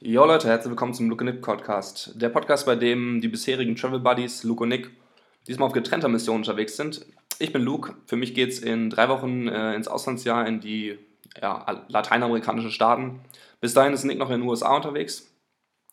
Jo 0.00 0.24
Leute, 0.24 0.46
herzlich 0.46 0.70
willkommen 0.70 0.94
zum 0.94 1.10
Luke 1.10 1.24
Nick 1.24 1.42
Podcast. 1.42 2.12
Der 2.22 2.28
Podcast, 2.28 2.66
bei 2.66 2.76
dem 2.76 3.20
die 3.20 3.26
bisherigen 3.26 3.74
Travel 3.74 3.98
Buddies 3.98 4.44
Luke 4.44 4.62
und 4.62 4.68
Nick 4.68 4.92
diesmal 5.48 5.66
auf 5.66 5.72
getrennter 5.72 6.06
Mission 6.06 6.36
unterwegs 6.36 6.76
sind. 6.76 7.04
Ich 7.40 7.52
bin 7.52 7.62
Luke. 7.62 7.96
Für 8.06 8.14
mich 8.14 8.32
geht 8.32 8.50
es 8.50 8.60
in 8.60 8.90
drei 8.90 9.08
Wochen 9.08 9.48
äh, 9.48 9.74
ins 9.74 9.88
Auslandsjahr 9.88 10.46
in 10.46 10.60
die 10.60 10.96
ja, 11.42 11.82
lateinamerikanischen 11.88 12.70
Staaten. 12.70 13.22
Bis 13.60 13.74
dahin 13.74 13.92
ist 13.92 14.04
Nick 14.04 14.18
noch 14.18 14.30
in 14.30 14.40
den 14.40 14.48
USA 14.48 14.76
unterwegs 14.76 15.34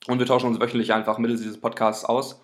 und 0.05 0.19
wir 0.19 0.27
tauschen 0.27 0.49
uns 0.49 0.59
wöchentlich 0.59 0.93
einfach 0.93 1.17
mittels 1.17 1.41
dieses 1.41 1.59
Podcasts 1.59 2.05
aus. 2.05 2.39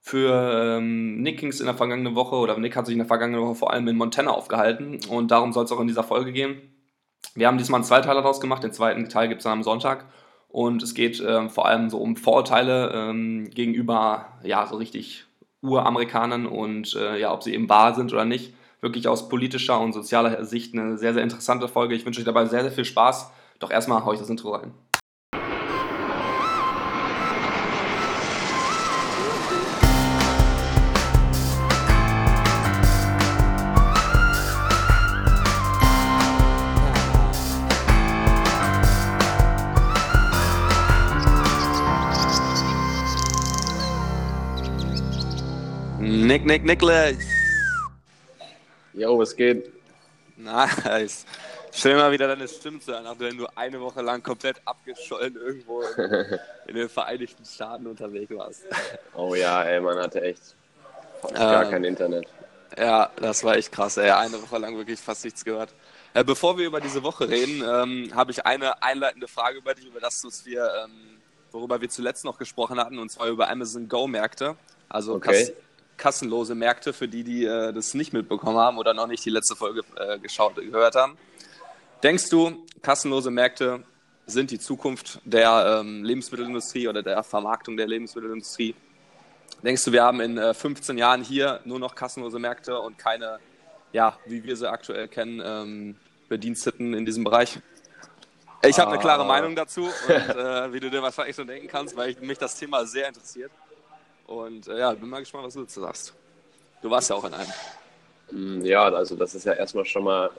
Für 0.00 0.78
ähm, 0.78 1.20
Nick 1.20 1.38
ging 1.38 1.50
es 1.50 1.60
in 1.60 1.66
der 1.66 1.74
vergangenen 1.74 2.14
Woche 2.14 2.36
oder 2.36 2.56
Nick 2.56 2.76
hat 2.76 2.86
sich 2.86 2.94
in 2.94 3.00
der 3.00 3.06
vergangenen 3.06 3.44
Woche 3.44 3.56
vor 3.56 3.74
allem 3.74 3.86
in 3.88 3.98
Montana 3.98 4.30
aufgehalten 4.30 5.00
und 5.10 5.30
darum 5.30 5.52
soll 5.52 5.66
es 5.66 5.72
auch 5.72 5.80
in 5.80 5.86
dieser 5.86 6.02
Folge 6.02 6.32
gehen. 6.32 6.62
Wir 7.34 7.46
haben 7.46 7.58
diesmal 7.58 7.80
einen 7.80 7.84
Zweiteiler 7.84 8.22
daraus 8.22 8.40
gemacht, 8.40 8.64
den 8.64 8.72
zweiten 8.72 9.10
Teil 9.10 9.28
gibt 9.28 9.40
es 9.40 9.44
dann 9.44 9.52
am 9.52 9.62
Sonntag 9.62 10.06
und 10.54 10.84
es 10.84 10.94
geht 10.94 11.18
äh, 11.18 11.48
vor 11.48 11.66
allem 11.66 11.90
so 11.90 11.98
um 11.98 12.14
Vorurteile 12.14 12.92
ähm, 12.94 13.50
gegenüber 13.50 14.26
ja 14.44 14.64
so 14.68 14.76
richtig 14.76 15.24
Uramerikanern 15.62 16.46
und 16.46 16.94
äh, 16.94 17.18
ja, 17.18 17.32
ob 17.32 17.42
sie 17.42 17.52
eben 17.54 17.68
wahr 17.68 17.92
sind 17.96 18.12
oder 18.12 18.24
nicht. 18.24 18.54
Wirklich 18.80 19.08
aus 19.08 19.28
politischer 19.28 19.80
und 19.80 19.92
sozialer 19.92 20.44
Sicht 20.44 20.72
eine 20.72 20.96
sehr, 20.96 21.12
sehr 21.12 21.24
interessante 21.24 21.66
Folge. 21.66 21.96
Ich 21.96 22.06
wünsche 22.06 22.20
euch 22.20 22.24
dabei 22.24 22.46
sehr, 22.46 22.62
sehr 22.62 22.70
viel 22.70 22.84
Spaß. 22.84 23.32
Doch 23.58 23.72
erstmal 23.72 24.04
haue 24.04 24.14
ich 24.14 24.20
das 24.20 24.30
Intro 24.30 24.54
rein. 24.54 24.72
Nick, 46.44 46.62
Nick, 46.62 46.64
Nicholas. 46.64 47.16
Jo, 48.92 49.18
was 49.18 49.34
geht? 49.34 49.72
Nice. 50.36 51.24
Schön 51.72 51.96
mal 51.96 52.12
wieder 52.12 52.28
deine 52.28 52.46
Stimme 52.46 52.80
zu 52.80 52.92
hören, 52.92 53.04
nachdem 53.04 53.38
du 53.38 53.46
eine 53.56 53.80
Woche 53.80 54.02
lang 54.02 54.22
komplett 54.22 54.60
abgeschollen 54.66 55.36
irgendwo 55.36 55.80
in, 55.80 56.38
in, 56.66 56.74
den 56.74 56.88
Vereinigten 56.90 57.46
Staaten 57.46 57.86
unterwegs 57.86 58.30
warst. 58.36 58.64
Oh 59.14 59.34
ja, 59.34 59.64
ey, 59.64 59.80
man 59.80 59.98
hatte 59.98 60.20
echt 60.20 60.54
gar 61.32 61.64
ähm, 61.64 61.70
kein 61.70 61.84
Internet. 61.84 62.26
Ja, 62.76 63.10
das 63.16 63.42
war 63.42 63.56
echt 63.56 63.72
krass, 63.72 63.96
ey. 63.96 64.10
Eine 64.10 64.42
Woche 64.42 64.58
lang 64.58 64.76
wirklich 64.76 65.00
fast 65.00 65.24
nichts 65.24 65.46
gehört. 65.46 65.72
Äh, 66.12 66.24
bevor 66.24 66.58
wir 66.58 66.66
über 66.66 66.82
diese 66.82 67.02
Woche 67.02 67.26
reden, 67.26 67.62
ähm, 67.66 68.14
habe 68.14 68.32
ich 68.32 68.44
eine 68.44 68.82
einleitende 68.82 69.28
Frage 69.28 69.58
über 69.58 69.74
dich, 69.74 69.86
über 69.86 70.00
das, 70.00 70.22
was 70.22 70.44
wir, 70.44 70.70
ähm, 70.84 71.20
worüber 71.52 71.80
wir 71.80 71.88
zuletzt 71.88 72.22
noch 72.26 72.36
gesprochen 72.36 72.78
hatten, 72.78 72.98
und 72.98 73.10
zwar 73.10 73.28
über 73.28 73.48
Amazon 73.48 73.88
Go-Märkte. 73.88 74.56
Also 74.90 75.14
okay 75.14 75.54
kassenlose 75.96 76.54
Märkte 76.54 76.92
für 76.92 77.08
die, 77.08 77.24
die 77.24 77.44
äh, 77.44 77.72
das 77.72 77.94
nicht 77.94 78.12
mitbekommen 78.12 78.58
haben 78.58 78.78
oder 78.78 78.94
noch 78.94 79.06
nicht 79.06 79.24
die 79.24 79.30
letzte 79.30 79.56
Folge 79.56 79.82
äh, 79.96 80.18
geschaut, 80.18 80.56
gehört 80.56 80.94
haben. 80.94 81.16
Denkst 82.02 82.28
du, 82.28 82.64
kassenlose 82.82 83.30
Märkte 83.30 83.82
sind 84.26 84.50
die 84.50 84.58
Zukunft 84.58 85.20
der 85.24 85.80
ähm, 85.80 86.04
Lebensmittelindustrie 86.04 86.88
oder 86.88 87.02
der 87.02 87.22
Vermarktung 87.22 87.76
der 87.76 87.86
Lebensmittelindustrie? 87.86 88.74
Denkst 89.62 89.84
du, 89.84 89.92
wir 89.92 90.02
haben 90.02 90.20
in 90.20 90.36
äh, 90.36 90.52
15 90.52 90.98
Jahren 90.98 91.22
hier 91.22 91.60
nur 91.64 91.78
noch 91.78 91.94
kassenlose 91.94 92.38
Märkte 92.38 92.78
und 92.78 92.98
keine, 92.98 93.38
ja, 93.92 94.18
wie 94.26 94.44
wir 94.44 94.56
sie 94.56 94.70
aktuell 94.70 95.08
kennen, 95.08 95.40
ähm, 95.44 95.96
Bediensteten 96.28 96.94
in 96.94 97.06
diesem 97.06 97.24
Bereich? 97.24 97.58
Ich 98.66 98.78
habe 98.78 98.92
eine 98.92 99.00
klare 99.00 99.22
ah. 99.22 99.26
Meinung 99.26 99.54
dazu 99.54 99.82
und 99.84 100.10
äh, 100.10 100.72
wie 100.72 100.80
du 100.80 100.90
dir 100.90 101.02
wahrscheinlich 101.02 101.36
so 101.36 101.44
denken 101.44 101.68
kannst, 101.68 101.96
weil 101.96 102.10
ich, 102.10 102.20
mich 102.20 102.38
das 102.38 102.56
Thema 102.56 102.84
sehr 102.86 103.08
interessiert. 103.08 103.50
Und 104.26 104.68
äh, 104.68 104.78
ja, 104.78 104.92
bin 104.92 105.08
mal 105.08 105.20
gespannt, 105.20 105.44
was 105.44 105.54
du 105.54 105.62
dazu 105.62 105.80
sagst. 105.80 106.14
Du 106.82 106.90
warst 106.90 107.10
ja 107.10 107.16
auch 107.16 107.24
in 107.24 107.34
einem. 107.34 107.52
Mm, 108.30 108.64
ja, 108.64 108.84
also 108.84 109.16
das 109.16 109.34
ist 109.34 109.44
ja 109.44 109.52
erstmal 109.52 109.84
schon 109.84 110.04
mal 110.04 110.30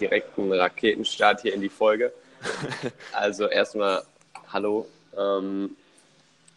direkt 0.00 0.36
ein 0.38 0.52
Raketenstart 0.52 1.42
hier 1.42 1.54
in 1.54 1.60
die 1.60 1.68
Folge. 1.68 2.12
also 3.12 3.46
erstmal, 3.46 4.02
hallo. 4.52 4.86
Ähm, 5.16 5.76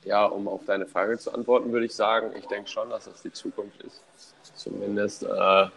ja, 0.03 0.25
um 0.25 0.47
auf 0.47 0.61
deine 0.65 0.87
Frage 0.87 1.17
zu 1.17 1.31
antworten, 1.33 1.71
würde 1.71 1.85
ich 1.85 1.95
sagen, 1.95 2.31
ich 2.37 2.45
denke 2.47 2.69
schon, 2.69 2.89
dass 2.89 3.05
das 3.05 3.21
die 3.21 3.31
Zukunft 3.31 3.81
ist. 3.83 4.01
Zumindest 4.55 5.23
äh, 5.23 5.67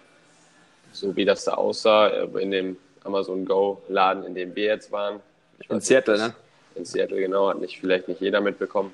so 0.93 1.15
wie 1.17 1.25
das 1.25 1.45
da 1.45 1.55
aussah 1.55 2.09
äh, 2.09 2.43
in 2.43 2.51
dem 2.51 2.77
Amazon 3.05 3.45
Go 3.45 3.83
Laden, 3.89 4.25
in 4.25 4.35
dem 4.35 4.55
wir 4.55 4.65
jetzt 4.65 4.91
waren. 4.91 5.21
Ich 5.59 5.69
in 5.69 5.81
Seattle, 5.81 6.17
ne? 6.17 6.35
In 6.75 6.85
Seattle, 6.85 7.21
genau, 7.21 7.49
hat 7.49 7.61
nicht, 7.61 7.79
vielleicht 7.79 8.09
nicht 8.09 8.21
jeder 8.21 8.41
mitbekommen. 8.41 8.93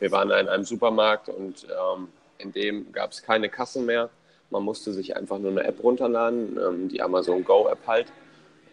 Wir 0.00 0.12
waren 0.12 0.30
in 0.30 0.48
einem 0.48 0.64
Supermarkt 0.64 1.28
und 1.28 1.66
ähm, 1.66 2.08
in 2.38 2.52
dem 2.52 2.92
gab 2.92 3.12
es 3.12 3.22
keine 3.22 3.48
Kassen 3.48 3.84
mehr. 3.84 4.10
Man 4.50 4.62
musste 4.62 4.92
sich 4.92 5.16
einfach 5.16 5.38
nur 5.38 5.50
eine 5.50 5.64
App 5.64 5.82
runterladen, 5.82 6.58
ähm, 6.58 6.88
die 6.88 7.02
Amazon 7.02 7.44
Go 7.44 7.68
App 7.68 7.86
halt. 7.86 8.06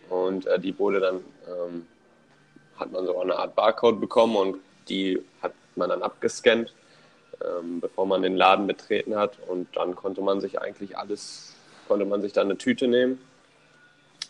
Und 0.10 0.46
äh, 0.46 0.60
die 0.60 0.78
wurde 0.78 1.00
dann, 1.00 1.16
ähm, 1.48 1.88
hat 2.78 2.92
man 2.92 3.06
so 3.06 3.20
eine 3.20 3.38
Art 3.38 3.56
Barcode 3.56 4.00
bekommen 4.00 4.36
und 4.36 4.58
die 4.88 5.22
hat 5.42 5.54
man 5.76 5.90
dann 5.90 6.04
abgescannt, 6.04 6.74
ähm, 7.44 7.82
bevor 7.82 8.06
man 8.06 8.22
den 8.22 8.38
Laden 8.38 8.68
betreten 8.68 9.16
hat. 9.16 9.40
Und 9.48 9.76
dann 9.76 9.96
konnte 9.96 10.22
man 10.22 10.42
sich 10.42 10.62
eigentlich 10.62 10.98
alles, 10.98 11.56
konnte 11.88 12.06
man 12.06 12.22
sich 12.22 12.34
dann 12.34 12.48
eine 12.48 12.58
Tüte 12.58 12.88
nehmen, 12.88 13.20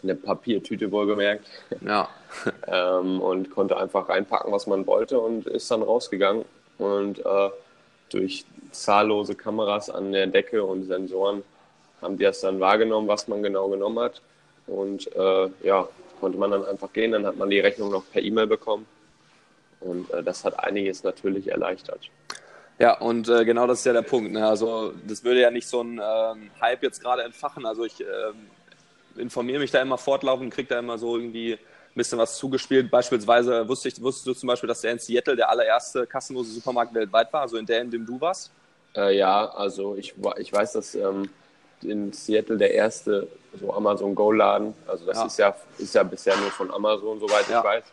eine 0.02 0.16
Papiertüte 0.16 0.92
wohlgemerkt. 0.92 1.46
Ja. 1.82 2.08
ähm, 2.68 3.20
und 3.20 3.52
konnte 3.52 3.76
einfach 3.76 4.08
reinpacken, 4.08 4.54
was 4.54 4.66
man 4.66 4.88
wollte 4.88 5.20
und 5.20 5.46
ist 5.46 5.70
dann 5.70 5.84
rausgegangen 5.84 6.46
und 6.78 7.20
äh, 7.20 7.50
durch 8.10 8.46
zahllose 8.72 9.36
Kameras 9.36 9.90
an 9.90 10.12
der 10.12 10.28
Decke 10.28 10.64
und 10.64 10.86
Sensoren 10.86 11.44
haben 12.02 12.18
die 12.18 12.24
das 12.24 12.42
dann 12.42 12.60
wahrgenommen, 12.60 13.08
was 13.08 13.28
man 13.28 13.42
genau 13.42 13.70
genommen 13.70 14.00
hat. 14.00 14.22
Und 14.68 15.14
äh, 15.16 15.50
ja, 15.64 15.88
konnte 16.20 16.38
man 16.38 16.52
dann 16.52 16.66
einfach 16.66 16.92
gehen. 16.94 17.12
Dann 17.12 17.26
hat 17.26 17.38
man 17.38 17.50
die 17.50 17.60
Rechnung 17.60 17.92
noch 17.92 18.04
per 18.12 18.22
E-Mail 18.22 18.48
bekommen. 18.48 18.86
Und 19.80 20.10
äh, 20.12 20.24
das 20.24 20.44
hat 20.44 20.60
einiges 20.60 21.04
natürlich 21.04 21.50
erleichtert. 21.50 22.10
Ja, 22.78 22.98
und 22.98 23.30
äh, 23.30 23.46
genau 23.46 23.68
das 23.68 23.80
ist 23.80 23.86
ja 23.86 23.94
der 23.94 24.02
Punkt. 24.02 24.32
Ne? 24.32 24.46
Also 24.46 24.94
das 25.08 25.24
würde 25.24 25.42
ja 25.42 25.52
nicht 25.52 25.68
so 25.68 25.82
ein 25.82 26.02
ähm, 26.04 26.52
Hype 26.60 26.84
jetzt 26.84 27.02
gerade 27.02 27.24
entfachen. 27.24 27.66
Also 27.66 27.86
ich 27.86 28.02
ähm, 28.02 28.48
informiere 29.18 29.60
mich 29.60 29.72
da 29.72 29.82
immer 29.82 29.98
fortlaufend, 29.98 30.54
kriege 30.54 30.70
da 30.70 30.80
immer 30.80 30.98
so 30.98 31.16
irgendwie 31.16 31.58
bisschen 31.96 32.20
was 32.20 32.38
zugespielt. 32.38 32.92
Beispielsweise 32.92 33.68
wusste 33.68 33.88
ich, 33.88 34.02
wusstest 34.02 34.28
du 34.28 34.34
zum 34.34 34.48
Beispiel, 34.48 34.68
dass 34.68 34.82
der 34.82 34.92
in 34.92 35.00
Seattle 35.00 35.36
der 35.36 35.50
allererste 35.50 36.06
kassenlose 36.06 36.52
Supermarkt 36.52 36.94
weltweit 36.94 37.32
war, 37.32 37.42
also 37.42 37.58
in 37.58 37.66
der, 37.66 37.82
in 37.82 37.92
dem 37.92 38.06
du 38.06 38.20
warst? 38.20 38.52
Äh, 38.96 39.18
ja, 39.18 39.50
also 39.50 39.96
ich, 39.96 40.14
ich 40.38 40.54
weiß, 40.54 40.74
dass 40.74 40.96
ähm, 40.96 41.30
in 41.82 42.14
Seattle 42.14 42.58
der 42.58 42.74
erste 42.74 43.28
so 43.60 43.74
Amazon 43.74 44.14
Go-Laden, 44.14 44.74
also 44.88 45.06
das 45.06 45.18
ja. 45.18 45.26
Ist, 45.26 45.38
ja, 45.38 45.56
ist 45.78 45.96
ja 45.96 46.04
bisher 46.04 46.36
nur 46.38 46.52
von 46.52 46.72
Amazon, 46.72 47.20
soweit 47.20 47.48
ja. 47.50 47.60
ich 47.60 47.66
weiß, 47.66 47.84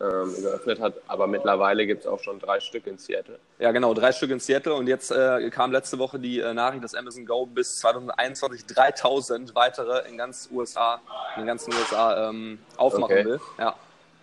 ähm, 0.00 0.34
geöffnet 0.40 0.80
hat. 0.80 0.94
Aber 1.06 1.26
mittlerweile 1.26 1.86
gibt 1.86 2.02
es 2.02 2.06
auch 2.06 2.20
schon 2.20 2.38
drei 2.38 2.60
Stück 2.60 2.86
in 2.86 2.98
Seattle. 2.98 3.38
Ja, 3.58 3.72
genau, 3.72 3.94
drei 3.94 4.12
Stück 4.12 4.30
in 4.30 4.40
Seattle. 4.40 4.74
Und 4.74 4.86
jetzt 4.86 5.10
äh, 5.10 5.50
kam 5.50 5.72
letzte 5.72 5.98
Woche 5.98 6.18
die 6.18 6.40
äh, 6.40 6.52
Nachricht, 6.54 6.84
dass 6.84 6.94
Amazon 6.94 7.26
Go 7.26 7.46
bis 7.46 7.78
2021 7.78 8.66
3000 8.66 9.54
weitere 9.54 10.08
in 10.08 10.16
ganz 10.18 10.48
USA, 10.52 11.00
in 11.36 11.42
den 11.42 11.46
ganzen 11.46 11.72
USA 11.74 12.28
ähm, 12.28 12.58
aufmachen 12.76 13.04
okay. 13.04 13.24
will. 13.24 13.40
Ja. 13.58 13.74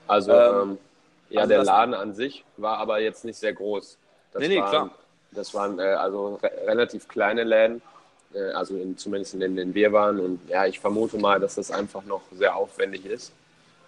Also, 0.08 0.32
ähm, 0.32 0.62
ähm 0.62 0.78
ja, 1.30 1.42
also 1.42 1.50
der 1.50 1.64
Laden 1.64 1.94
an 1.94 2.14
sich 2.14 2.44
war 2.58 2.78
aber 2.80 3.00
jetzt 3.00 3.24
nicht 3.24 3.38
sehr 3.38 3.54
groß. 3.54 3.98
Das 4.34 4.42
nee, 4.42 4.50
nee, 4.50 4.60
waren, 4.60 4.70
klar. 4.70 4.90
Das 5.32 5.54
waren 5.54 5.80
äh, 5.80 5.84
also 5.84 6.40
re 6.44 6.52
relativ 6.68 7.08
kleine 7.08 7.44
Läden 7.46 7.82
äh, 8.34 8.52
also 8.52 8.76
in, 8.76 8.98
zumindest 8.98 9.34
in 9.34 9.40
denen 9.40 9.74
wir 9.74 9.92
waren. 9.94 10.20
Und 10.20 10.40
ja, 10.50 10.66
ich 10.66 10.80
vermute 10.80 11.18
mal, 11.18 11.40
dass 11.40 11.56
das 11.56 11.72
einfach 11.72 12.04
noch 12.06 12.22
sehr 12.32 12.56
aufwendig 12.56 13.06
ist, 13.06 13.32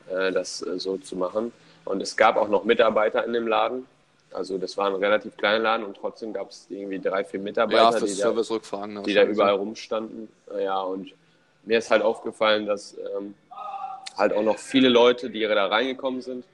äh, 0.09 0.31
das 0.31 0.61
äh, 0.61 0.79
so 0.79 0.97
zu 0.97 1.15
machen. 1.15 1.51
Und 1.85 2.01
es 2.01 2.15
gab 2.15 2.37
auch 2.37 2.47
noch 2.47 2.63
Mitarbeiter 2.63 3.25
in 3.25 3.33
dem 3.33 3.47
Laden. 3.47 3.85
Also 4.31 4.57
das 4.57 4.77
war 4.77 4.87
ein 4.87 4.95
relativ 4.95 5.37
kleiner 5.37 5.59
Laden 5.59 5.85
und 5.85 5.97
trotzdem 5.97 6.33
gab 6.33 6.49
es 6.49 6.65
irgendwie 6.69 6.99
drei, 6.99 7.23
vier 7.23 7.39
Mitarbeiter, 7.39 7.99
ja, 7.99 8.05
die, 8.05 8.15
da, 8.15 8.87
ne, 8.87 9.03
die 9.03 9.13
da 9.13 9.23
überall 9.25 9.53
rumstanden. 9.53 10.27
Ja, 10.59 10.81
und 10.81 11.13
mir 11.63 11.77
ist 11.77 11.91
halt 11.91 12.01
aufgefallen, 12.01 12.65
dass 12.65 12.97
ähm, 12.97 13.35
halt 14.17 14.33
auch 14.33 14.43
noch 14.43 14.57
viele 14.57 14.89
Leute, 14.89 15.29
die 15.29 15.41
da 15.41 15.67
reingekommen 15.67 16.21
sind, 16.21 16.45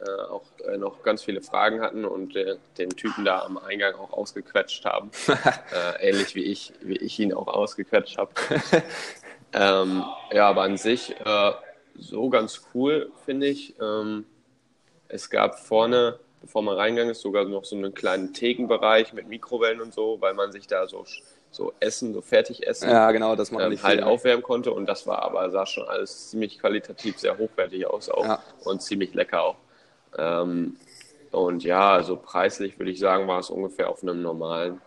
äh, 0.00 0.22
auch 0.30 0.42
äh, 0.66 0.76
noch 0.78 1.02
ganz 1.02 1.22
viele 1.22 1.42
Fragen 1.42 1.80
hatten 1.80 2.04
und 2.04 2.34
äh, 2.34 2.56
den 2.78 2.90
Typen 2.90 3.24
da 3.24 3.42
am 3.42 3.58
Eingang 3.58 3.94
auch 3.94 4.12
ausgequetscht 4.12 4.84
haben. 4.84 5.10
Äh, 5.72 6.10
ähnlich 6.10 6.34
wie 6.34 6.42
ich, 6.42 6.72
wie 6.82 6.96
ich 6.96 7.18
ihn 7.18 7.32
auch 7.32 7.46
ausgequetscht 7.46 8.18
habe. 8.18 8.30
ähm, 9.52 10.04
ja, 10.32 10.48
aber 10.48 10.62
an 10.62 10.76
sich 10.76 11.14
äh, 11.18 11.52
so 11.98 12.28
ganz 12.28 12.62
cool, 12.74 13.10
finde 13.24 13.46
ich. 13.46 13.74
Ähm, 13.80 14.26
es 15.12 15.30
gab 15.30 15.58
vorne, 15.58 16.18
bevor 16.40 16.62
man 16.62 16.76
reingegangen 16.76 17.12
ist, 17.12 17.20
sogar 17.20 17.44
noch 17.44 17.64
so 17.64 17.76
einen 17.76 17.94
kleinen 17.94 18.32
Thekenbereich 18.32 19.12
mit 19.12 19.28
Mikrowellen 19.28 19.80
und 19.80 19.92
so, 19.94 20.16
weil 20.20 20.34
man 20.34 20.50
sich 20.52 20.66
da 20.66 20.86
so, 20.88 21.04
so 21.50 21.72
Essen, 21.80 22.14
so 22.14 22.22
Fertigessen 22.22 22.90
ja, 22.90 23.12
genau, 23.12 23.36
das 23.36 23.52
ähm, 23.52 23.58
halt 23.58 23.78
viel, 23.78 24.02
aufwärmen 24.02 24.42
konnte. 24.42 24.72
Und 24.72 24.86
das 24.86 25.06
war 25.06 25.22
aber, 25.22 25.50
sah 25.50 25.66
schon 25.66 25.86
alles 25.86 26.30
ziemlich 26.30 26.58
qualitativ 26.58 27.18
sehr 27.18 27.36
hochwertig 27.36 27.86
aus 27.86 28.08
auch 28.08 28.24
ja. 28.24 28.42
und 28.64 28.82
ziemlich 28.82 29.14
lecker 29.14 29.42
auch. 29.42 29.56
Ähm, 30.16 30.76
Und 31.30 31.64
ja, 31.64 31.92
also 31.92 32.16
preislich 32.16 32.78
würde 32.78 32.90
ich 32.90 32.98
sagen, 32.98 33.26
war 33.26 33.40
es 33.40 33.50
ungefähr 33.50 33.88
auf 33.88 34.02
einem 34.02 34.22
normalen 34.22 34.80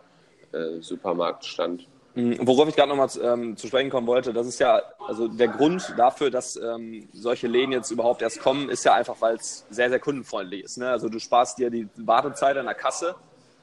äh, 0.52 0.80
Supermarktstand. 0.80 1.86
Mhm, 2.16 2.38
worauf 2.40 2.66
ich 2.66 2.74
gerade 2.74 2.88
nochmal 2.88 3.10
ähm, 3.22 3.58
zu 3.58 3.66
sprechen 3.66 3.90
kommen 3.90 4.06
wollte, 4.06 4.32
das 4.32 4.46
ist 4.46 4.58
ja, 4.58 4.80
also 5.06 5.28
der 5.28 5.48
Grund 5.48 5.92
dafür, 5.98 6.30
dass 6.30 6.56
ähm, 6.56 7.10
solche 7.12 7.46
Läden 7.46 7.72
jetzt 7.72 7.90
überhaupt 7.90 8.22
erst 8.22 8.40
kommen, 8.40 8.70
ist 8.70 8.86
ja 8.86 8.94
einfach, 8.94 9.16
weil 9.20 9.36
es 9.36 9.66
sehr, 9.68 9.90
sehr 9.90 10.00
kundenfreundlich 10.00 10.64
ist. 10.64 10.78
Ne? 10.78 10.88
Also 10.88 11.10
du 11.10 11.18
sparst 11.18 11.58
dir 11.58 11.68
die 11.68 11.86
Wartezeit 11.96 12.56
an 12.56 12.64
der 12.64 12.74
Kasse, 12.74 13.16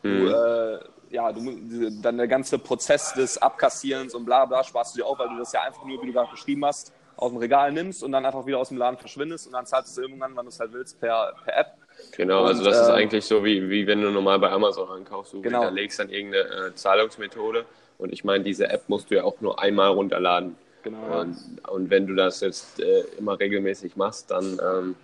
mhm. 0.04 0.20
du, 0.20 0.28
äh, 0.28 0.80
ja, 1.10 1.32
du, 1.32 1.90
dann 2.04 2.18
der 2.18 2.28
ganze 2.28 2.60
Prozess 2.60 3.14
des 3.14 3.40
Abkassierens 3.40 4.14
und 4.14 4.24
bla 4.24 4.46
bla 4.46 4.64
sparst 4.64 4.94
du 4.94 5.00
dir 5.00 5.08
auch, 5.08 5.18
weil 5.18 5.30
du 5.30 5.40
das 5.40 5.52
ja 5.52 5.64
einfach 5.64 5.84
nur, 5.84 6.00
wie 6.04 6.08
du 6.08 6.14
gerade 6.14 6.30
beschrieben 6.30 6.64
hast, 6.64 6.94
aus 7.18 7.32
dem 7.32 7.40
Regal 7.40 7.72
nimmst 7.72 8.04
und 8.04 8.12
dann 8.12 8.24
einfach 8.24 8.46
wieder 8.46 8.60
aus 8.60 8.70
dem 8.70 8.78
Laden 8.78 9.00
verschwindest 9.00 9.48
und 9.48 9.54
dann 9.54 9.66
zahlst 9.66 9.98
du 9.98 10.02
es 10.02 10.08
irgendwann, 10.08 10.36
wann 10.36 10.46
du 10.46 10.50
es 10.50 10.60
halt 10.60 10.74
willst, 10.74 11.00
per, 11.00 11.34
per 11.44 11.58
App. 11.58 11.74
Genau, 12.16 12.42
und, 12.42 12.50
also 12.50 12.64
das 12.64 12.78
äh, 12.78 12.82
ist 12.82 12.90
eigentlich 12.90 13.26
so, 13.26 13.44
wie, 13.44 13.68
wie 13.68 13.88
wenn 13.88 14.02
du 14.02 14.12
normal 14.12 14.38
bei 14.38 14.52
Amazon 14.52 14.90
ankaufst. 14.90 15.34
Du 15.34 15.42
genau. 15.42 15.62
hinterlegst 15.62 16.00
dann 16.00 16.10
irgendeine 16.10 16.68
äh, 16.68 16.76
Zahlungsmethode 16.76 17.66
und 17.98 18.12
ich 18.12 18.24
meine, 18.24 18.44
diese 18.44 18.70
App 18.70 18.90
musst 18.90 19.12
du 19.12 19.16
ja 19.16 19.24
auch 19.24 19.40
nur 19.42 19.62
einmal 19.62 19.90
runterladen. 19.90 20.56
Genau. 20.84 21.22
Und, 21.22 21.38
und 21.70 21.90
wenn 21.90 22.08
du 22.08 22.16
das 22.16 22.42
jetzt 22.42 22.80
äh, 22.80 23.02
immer 23.18 23.40
regelmäßig 23.40 23.96
machst, 23.96 24.30
dann, 24.32 24.60
ähm, 24.62 24.96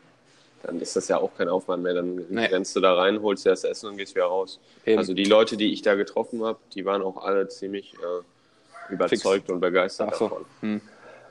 dann 0.64 0.82
ist 0.82 0.96
das 0.96 1.08
ja 1.08 1.18
auch 1.18 1.32
kein 1.38 1.48
Aufwand 1.48 1.84
mehr. 1.84 1.94
Dann 1.94 2.26
nee. 2.30 2.46
rennst 2.46 2.76
du 2.76 2.82
da 2.82 2.96
rein, 2.96 3.22
holst 3.22 3.46
dir 3.46 3.52
das 3.52 3.64
Essen 3.64 3.90
und 3.90 3.98
gehst 3.98 4.16
wieder 4.16 4.26
raus. 4.26 4.60
Eben. 4.86 4.98
Also 4.98 5.14
die 5.14 5.24
Leute, 5.24 5.56
die 5.56 5.72
ich 5.72 5.82
da 5.82 5.96
getroffen 5.96 6.44
habe, 6.44 6.60
die 6.74 6.86
waren 6.86 7.02
auch 7.02 7.24
alle 7.24 7.48
ziemlich 7.48 7.94
äh, 7.94 8.94
überzeugt 8.94 9.46
Fix. 9.46 9.50
und 9.50 9.62
begeistert 9.62 10.16
so. 10.16 10.26
davon. 10.26 10.46
Hm. 10.62 10.82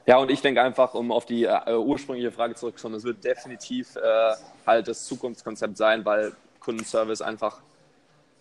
Ja, 0.06 0.16
und 0.16 0.30
ich 0.30 0.40
denke 0.40 0.62
einfach, 0.62 0.94
um 0.94 1.12
auf 1.12 1.26
die 1.26 1.44
äh, 1.44 1.74
ursprüngliche 1.76 2.32
Frage 2.32 2.54
zurückzukommen, 2.54 2.94
es 2.94 3.04
wird 3.04 3.22
definitiv 3.22 3.94
äh, 3.96 4.32
halt 4.66 4.88
das 4.88 5.04
Zukunftskonzept 5.04 5.76
sein, 5.76 6.02
weil 6.06 6.32
Kundenservice 6.60 7.20
einfach 7.20 7.60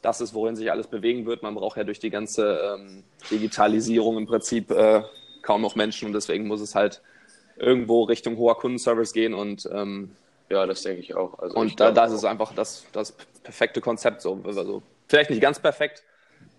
das 0.07 0.21
ist, 0.21 0.33
worin 0.33 0.55
sich 0.55 0.71
alles 0.71 0.87
bewegen 0.87 1.25
wird. 1.25 1.43
Man 1.43 1.53
braucht 1.53 1.75
ja 1.75 1.83
durch 1.83 1.99
die 1.99 2.09
ganze 2.09 2.77
ähm, 2.77 3.03
Digitalisierung 3.29 4.17
im 4.17 4.25
Prinzip 4.25 4.71
äh, 4.71 5.03
kaum 5.41 5.61
noch 5.61 5.75
Menschen 5.75 6.07
und 6.07 6.13
deswegen 6.13 6.47
muss 6.47 6.61
es 6.61 6.75
halt 6.75 7.01
irgendwo 7.57 8.03
Richtung 8.03 8.37
hoher 8.37 8.57
Kundenservice 8.57 9.11
gehen 9.11 9.33
und 9.33 9.67
ähm, 9.69 10.15
ja, 10.49 10.65
das 10.65 10.81
denke 10.83 11.01
ich 11.01 11.13
auch. 11.13 11.37
Also 11.39 11.57
und 11.57 11.77
da, 11.77 11.91
das 11.91 12.13
ist 12.13 12.23
einfach 12.23 12.53
das, 12.53 12.85
das 12.93 13.11
perfekte 13.43 13.81
Konzept. 13.81 14.21
So. 14.21 14.39
Also, 14.45 14.81
vielleicht 15.09 15.29
nicht 15.29 15.41
ganz 15.41 15.59
perfekt. 15.59 16.03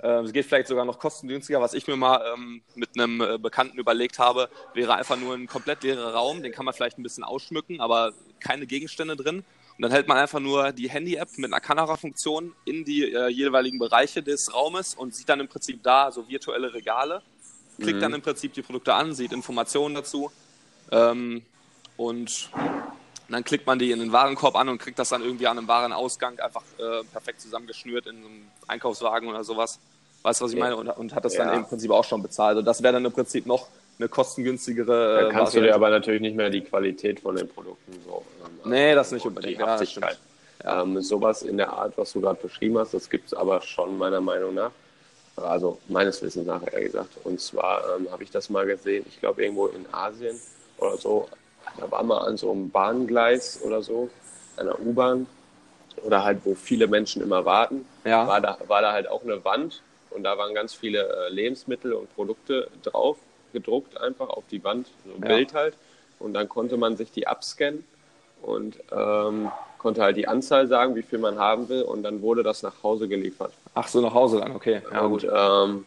Äh, 0.02 0.20
es 0.24 0.32
geht 0.34 0.44
vielleicht 0.44 0.68
sogar 0.68 0.84
noch 0.84 0.98
kostengünstiger. 0.98 1.62
Was 1.62 1.72
ich 1.72 1.86
mir 1.86 1.96
mal 1.96 2.20
ähm, 2.34 2.60
mit 2.74 2.90
einem 2.98 3.22
äh, 3.22 3.38
Bekannten 3.38 3.78
überlegt 3.78 4.18
habe, 4.18 4.50
wäre 4.74 4.94
einfach 4.94 5.16
nur 5.16 5.34
ein 5.34 5.46
komplett 5.46 5.82
leerer 5.84 6.12
Raum. 6.12 6.42
Den 6.42 6.52
kann 6.52 6.66
man 6.66 6.74
vielleicht 6.74 6.98
ein 6.98 7.02
bisschen 7.02 7.24
ausschmücken, 7.24 7.80
aber 7.80 8.12
keine 8.40 8.66
Gegenstände 8.66 9.16
drin. 9.16 9.42
Und 9.78 9.82
dann 9.82 9.92
hält 9.92 10.08
man 10.08 10.16
einfach 10.16 10.40
nur 10.40 10.72
die 10.72 10.90
Handy-App 10.90 11.38
mit 11.38 11.52
einer 11.52 11.60
Kamerafunktion 11.60 12.52
in 12.64 12.84
die 12.84 13.12
äh, 13.12 13.28
jeweiligen 13.28 13.78
Bereiche 13.78 14.25
des 14.25 14.52
Raumes 14.52 14.94
und 14.94 15.14
sieht 15.14 15.28
dann 15.28 15.38
im 15.38 15.46
Prinzip 15.46 15.84
da 15.84 16.10
so 16.10 16.28
virtuelle 16.28 16.75
Regale, 16.75 17.22
klickt 17.78 17.98
mhm. 17.98 18.02
dann 18.02 18.14
im 18.14 18.22
Prinzip 18.22 18.54
die 18.54 18.62
Produkte 18.62 18.94
an, 18.94 19.14
sieht 19.14 19.32
Informationen 19.32 19.94
dazu 19.94 20.32
ähm, 20.90 21.42
und 21.96 22.50
dann 23.28 23.44
klickt 23.44 23.69
man 23.69 23.78
die 23.78 23.92
in 23.92 24.00
den 24.00 24.10
Warenkorb 24.10 24.56
an 24.56 24.69
und 24.69 24.78
kriegt 24.78 24.98
das 24.98 25.10
dann 25.10 25.22
irgendwie 25.22 25.46
an 25.46 25.58
einem 25.58 25.69
Warenausgang 25.69 26.40
einfach 26.40 26.64
äh, 26.78 27.04
perfekt 27.12 27.40
zusammengeschnürt 27.40 28.06
in 28.06 28.16
einem 28.16 28.48
Einkaufswagen 28.66 29.28
oder 29.28 29.44
sowas. 29.44 29.78
Weißt 30.22 30.40
du, 30.40 30.46
was 30.46 30.52
ich 30.52 30.58
meine? 30.58 30.76
Und, 30.76 30.88
und 30.88 31.14
hat 31.14 31.24
das 31.24 31.34
ja. 31.34 31.44
dann 31.44 31.58
im 31.58 31.64
Prinzip 31.66 31.90
auch 31.92 32.04
schon 32.04 32.22
bezahlt. 32.22 32.58
Und 32.58 32.64
das 32.64 32.82
wäre 32.82 32.94
dann 32.94 33.04
im 33.04 33.12
Prinzip 33.12 33.46
noch 33.46 33.69
eine 33.98 34.08
kostengünstigere. 34.08 35.22
Dann 35.22 35.32
kannst 35.32 35.54
Variante. 35.54 35.60
du 35.60 35.66
dir 35.66 35.74
aber 35.74 35.90
natürlich 35.90 36.20
nicht 36.20 36.36
mehr 36.36 36.50
die 36.50 36.60
Qualität 36.60 37.20
von 37.20 37.36
den 37.36 37.48
Produkten 37.48 37.92
so. 38.06 38.24
Ähm, 38.44 38.70
nee, 38.70 38.94
das 38.94 39.12
nicht 39.12 39.26
unbedingt. 39.26 39.58
Die 39.58 39.62
Haftigkeit. 39.62 40.18
Ja, 40.64 40.82
ähm, 40.82 41.00
sowas 41.02 41.42
in 41.42 41.56
der 41.56 41.72
Art, 41.72 41.96
was 41.96 42.12
du 42.12 42.20
gerade 42.20 42.40
beschrieben 42.40 42.78
hast, 42.78 42.94
das 42.94 43.08
gibt 43.10 43.28
es 43.28 43.34
aber 43.34 43.60
schon 43.62 43.96
meiner 43.98 44.20
Meinung 44.20 44.54
nach. 44.54 44.70
Also 45.36 45.78
meines 45.88 46.20
Wissens 46.20 46.46
nach, 46.46 46.62
eher 46.66 46.82
gesagt. 46.82 47.10
Und 47.24 47.40
zwar 47.40 47.82
ähm, 47.96 48.10
habe 48.10 48.24
ich 48.24 48.30
das 48.30 48.50
mal 48.50 48.66
gesehen, 48.66 49.04
ich 49.08 49.20
glaube 49.20 49.42
irgendwo 49.42 49.66
in 49.68 49.86
Asien 49.92 50.38
oder 50.78 50.96
so. 50.96 51.28
Da 51.78 51.88
war 51.90 52.02
mal 52.02 52.18
an 52.18 52.36
so 52.36 52.50
einem 52.50 52.70
Bahngleis 52.70 53.60
oder 53.62 53.82
so, 53.82 54.10
einer 54.56 54.80
U-Bahn 54.80 55.26
oder 56.02 56.24
halt, 56.24 56.40
wo 56.44 56.54
viele 56.54 56.88
Menschen 56.88 57.22
immer 57.22 57.44
warten, 57.44 57.84
ja. 58.04 58.26
war, 58.26 58.40
da, 58.40 58.58
war 58.66 58.82
da 58.82 58.92
halt 58.92 59.08
auch 59.08 59.22
eine 59.22 59.44
Wand 59.44 59.82
und 60.10 60.24
da 60.24 60.38
waren 60.38 60.54
ganz 60.54 60.74
viele 60.74 61.08
äh, 61.08 61.32
Lebensmittel 61.32 61.92
und 61.92 62.12
Produkte 62.14 62.68
drauf 62.82 63.18
gedruckt 63.52 64.00
einfach 64.00 64.28
auf 64.28 64.44
die 64.50 64.62
Wand, 64.64 64.88
so 65.04 65.14
ein 65.14 65.22
ja. 65.22 65.36
Bild 65.36 65.54
halt. 65.54 65.74
Und 66.18 66.34
dann 66.34 66.48
konnte 66.48 66.76
man 66.76 66.96
sich 66.96 67.12
die 67.12 67.26
abscannen 67.26 67.84
und 68.42 68.76
ähm, 68.92 69.50
konnte 69.78 70.02
halt 70.02 70.16
die 70.16 70.26
Anzahl 70.26 70.66
sagen, 70.66 70.96
wie 70.96 71.02
viel 71.02 71.18
man 71.18 71.38
haben 71.38 71.68
will. 71.68 71.82
Und 71.82 72.02
dann 72.02 72.22
wurde 72.22 72.42
das 72.42 72.62
nach 72.62 72.82
Hause 72.82 73.08
geliefert. 73.08 73.52
Ach 73.74 73.86
so, 73.88 74.00
nach 74.00 74.14
Hause 74.14 74.38
dann, 74.38 74.54
okay. 74.54 74.82
Ja, 74.92 75.02
und 75.02 75.24
ähm, 75.24 75.84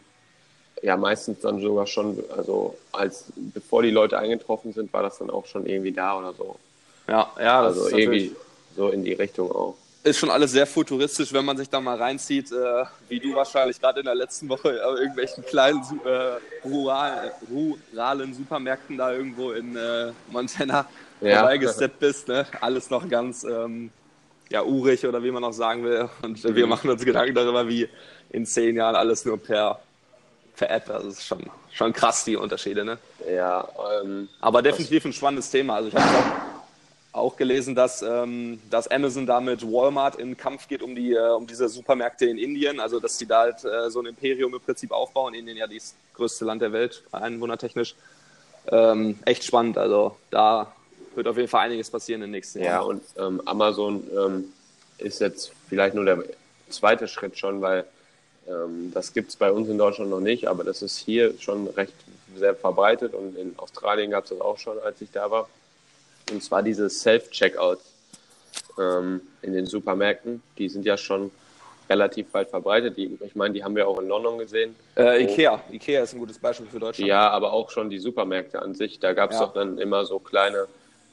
ja, 0.82 0.96
meistens 0.96 1.40
dann 1.40 1.60
sogar 1.60 1.86
schon, 1.86 2.22
also 2.36 2.76
als 2.90 3.26
bevor 3.36 3.82
die 3.82 3.90
Leute 3.90 4.18
eingetroffen 4.18 4.72
sind, 4.72 4.92
war 4.92 5.02
das 5.02 5.18
dann 5.18 5.30
auch 5.30 5.46
schon 5.46 5.66
irgendwie 5.66 5.92
da 5.92 6.18
oder 6.18 6.32
so. 6.32 6.56
Ja, 7.08 7.30
ja, 7.38 7.62
das 7.62 7.76
also 7.76 7.88
ist 7.88 7.98
irgendwie 7.98 8.34
so 8.76 8.88
in 8.88 9.04
die 9.04 9.12
Richtung 9.12 9.50
auch 9.52 9.76
ist 10.04 10.18
schon 10.18 10.30
alles 10.30 10.50
sehr 10.50 10.66
futuristisch, 10.66 11.32
wenn 11.32 11.44
man 11.44 11.56
sich 11.56 11.70
da 11.70 11.80
mal 11.80 11.96
reinzieht, 11.96 12.50
äh, 12.50 12.84
wie 13.08 13.20
du 13.20 13.34
wahrscheinlich 13.34 13.80
gerade 13.80 14.00
in 14.00 14.06
der 14.06 14.14
letzten 14.14 14.48
Woche 14.48 14.70
in 14.70 14.76
irgendwelchen 14.76 15.44
kleinen 15.44 15.82
äh, 16.04 16.66
rural, 16.66 17.32
ruralen 17.48 18.34
Supermärkten 18.34 18.96
da 18.98 19.12
irgendwo 19.12 19.52
in 19.52 19.76
äh, 19.76 20.12
Montana 20.28 20.86
ja. 21.20 21.38
vorbeigesteppt 21.38 22.00
bist. 22.00 22.28
Ne? 22.28 22.46
Alles 22.60 22.90
noch 22.90 23.08
ganz 23.08 23.44
ähm, 23.44 23.90
ja, 24.50 24.62
urig 24.62 25.06
oder 25.06 25.22
wie 25.22 25.30
man 25.30 25.44
auch 25.44 25.52
sagen 25.52 25.84
will. 25.84 26.08
Und 26.22 26.42
mhm. 26.42 26.54
wir 26.54 26.66
machen 26.66 26.90
uns 26.90 27.04
Gedanken 27.04 27.34
darüber, 27.34 27.68
wie 27.68 27.88
in 28.30 28.44
zehn 28.44 28.76
Jahren 28.76 28.96
alles 28.96 29.24
nur 29.24 29.38
per, 29.38 29.80
per 30.56 30.70
App. 30.70 30.90
Also 30.90 31.08
das 31.08 31.18
ist 31.18 31.26
schon, 31.26 31.48
schon 31.72 31.92
krass, 31.92 32.24
die 32.24 32.34
Unterschiede. 32.34 32.84
Ne? 32.84 32.98
Ja, 33.32 33.68
ähm, 34.02 34.28
Aber 34.40 34.62
definitiv 34.62 35.04
ein 35.04 35.12
spannendes 35.12 35.48
Thema. 35.50 35.76
Also 35.76 35.88
ich 35.90 35.94
habe 35.94 36.51
auch 37.12 37.36
gelesen, 37.36 37.74
dass, 37.74 38.02
ähm, 38.02 38.60
dass 38.70 38.88
Amazon 38.88 39.26
da 39.26 39.40
mit 39.40 39.62
Walmart 39.62 40.16
in 40.16 40.36
Kampf 40.36 40.66
geht 40.66 40.82
um, 40.82 40.94
die, 40.94 41.12
äh, 41.12 41.30
um 41.30 41.46
diese 41.46 41.68
Supermärkte 41.68 42.26
in 42.26 42.38
Indien. 42.38 42.80
Also, 42.80 43.00
dass 43.00 43.18
die 43.18 43.26
da 43.26 43.40
halt 43.40 43.64
äh, 43.64 43.90
so 43.90 44.00
ein 44.00 44.06
Imperium 44.06 44.54
im 44.54 44.60
Prinzip 44.60 44.92
aufbauen. 44.92 45.34
Indien 45.34 45.58
ja 45.58 45.66
das 45.66 45.94
größte 46.14 46.44
Land 46.44 46.62
der 46.62 46.72
Welt, 46.72 47.02
einwohnertechnisch. 47.12 47.94
Ähm, 48.68 49.18
echt 49.24 49.44
spannend. 49.44 49.76
Also, 49.76 50.16
da 50.30 50.72
wird 51.14 51.28
auf 51.28 51.36
jeden 51.36 51.48
Fall 51.48 51.66
einiges 51.66 51.90
passieren 51.90 52.22
in 52.22 52.28
den 52.28 52.32
nächsten 52.32 52.60
Jahren. 52.60 52.72
Ja, 52.72 52.80
und 52.80 53.02
ähm, 53.18 53.42
Amazon 53.44 54.02
ähm, 54.16 54.44
ist 54.98 55.20
jetzt 55.20 55.52
vielleicht 55.68 55.94
nur 55.94 56.04
der 56.04 56.24
zweite 56.70 57.08
Schritt 57.08 57.38
schon, 57.38 57.60
weil 57.60 57.84
ähm, 58.48 58.90
das 58.94 59.12
gibt 59.12 59.30
es 59.30 59.36
bei 59.36 59.52
uns 59.52 59.68
in 59.68 59.76
Deutschland 59.76 60.10
noch 60.10 60.20
nicht, 60.20 60.48
aber 60.48 60.64
das 60.64 60.80
ist 60.80 60.96
hier 60.96 61.34
schon 61.38 61.66
recht 61.68 61.92
sehr 62.36 62.54
verbreitet 62.54 63.12
und 63.12 63.36
in 63.36 63.58
Australien 63.58 64.10
gab 64.10 64.24
es 64.24 64.30
das 64.30 64.40
auch 64.40 64.58
schon, 64.58 64.78
als 64.78 65.00
ich 65.02 65.10
da 65.10 65.30
war. 65.30 65.48
Und 66.30 66.42
zwar 66.42 66.62
diese 66.62 66.88
Self-Checkout 66.88 67.78
ähm, 68.78 69.20
in 69.42 69.52
den 69.52 69.66
Supermärkten. 69.66 70.42
Die 70.58 70.68
sind 70.68 70.84
ja 70.84 70.96
schon 70.96 71.30
relativ 71.88 72.32
weit 72.32 72.48
verbreitet. 72.48 72.96
Die, 72.96 73.18
ich 73.24 73.34
meine, 73.34 73.54
die 73.54 73.64
haben 73.64 73.76
wir 73.76 73.86
auch 73.88 74.00
in 74.00 74.08
London 74.08 74.38
gesehen. 74.38 74.74
Äh, 74.96 75.24
Ikea. 75.24 75.62
Ikea 75.70 76.02
ist 76.02 76.14
ein 76.14 76.20
gutes 76.20 76.38
Beispiel 76.38 76.66
für 76.66 76.78
Deutschland. 76.78 77.08
Ja, 77.08 77.30
aber 77.30 77.52
auch 77.52 77.70
schon 77.70 77.90
die 77.90 77.98
Supermärkte 77.98 78.60
an 78.62 78.74
sich. 78.74 78.98
Da 79.00 79.12
gab 79.12 79.30
es 79.30 79.38
ja. 79.38 79.46
doch 79.46 79.54
dann 79.54 79.78
immer 79.78 80.04
so 80.04 80.18
kleine, 80.18 80.66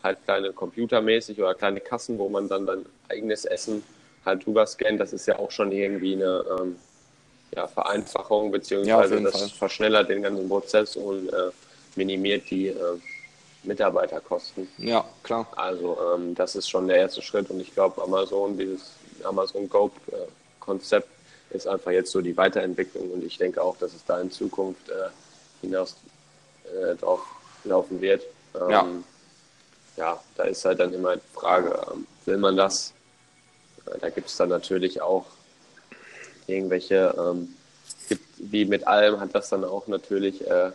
halt 0.03 0.19
kleine 0.25 0.53
computermäßig 0.53 1.39
oder 1.39 1.53
kleine 1.53 1.81
Kassen, 1.81 2.17
wo 2.17 2.29
man 2.29 2.47
dann 2.47 2.65
sein 2.65 2.85
eigenes 3.09 3.45
Essen 3.45 3.83
halt 4.25 4.45
drüber 4.45 4.65
scannt. 4.65 4.99
Das 4.99 5.13
ist 5.13 5.25
ja 5.25 5.39
auch 5.39 5.51
schon 5.51 5.71
irgendwie 5.71 6.13
eine 6.13 6.45
ähm, 6.59 6.75
ja, 7.55 7.67
Vereinfachung, 7.67 8.51
beziehungsweise 8.51 9.15
ja, 9.15 9.21
das 9.21 9.39
Fall. 9.39 9.49
verschnellert 9.49 10.09
den 10.09 10.21
ganzen 10.21 10.47
Prozess 10.47 10.95
und 10.95 11.29
äh, 11.29 11.51
minimiert 11.95 12.49
die 12.49 12.67
äh, 12.67 12.75
Mitarbeiterkosten. 13.63 14.67
Ja, 14.77 15.05
klar. 15.23 15.47
Also 15.55 15.97
ähm, 16.15 16.35
das 16.35 16.55
ist 16.55 16.69
schon 16.69 16.87
der 16.87 16.97
erste 16.97 17.21
Schritt 17.21 17.49
und 17.49 17.59
ich 17.59 17.73
glaube, 17.73 18.01
Amazon, 18.01 18.57
dieses 18.57 18.91
Amazon 19.23 19.67
Go-Konzept 19.69 21.09
ist 21.49 21.67
einfach 21.67 21.91
jetzt 21.91 22.11
so 22.11 22.21
die 22.21 22.37
Weiterentwicklung 22.37 23.11
und 23.11 23.23
ich 23.23 23.37
denke 23.37 23.61
auch, 23.61 23.77
dass 23.77 23.93
es 23.93 24.05
da 24.05 24.19
in 24.21 24.31
Zukunft 24.31 24.89
äh, 24.89 25.09
hinaus 25.61 25.95
äh, 26.65 26.95
drauf 26.95 27.21
laufen 27.63 27.99
wird. 28.01 28.23
Ähm, 28.55 28.69
ja. 28.69 28.87
ja, 29.97 30.23
da 30.35 30.43
ist 30.43 30.63
halt 30.65 30.79
dann 30.79 30.93
immer 30.93 31.15
die 31.15 31.21
Frage, 31.33 31.81
ähm, 31.91 32.07
will 32.25 32.37
man 32.37 32.55
das? 32.55 32.93
Äh, 33.85 33.99
da 33.99 34.09
gibt 34.09 34.29
es 34.29 34.37
dann 34.37 34.49
natürlich 34.49 35.01
auch 35.01 35.25
irgendwelche, 36.47 37.15
ähm, 37.17 37.55
gibt, 38.07 38.25
wie 38.37 38.65
mit 38.65 38.87
allem 38.87 39.19
hat 39.19 39.33
das 39.33 39.49
dann 39.49 39.63
auch 39.65 39.87
natürlich 39.87 40.45
äh, 40.47 40.71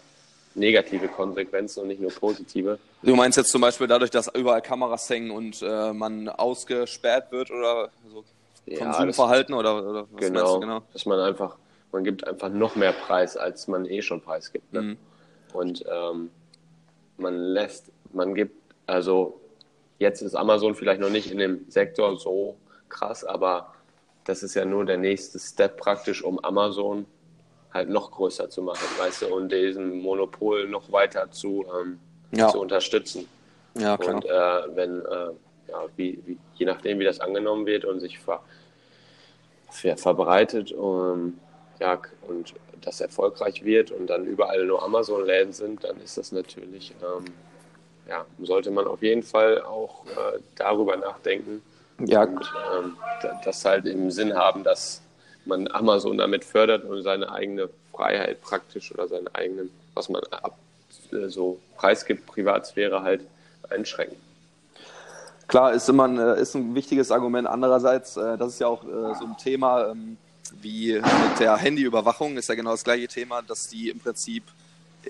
negative 0.54 1.08
Konsequenzen 1.08 1.80
und 1.80 1.88
nicht 1.88 2.00
nur 2.00 2.12
positive. 2.12 2.78
Du 3.02 3.16
meinst 3.16 3.36
jetzt 3.36 3.50
zum 3.50 3.60
Beispiel 3.60 3.86
dadurch, 3.86 4.10
dass 4.10 4.28
überall 4.34 4.62
Kameras 4.62 5.08
hängen 5.10 5.30
und 5.30 5.62
äh, 5.62 5.92
man 5.92 6.28
ausgesperrt 6.28 7.32
wird 7.32 7.50
oder 7.50 7.90
so 8.12 8.24
Konsumverhalten 8.78 9.54
ja, 9.54 9.62
das, 9.62 9.72
oder, 9.72 9.90
oder 9.90 10.06
was 10.10 10.20
genau, 10.20 10.60
genau, 10.60 10.82
dass 10.92 11.04
man 11.06 11.20
einfach, 11.20 11.56
man 11.92 12.04
gibt 12.04 12.26
einfach 12.26 12.48
noch 12.48 12.76
mehr 12.76 12.92
Preis, 12.92 13.36
als 13.36 13.68
man 13.68 13.84
eh 13.86 14.00
schon 14.00 14.20
Preis 14.20 14.52
gibt. 14.52 14.72
Ne? 14.72 14.82
Mhm. 14.82 14.96
Und 15.52 15.84
ähm, 15.90 16.30
man 17.18 17.34
lässt, 17.34 17.90
man 18.12 18.34
gibt, 18.34 18.56
also 18.86 19.40
jetzt 19.98 20.22
ist 20.22 20.34
Amazon 20.34 20.74
vielleicht 20.74 21.00
noch 21.00 21.10
nicht 21.10 21.30
in 21.30 21.38
dem 21.38 21.66
Sektor 21.68 22.18
so 22.18 22.56
krass, 22.88 23.24
aber 23.24 23.74
das 24.24 24.42
ist 24.42 24.54
ja 24.54 24.64
nur 24.64 24.84
der 24.84 24.96
nächste 24.96 25.38
Step 25.38 25.76
praktisch, 25.76 26.24
um 26.24 26.38
Amazon 26.38 27.06
halt 27.74 27.90
noch 27.90 28.12
größer 28.12 28.48
zu 28.48 28.62
machen, 28.62 28.86
weißt 28.98 29.22
du, 29.22 29.34
und 29.34 29.50
diesen 29.50 30.00
Monopol 30.00 30.68
noch 30.68 30.90
weiter 30.92 31.30
zu, 31.32 31.66
ähm, 31.78 31.98
ja. 32.30 32.48
zu 32.48 32.60
unterstützen. 32.60 33.28
Ja, 33.76 33.98
klar. 33.98 34.14
Und 34.14 34.24
äh, 34.24 34.76
wenn, 34.76 35.00
äh, 35.00 35.30
ja, 35.68 35.84
wie, 35.96 36.22
wie, 36.24 36.38
je 36.54 36.66
nachdem, 36.66 37.00
wie 37.00 37.04
das 37.04 37.18
angenommen 37.18 37.66
wird 37.66 37.84
und 37.84 37.98
sich 37.98 38.20
ver, 38.20 38.40
ver 39.70 39.96
verbreitet 39.96 40.70
um, 40.70 41.38
ja, 41.80 42.00
und 42.28 42.54
das 42.80 43.00
erfolgreich 43.00 43.64
wird 43.64 43.90
und 43.90 44.06
dann 44.06 44.24
überall 44.24 44.64
nur 44.66 44.82
Amazon-Läden 44.84 45.52
sind, 45.52 45.82
dann 45.82 46.00
ist 46.00 46.16
das 46.16 46.30
natürlich, 46.30 46.94
ähm, 47.02 47.24
ja, 48.08 48.24
sollte 48.40 48.70
man 48.70 48.86
auf 48.86 49.02
jeden 49.02 49.24
Fall 49.24 49.62
auch 49.62 50.06
äh, 50.06 50.38
darüber 50.54 50.96
nachdenken. 50.96 51.62
Ja. 52.06 52.24
Und 52.24 52.52
ähm, 52.76 52.96
das 53.44 53.64
halt 53.64 53.86
im 53.86 54.10
Sinn 54.10 54.34
haben, 54.34 54.62
dass 54.62 55.03
man 55.46 55.68
Amazon 55.68 56.18
damit 56.18 56.44
fördert 56.44 56.84
und 56.84 57.02
seine 57.02 57.30
eigene 57.30 57.68
Freiheit 57.92 58.40
praktisch 58.42 58.92
oder 58.92 59.08
seinen 59.08 59.28
eigenen, 59.28 59.70
was 59.94 60.08
man 60.08 60.22
ab, 60.30 60.58
äh, 61.12 61.28
so 61.28 61.58
preisgibt, 61.76 62.26
Privatsphäre 62.26 63.02
halt 63.02 63.22
einschränken. 63.70 64.16
Klar, 65.46 65.72
ist 65.72 65.88
immer 65.88 66.04
ein, 66.04 66.18
äh, 66.18 66.40
ist 66.40 66.54
ein 66.54 66.74
wichtiges 66.74 67.10
Argument. 67.10 67.46
Andererseits, 67.46 68.16
äh, 68.16 68.38
das 68.38 68.54
ist 68.54 68.60
ja 68.60 68.66
auch 68.66 68.82
so 68.82 69.24
ein 69.24 69.36
Thema 69.38 69.90
ähm, 69.90 70.16
wie 70.60 70.94
mit 70.94 71.40
der 71.40 71.56
Handyüberwachung, 71.56 72.36
ist 72.36 72.48
ja 72.48 72.54
genau 72.54 72.70
das 72.72 72.84
gleiche 72.84 73.08
Thema, 73.08 73.42
dass 73.42 73.68
die 73.68 73.90
im 73.90 73.98
Prinzip 73.98 74.44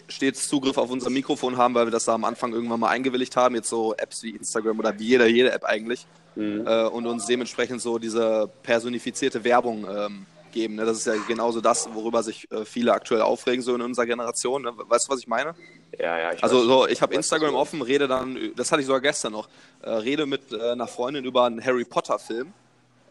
stets 0.09 0.49
Zugriff 0.49 0.79
auf 0.79 0.91
unser 0.91 1.11
Mikrofon 1.11 1.57
haben, 1.57 1.75
weil 1.75 1.87
wir 1.87 1.91
das 1.91 2.05
da 2.05 2.15
am 2.15 2.25
Anfang 2.25 2.53
irgendwann 2.53 2.81
mal 2.81 2.89
eingewilligt 2.89 3.37
haben. 3.37 3.55
Jetzt 3.55 3.69
so 3.69 3.95
Apps 3.95 4.23
wie 4.23 4.31
Instagram 4.31 4.79
oder 4.79 4.99
wie 4.99 5.05
jede, 5.05 5.27
jede 5.27 5.53
App 5.53 5.65
eigentlich. 5.65 6.07
Mhm. 6.37 6.67
und 6.67 7.07
uns 7.07 7.27
dementsprechend 7.27 7.81
so 7.81 7.99
diese 7.99 8.51
personifizierte 8.63 9.45
Werbung 9.45 9.87
ähm, 9.89 10.27
geben. 10.55 10.77
Ne? 10.77 10.87
Das 10.87 10.97
ist 10.97 11.07
ja 11.07 11.15
genauso 11.29 11.61
das, 11.61 11.93
worüber 11.93 12.23
sich 12.23 12.51
äh, 12.51 12.65
viele 12.65 12.95
aktuell 12.95 13.21
aufregen, 13.21 13.61
so 13.61 13.75
in 13.75 13.83
unserer 13.83 14.07
Generation. 14.07 14.63
Ne? 14.63 14.73
Weißt 14.75 15.09
du, 15.09 15.13
was 15.13 15.21
ich 15.21 15.27
meine? 15.27 15.55
Ja, 15.99 16.19
ja. 16.19 16.33
Ich 16.33 16.43
also 16.43 16.61
weiß, 16.61 16.65
so, 16.65 16.89
ich 16.89 17.03
habe 17.03 17.15
Instagram 17.15 17.55
offen, 17.55 17.83
rede 17.83 18.09
dann, 18.09 18.39
das 18.57 18.73
hatte 18.73 18.81
ich 18.81 18.87
sogar 18.87 19.03
gestern 19.03 19.33
noch, 19.33 19.49
äh, 19.83 19.91
rede 19.91 20.25
mit 20.25 20.53
äh, 20.53 20.71
einer 20.71 20.87
Freundin 20.87 21.25
über 21.25 21.45
einen 21.45 21.63
Harry 21.63 21.85
Potter-Film. 21.85 22.55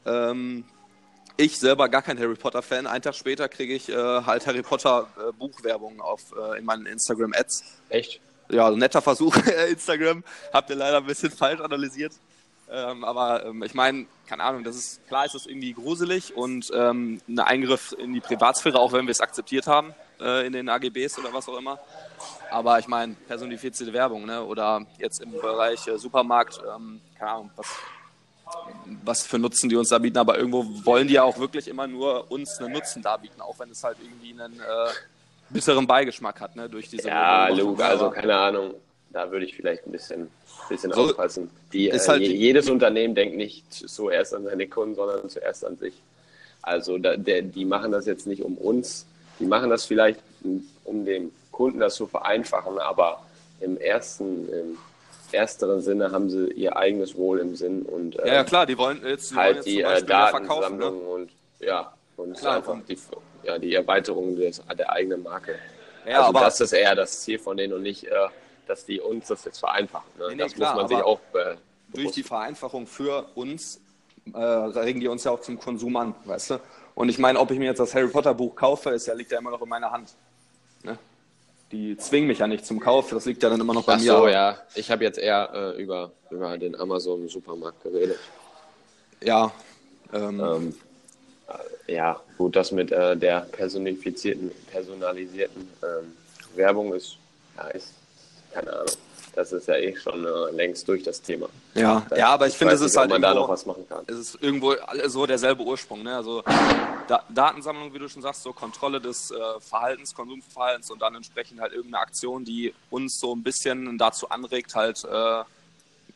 Ähm, 0.06 0.64
ich 1.38 1.60
selber 1.60 1.90
gar 1.90 2.02
kein 2.02 2.18
Harry 2.18 2.36
Potter-Fan. 2.36 2.88
Einen 2.88 3.02
Tag 3.02 3.16
später 3.16 3.48
kriege 3.50 3.74
ich 3.74 3.90
äh, 3.90 3.96
halt 3.96 4.48
Harry 4.48 4.64
Potter-Buchwerbung 4.64 6.02
äh, 6.02 6.60
in 6.60 6.66
meinen 6.66 6.86
Instagram-Ads. 6.86 7.64
Echt? 7.90 8.22
Ja, 8.50 8.72
netter 8.72 9.02
Versuch, 9.02 9.36
Instagram. 9.70 10.24
Habt 10.52 10.70
ihr 10.70 10.76
leider 10.76 10.98
ein 10.98 11.06
bisschen 11.06 11.32
falsch 11.32 11.60
analysiert. 11.60 12.14
Ähm, 12.72 13.04
aber 13.04 13.46
ähm, 13.46 13.62
ich 13.64 13.74
meine, 13.74 14.06
keine 14.28 14.44
Ahnung, 14.44 14.64
das 14.64 14.76
ist 14.76 15.08
klar, 15.08 15.26
ist 15.26 15.36
das 15.36 15.46
irgendwie 15.46 15.74
gruselig 15.74 16.36
und 16.36 16.72
ähm, 16.74 17.22
ein 17.28 17.40
Eingriff 17.40 17.94
in 17.98 18.14
die 18.14 18.20
Privatsphäre, 18.22 18.80
auch 18.80 18.94
wenn 18.94 19.06
wir 19.06 19.12
es 19.12 19.22
akzeptiert 19.22 19.68
haben 19.68 19.94
äh, 20.20 20.48
in 20.48 20.54
den 20.54 20.70
AGBs 20.70 21.20
oder 21.20 21.34
was 21.34 21.48
auch 21.50 21.58
immer. 21.58 21.80
Aber 22.50 22.80
ich 22.80 22.88
meine, 22.88 23.14
personifizierte 23.28 23.94
Werbung, 23.94 24.26
ne? 24.26 24.44
Oder 24.44 24.86
jetzt 24.98 25.22
im 25.22 25.32
Bereich 25.32 25.88
äh, 25.88 25.98
Supermarkt, 25.98 26.62
ähm, 26.76 27.02
keine 27.18 27.32
Ahnung, 27.32 27.52
was, 27.56 27.68
was 29.04 29.26
für 29.26 29.40
Nutzen 29.40 29.70
die 29.70 29.76
uns 29.76 29.90
da 29.90 29.98
bieten, 29.98 30.18
aber 30.18 30.38
irgendwo 30.38 30.66
wollen 30.86 31.08
die 31.08 31.16
ja 31.16 31.24
auch 31.24 31.38
wirklich 31.40 31.68
immer 31.68 31.88
nur 31.88 32.32
uns 32.32 32.60
einen 32.60 32.74
Nutzen 32.74 33.02
darbieten, 33.02 33.42
auch 33.42 33.60
wenn 33.60 33.72
es 33.72 33.84
halt 33.84 33.98
irgendwie 34.02 34.32
einen 34.32 34.60
äh, 34.60 34.90
bitteren 35.50 35.86
Beigeschmack 35.86 36.40
hat, 36.40 36.56
ne? 36.56 36.70
Durch 36.70 36.90
diese 36.90 37.10
Ja, 37.10 37.50
Luke, 37.50 37.84
also 37.84 38.10
keine 38.10 38.36
Ahnung. 38.36 38.76
Da 39.14 39.32
würde 39.32 39.46
ich 39.46 39.56
vielleicht 39.56 39.86
ein 39.86 39.92
bisschen 39.92 40.30
bisschen 40.70 40.92
so, 40.92 41.04
aufpassen. 41.04 41.50
Die, 41.72 41.90
äh, 41.90 42.00
halt 42.00 42.22
jedes 42.22 42.70
Unternehmen 42.70 43.16
denkt 43.16 43.36
nicht 43.36 43.72
zuerst 43.72 44.34
an 44.34 44.44
seine 44.46 44.68
Kunden, 44.68 44.96
sondern 44.96 45.30
zuerst 45.30 45.66
an 45.66 45.78
sich. 45.78 45.94
Also 46.62 46.98
da, 46.98 47.18
der, 47.18 47.42
die 47.42 47.66
machen 47.66 47.92
das 47.92 48.06
jetzt 48.06 48.28
nicht 48.28 48.42
um 48.42 48.58
uns, 48.58 49.06
die 49.40 49.46
machen 49.46 49.70
das 49.70 49.86
vielleicht, 49.86 50.20
um 50.86 51.06
dem 51.06 51.32
Kunden 51.52 51.80
das 51.80 51.96
zu 51.96 52.08
vereinfachen, 52.08 52.80
aber 52.80 53.26
im 53.60 53.78
ersten, 53.78 54.50
im 54.50 54.78
ersteren 55.32 55.82
Sinne 55.82 56.12
haben 56.12 56.30
sie 56.30 56.52
ihr 56.52 56.76
eigenes 56.78 57.16
Wohl 57.16 57.40
im 57.40 57.56
Sinn 57.56 57.82
und 57.84 58.18
äh, 58.20 58.28
ja, 58.28 58.34
ja, 58.34 58.40
ähm, 58.42 58.46
klar, 58.46 58.66
die 58.66 58.78
wollen 58.78 59.02
jetzt, 59.06 59.32
die 59.32 59.36
halt 59.36 59.56
wollen 59.56 59.56
jetzt 59.56 59.68
die 59.68 59.82
äh, 59.82 60.04
Datensammlung 60.04 61.00
ne? 61.00 61.10
und 61.10 61.32
ja 61.60 61.94
und 62.18 62.38
klar, 62.38 62.58
einfach 62.58 62.78
die, 62.88 62.98
ja, 63.44 63.58
die 63.58 63.74
Erweiterung 63.74 64.36
des, 64.36 64.62
der 64.78 64.92
eigenen 64.92 65.24
Marke. 65.24 65.56
Ja, 66.06 66.18
also 66.18 66.30
aber 66.30 66.42
das 66.42 66.62
ist 66.62 66.74
eher 66.74 66.96
das 66.96 67.22
Ziel 67.22 67.40
von 67.40 67.58
denen 67.58 67.74
und 67.74 67.82
nicht 67.82 68.06
äh, 68.06 68.12
dass 68.68 68.86
die 68.86 69.00
uns 69.00 69.28
das 69.28 69.46
jetzt 69.46 69.60
vereinfachen. 69.60 70.10
Ne? 70.18 70.26
Nee, 70.30 70.36
nee, 70.36 70.44
das 70.44 70.54
klar, 70.54 70.74
muss 70.74 70.84
man 70.84 70.88
sich 70.90 71.06
auch 71.06 71.20
äh, 71.34 71.56
durch 71.94 72.12
die 72.12 72.24
Vereinfachung 72.24 72.88
für 72.88 73.26
uns 73.36 73.80
äh, 74.32 74.38
regen 74.40 75.00
die 75.00 75.08
uns 75.08 75.24
ja 75.24 75.32
auch 75.32 75.42
zum 75.42 75.60
Konsum 75.60 75.96
an, 75.98 76.16
weißt 76.26 76.52
du? 76.52 76.60
Und 76.96 77.10
ich 77.10 77.18
meine, 77.18 77.40
ob 77.40 77.52
ich 77.52 77.60
mir 77.60 77.66
jetzt 77.66 77.80
das 77.80 77.94
Harry 77.96 78.08
Potter 78.08 78.34
Buch 78.34 78.56
kaufe, 78.56 78.92
ist 78.92 79.08
ja, 79.08 79.14
liegt 79.14 79.32
ja 79.32 79.40
immer 79.40 79.52
noch 79.52 79.62
in 79.62 79.70
meiner 79.70 79.92
Hand. 79.92 80.14
Ne? 80.84 80.98
Die 81.72 81.98
zwingen 81.98 82.28
mich 82.28 82.40
ja 82.40 82.48
nicht 82.48 82.66
zum 82.66 82.80
Kauf, 82.80 83.10
das 83.10 83.26
liegt 83.26 83.42
ja 83.42 83.50
dann 83.50 83.60
immer 83.60 83.74
noch 83.74 83.84
bei 83.84 83.94
Ach 83.94 84.00
mir. 84.00 84.14
Ach 84.14 84.20
so, 84.20 84.28
ja. 84.28 84.58
Ich 84.76 84.92
habe 84.92 85.04
jetzt 85.04 85.18
eher 85.18 85.50
äh, 85.54 85.82
über, 85.82 86.12
über 86.30 86.58
den 86.58 86.80
Amazon-Supermarkt 86.80 87.82
geredet. 87.84 88.20
Ja. 89.22 89.52
Ähm, 90.14 90.40
ähm, 90.40 90.76
äh, 91.88 91.94
ja, 91.96 92.22
gut, 92.38 92.56
das 92.56 92.72
mit 92.72 92.92
äh, 92.92 93.18
der 93.18 93.42
personifizierten, 93.42 94.52
personalisierten 94.72 95.68
ähm, 95.82 96.16
Werbung 96.56 96.94
ist, 96.94 97.18
ja, 97.58 97.68
ist 97.70 97.94
keine 98.54 98.74
Ahnung. 98.74 98.96
Das 99.36 99.52
ist 99.52 99.68
ja 99.68 99.76
eh 99.76 99.96
schon 99.96 100.26
äh, 100.26 100.52
längst 100.52 100.88
durch 100.88 101.02
das 101.02 101.20
Thema. 101.20 101.50
Ja, 101.74 102.06
das, 102.08 102.20
ja 102.20 102.30
aber 102.30 102.46
ich, 102.46 102.54
ich 102.54 102.58
finde, 102.58 102.76
es 102.76 102.82
ist 102.82 102.96
halt 102.96 103.10
man 103.10 103.24
irgendwo, 103.24 103.40
da 103.40 103.42
noch 103.42 103.50
was 103.50 103.66
machen 103.66 103.88
kann. 103.90 104.04
Es 104.06 104.16
ist 104.16 104.38
irgendwo 104.42 104.76
so 105.08 105.26
derselbe 105.26 105.64
Ursprung. 105.64 106.04
Ne? 106.04 106.16
Also 106.16 106.44
da 107.08 107.24
Datensammlung, 107.30 107.92
wie 107.94 108.00
du 108.00 108.08
schon 108.08 108.22
sagst, 108.22 108.44
so 108.44 108.54
Kontrolle 108.54 109.02
des 109.02 109.32
äh, 109.32 109.36
Verhaltens, 109.60 110.14
Konsumverhaltens 110.14 110.92
und 110.92 111.02
dann 111.02 111.16
entsprechend 111.16 111.60
halt 111.60 111.74
irgendeine 111.74 112.04
Aktion, 112.04 112.46
die 112.46 112.76
uns 112.92 113.20
so 113.20 113.36
ein 113.36 113.42
bisschen 113.42 113.98
dazu 113.98 114.30
anregt, 114.30 114.76
halt 114.76 115.04
äh, 115.04 115.44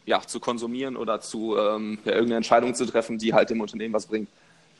ja, 0.05 0.21
zu 0.21 0.39
konsumieren 0.39 0.95
oder 0.95 1.19
zu 1.19 1.57
ähm, 1.57 1.97
ja, 2.05 2.11
irgendeine 2.11 2.37
Entscheidung 2.37 2.75
zu 2.75 2.85
treffen, 2.85 3.17
die 3.17 3.33
halt 3.33 3.49
dem 3.49 3.61
Unternehmen 3.61 3.95
was 3.95 4.05
bringt. 4.05 4.29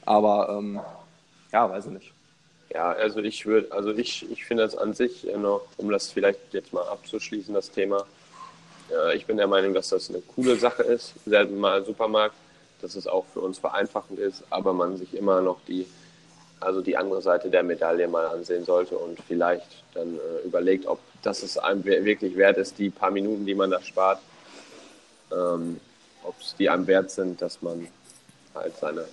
Aber 0.06 0.58
ähm, 0.58 0.80
ja, 1.52 1.70
weiß 1.70 1.88
ich 1.88 1.92
nicht. 1.92 2.14
Ja, 2.74 2.92
also 2.92 3.20
ich 3.20 3.46
würde, 3.46 3.72
also 3.72 3.92
ich, 3.94 4.30
ich 4.30 4.46
finde 4.46 4.64
das 4.64 4.76
an 4.78 4.94
sich 4.94 5.24
noch, 5.24 5.62
um 5.78 5.90
das 5.90 6.12
vielleicht 6.12 6.40
jetzt 6.52 6.74
mal 6.74 6.88
abzuschließen, 6.88 7.54
das 7.54 7.72
Thema. 7.72 8.06
Äh, 8.92 9.16
ich 9.16 9.26
bin 9.26 9.38
der 9.38 9.48
Meinung, 9.48 9.74
dass 9.74 9.90
das 9.90 10.10
eine 10.10 10.22
coole 10.22 10.58
Sache 10.58 10.84
ist, 10.84 11.14
selben 11.26 11.60
mal 11.60 11.86
Supermarkt, 11.86 12.36
dass 12.82 12.96
es 12.96 13.08
auch 13.08 13.26
für 13.34 13.40
uns 13.40 13.58
vereinfachend 13.58 14.20
ist, 14.20 14.44
aber 14.50 14.74
man 14.74 14.98
sich 14.98 15.14
immer 15.14 15.42
noch 15.42 15.60
die, 15.68 15.88
also 16.60 16.82
die 16.82 16.98
andere 16.98 17.22
Seite 17.22 17.50
der 17.50 17.64
Medaille 17.64 18.08
mal 18.08 18.28
ansehen 18.28 18.66
sollte 18.66 18.98
und 18.98 19.20
vielleicht 19.28 19.84
dann 19.94 20.16
äh, 20.16 20.46
überlegt, 20.46 20.88
ob 20.88 21.00
das 21.24 21.44
es 21.44 21.58
einem 21.58 21.86
wirklich 21.86 22.36
wert 22.36 22.58
ist, 22.58 22.78
die 22.78 22.90
paar 22.90 23.12
Minuten, 23.12 23.46
die 23.46 23.56
man 23.56 23.72
da 23.72 23.82
spart, 23.82 24.20
ähm, 25.32 25.80
ob 26.24 26.36
es 26.42 26.56
die 26.58 26.70
einem 26.70 26.86
wert 26.86 27.12
sind, 27.12 27.42
dass 27.42 27.62
man 27.62 27.88
halt 28.54 28.76
seine 28.78 29.06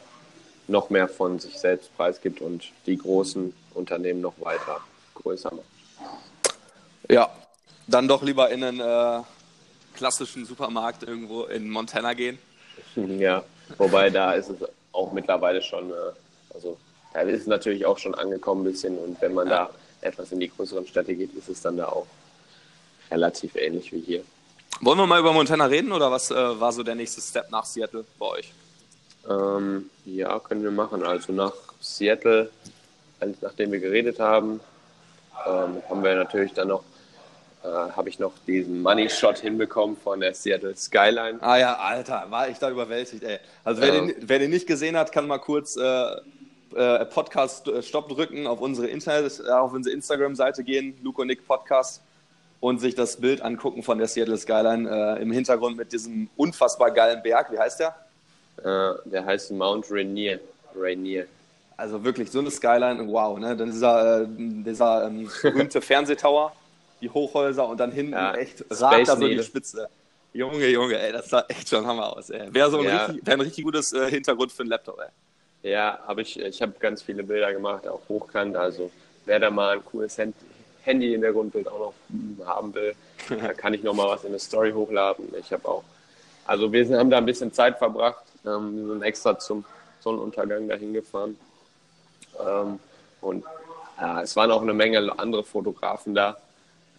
noch 0.69 0.91
mehr 0.91 1.09
von 1.09 1.39
sich 1.39 1.59
selbst 1.59 1.95
preisgibt 1.97 2.41
und 2.41 2.73
die 2.87 2.97
großen 2.97 3.55
Unternehmen 3.75 4.21
noch 4.21 4.35
weiter 4.41 4.81
größer 5.15 5.53
macht. 5.53 6.55
Ja, 7.09 7.31
dann 7.87 8.09
doch 8.09 8.23
lieber 8.23 8.51
in 8.51 8.65
einen 8.65 8.81
äh, 8.81 9.23
klassischen 9.95 10.47
Supermarkt 10.47 11.03
irgendwo 11.03 11.45
in 11.45 11.71
Montana 11.71 12.15
gehen. 12.15 12.39
Ja, 12.97 13.43
wobei 13.77 14.09
da 14.11 14.35
ist 14.35 14.51
es 14.51 14.69
auch 14.93 15.13
mittlerweile 15.13 15.61
schon, 15.63 15.91
äh, 15.91 15.95
also 16.55 16.77
da 17.13 17.21
ist 17.23 17.43
es 17.43 17.47
natürlich 17.47 17.85
auch 17.87 17.99
schon 17.99 18.15
angekommen 18.15 18.63
ein 18.63 18.71
bisschen 18.71 18.97
und 18.99 19.21
wenn 19.21 19.35
man 19.35 19.49
ja. 19.49 19.65
da 19.67 19.71
etwas 20.01 20.31
in 20.33 20.41
die 20.41 20.49
größeren 20.49 20.87
Städte 20.87 21.15
geht, 21.15 21.35
ist 21.35 21.49
es 21.49 21.61
dann 21.61 21.77
da 21.77 21.87
auch 21.87 22.07
relativ 23.11 23.57
ähnlich 23.57 23.93
wie 23.93 24.01
hier. 24.01 24.25
Wollen 24.81 24.99
wir 24.99 25.07
mal 25.07 25.21
über 25.21 25.33
Montana 25.33 25.67
reden 25.67 25.93
oder 25.93 26.11
was 26.11 26.31
äh, 26.31 26.35
war 26.35 26.73
so 26.73 26.83
der 26.83 26.95
nächste 26.95 27.21
Step 27.21 27.51
nach 27.51 27.65
Seattle 27.65 28.05
bei 28.19 28.27
euch? 28.27 28.53
Ähm, 29.29 29.91
ja, 30.05 30.39
können 30.39 30.63
wir 30.63 30.71
machen. 30.71 31.03
Also 31.03 31.33
nach 31.33 31.55
Seattle, 31.81 32.51
nachdem 33.41 33.73
wir 33.73 33.81
geredet 33.81 34.21
haben, 34.21 34.61
ähm, 35.47 35.83
haben 35.89 36.05
wir 36.05 36.15
natürlich 36.15 36.53
dann 36.53 36.69
noch, 36.69 36.85
äh, 37.63 37.69
habe 37.69 38.09
ich 38.09 38.19
noch 38.19 38.33
diesen 38.47 38.83
Money 38.83 39.09
Shot 39.09 39.39
hinbekommen 39.39 39.97
von 39.97 40.21
der 40.21 40.35
Seattle 40.35 40.77
Skyline. 40.77 41.39
Ah 41.41 41.57
ja, 41.57 41.77
Alter, 41.77 42.27
war 42.29 42.49
ich 42.49 42.59
da 42.59 42.71
überwältigt, 42.71 43.23
ey. 43.23 43.39
Also 43.65 43.81
wer, 43.83 43.95
ähm, 43.95 44.09
den, 44.09 44.17
wer 44.21 44.39
den 44.39 44.51
nicht 44.51 44.67
gesehen 44.67 44.97
hat, 44.97 45.13
kann 45.13 45.27
mal 45.27 45.39
kurz 45.39 45.77
äh, 45.77 46.17
äh, 46.75 47.05
Podcast 47.07 47.69
äh, 47.69 47.83
Stopp 47.83 48.09
drücken, 48.09 48.47
auf 48.47 48.61
unsere 48.61 48.89
Internet, 48.89 49.41
äh, 49.47 49.51
auf 49.51 49.73
unsere 49.73 49.95
Instagram-Seite 49.95 50.65
gehen, 50.65 50.99
Luke 51.03 51.21
und 51.21 51.29
Nick 51.29 51.47
Podcast 51.47 52.03
und 52.61 52.81
sich 52.81 52.95
das 52.95 53.17
Bild 53.17 53.43
angucken 53.43 53.83
von 53.83 53.99
der 53.99 54.09
Seattle 54.09 54.39
Skyline 54.39 54.89
äh, 55.19 55.23
im 55.23 55.31
Hintergrund 55.33 55.77
mit 55.77 55.93
diesem 55.93 56.31
unfassbar 56.37 56.91
geilen 56.91 57.23
Berg. 57.23 57.53
Wie 57.53 57.59
heißt 57.59 57.81
der? 57.81 57.95
Äh, 58.59 58.93
der 59.05 59.25
heißt 59.25 59.51
Mount 59.53 59.87
Rainier. 59.91 60.41
Rainier. 60.77 61.27
Also 61.77 62.03
wirklich 62.05 62.31
so 62.31 62.39
eine 62.39 62.51
Skyline, 62.51 63.07
wow, 63.09 63.39
ne? 63.39 63.57
Dann 63.57 63.71
dieser, 63.71 64.23
äh, 64.23 64.27
dieser 64.29 65.07
ähm, 65.07 65.29
berühmte 65.43 65.81
Fernsehtower, 65.83 66.53
die 67.01 67.11
Hochhäuser 67.11 67.67
und 67.69 67.79
dann 67.81 67.91
hinten 67.91 68.13
ja, 68.13 68.35
echt 68.35 68.65
ragt 68.71 69.09
da 69.09 69.17
so 69.17 69.27
die 69.27 69.43
Spitze. 69.43 69.89
Junge, 70.33 70.67
Junge, 70.69 70.99
ey, 70.99 71.13
das 71.13 71.29
sah 71.31 71.45
echt 71.49 71.69
schon 71.69 71.87
Hammer 71.87 72.17
aus, 72.17 72.31
ey. 72.31 72.53
Wäre 72.53 72.71
so 72.71 72.79
ein, 72.79 72.85
Ja. 72.85 73.07
richtig, 73.07 73.27
wär 73.27 73.35
ein 73.35 73.41
richtig 73.41 73.65
gutes 73.65 73.93
äh, 73.93 74.11
Hintergrund 74.11 74.53
für 74.53 74.63
einen 74.63 74.71
Laptop, 74.71 74.99
ey. 75.01 75.71
Ja, 75.71 75.99
habe 76.07 76.23
ich, 76.23 76.39
ich 76.39 76.61
habe 76.61 76.75
ganz 76.79 77.03
viele 77.03 77.23
Bilder 77.23 77.53
gemacht, 77.53 77.89
auch 77.89 78.01
hochkant. 78.09 78.57
Also 78.57 78.91
wer 79.25 79.39
da 79.39 79.51
mal 79.51 79.77
ein 79.77 79.85
cooles 79.85 80.19
Hand- 80.19 80.35
Handy-Hintergrundbild 80.83 81.69
auch 81.69 81.79
noch 82.39 82.47
haben 82.47 82.75
will, 82.75 82.95
da 83.29 83.53
kann 83.55 83.75
ich 83.75 83.83
noch 83.83 83.95
mal 83.95 84.09
was 84.09 84.23
in 84.25 84.31
eine 84.31 84.39
Story 84.39 84.73
hochladen. 84.73 85.27
Ich 85.41 85.53
habe 85.53 85.67
auch, 85.67 85.83
also 86.47 86.73
wir 86.73 86.99
haben 86.99 87.11
da 87.11 87.19
ein 87.19 87.27
bisschen 87.27 87.53
Zeit 87.53 87.79
verbracht. 87.79 88.25
Ähm, 88.47 88.77
wir 88.77 88.87
sind 88.95 89.03
extra 89.03 89.39
zum 89.39 89.65
Sonnenuntergang 90.01 90.69
dahin 90.69 90.93
gefahren. 90.93 91.37
Ähm, 92.41 92.79
und 93.21 93.45
ja, 94.01 94.23
es 94.23 94.37
waren 94.37 94.51
auch 94.51 94.63
eine 94.63 94.75
Menge 94.75 95.13
andere 95.19 95.45
Fotografen 95.45 96.15
da. 96.15 96.37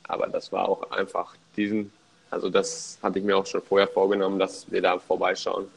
Aber 0.08 0.28
das 0.28 0.52
war 0.52 0.70
auch 0.70 0.92
einfach 0.92 1.34
diesen, 1.58 1.92
also 2.32 2.50
das 2.50 2.98
hatte 3.02 3.20
ich 3.20 3.26
mir 3.26 3.38
auch 3.38 3.46
schon 3.46 3.62
vorher 3.62 3.88
vorgenommen, 3.88 4.40
dass 4.40 4.70
wir 4.72 4.82
da 4.82 5.00
vorbeischauen. 5.00 5.68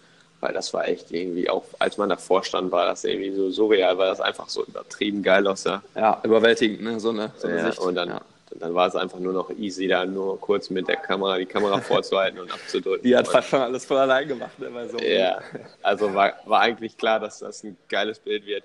Weil 0.40 0.52
das 0.52 0.72
war 0.72 0.86
echt 0.86 1.10
irgendwie, 1.10 1.50
auch 1.50 1.64
als 1.80 1.98
man 1.98 2.08
davor 2.10 2.44
stand, 2.44 2.70
war 2.70 2.86
das 2.86 3.02
irgendwie 3.04 3.34
so 3.34 3.50
surreal, 3.50 3.98
weil 3.98 4.08
das 4.10 4.20
einfach 4.20 4.48
so 4.48 4.64
übertrieben 4.64 5.20
geil 5.22 5.44
aussah. 5.48 5.82
Ja, 5.96 6.20
überwältigend, 6.22 6.80
ne? 6.82 7.00
So 7.00 7.10
eine, 7.10 7.32
so 7.36 7.48
eine 7.48 7.56
Ja, 7.58 7.66
Sicht. 7.66 7.80
und 7.80 7.96
dann, 7.96 8.08
ja. 8.10 8.20
Dann 8.56 8.74
war 8.74 8.88
es 8.88 8.96
einfach 8.96 9.18
nur 9.18 9.32
noch 9.32 9.50
easy, 9.50 9.88
da 9.88 10.04
nur 10.04 10.40
kurz 10.40 10.70
mit 10.70 10.88
der 10.88 10.96
Kamera 10.96 11.38
die 11.38 11.46
Kamera 11.46 11.80
vorzuhalten 11.80 12.40
und 12.40 12.50
abzudrücken. 12.52 13.02
Die 13.02 13.16
hat 13.16 13.26
und, 13.26 13.32
fast 13.32 13.48
schon 13.48 13.60
alles 13.60 13.84
voll 13.84 13.98
allein 13.98 14.28
gemacht, 14.28 14.58
ne? 14.58 14.70
So 14.88 14.98
ja, 14.98 15.40
also 15.82 16.12
war, 16.14 16.34
war 16.46 16.60
eigentlich 16.60 16.96
klar, 16.96 17.20
dass 17.20 17.40
das 17.40 17.62
ein 17.64 17.76
geiles 17.88 18.18
Bild 18.18 18.46
wird. 18.46 18.64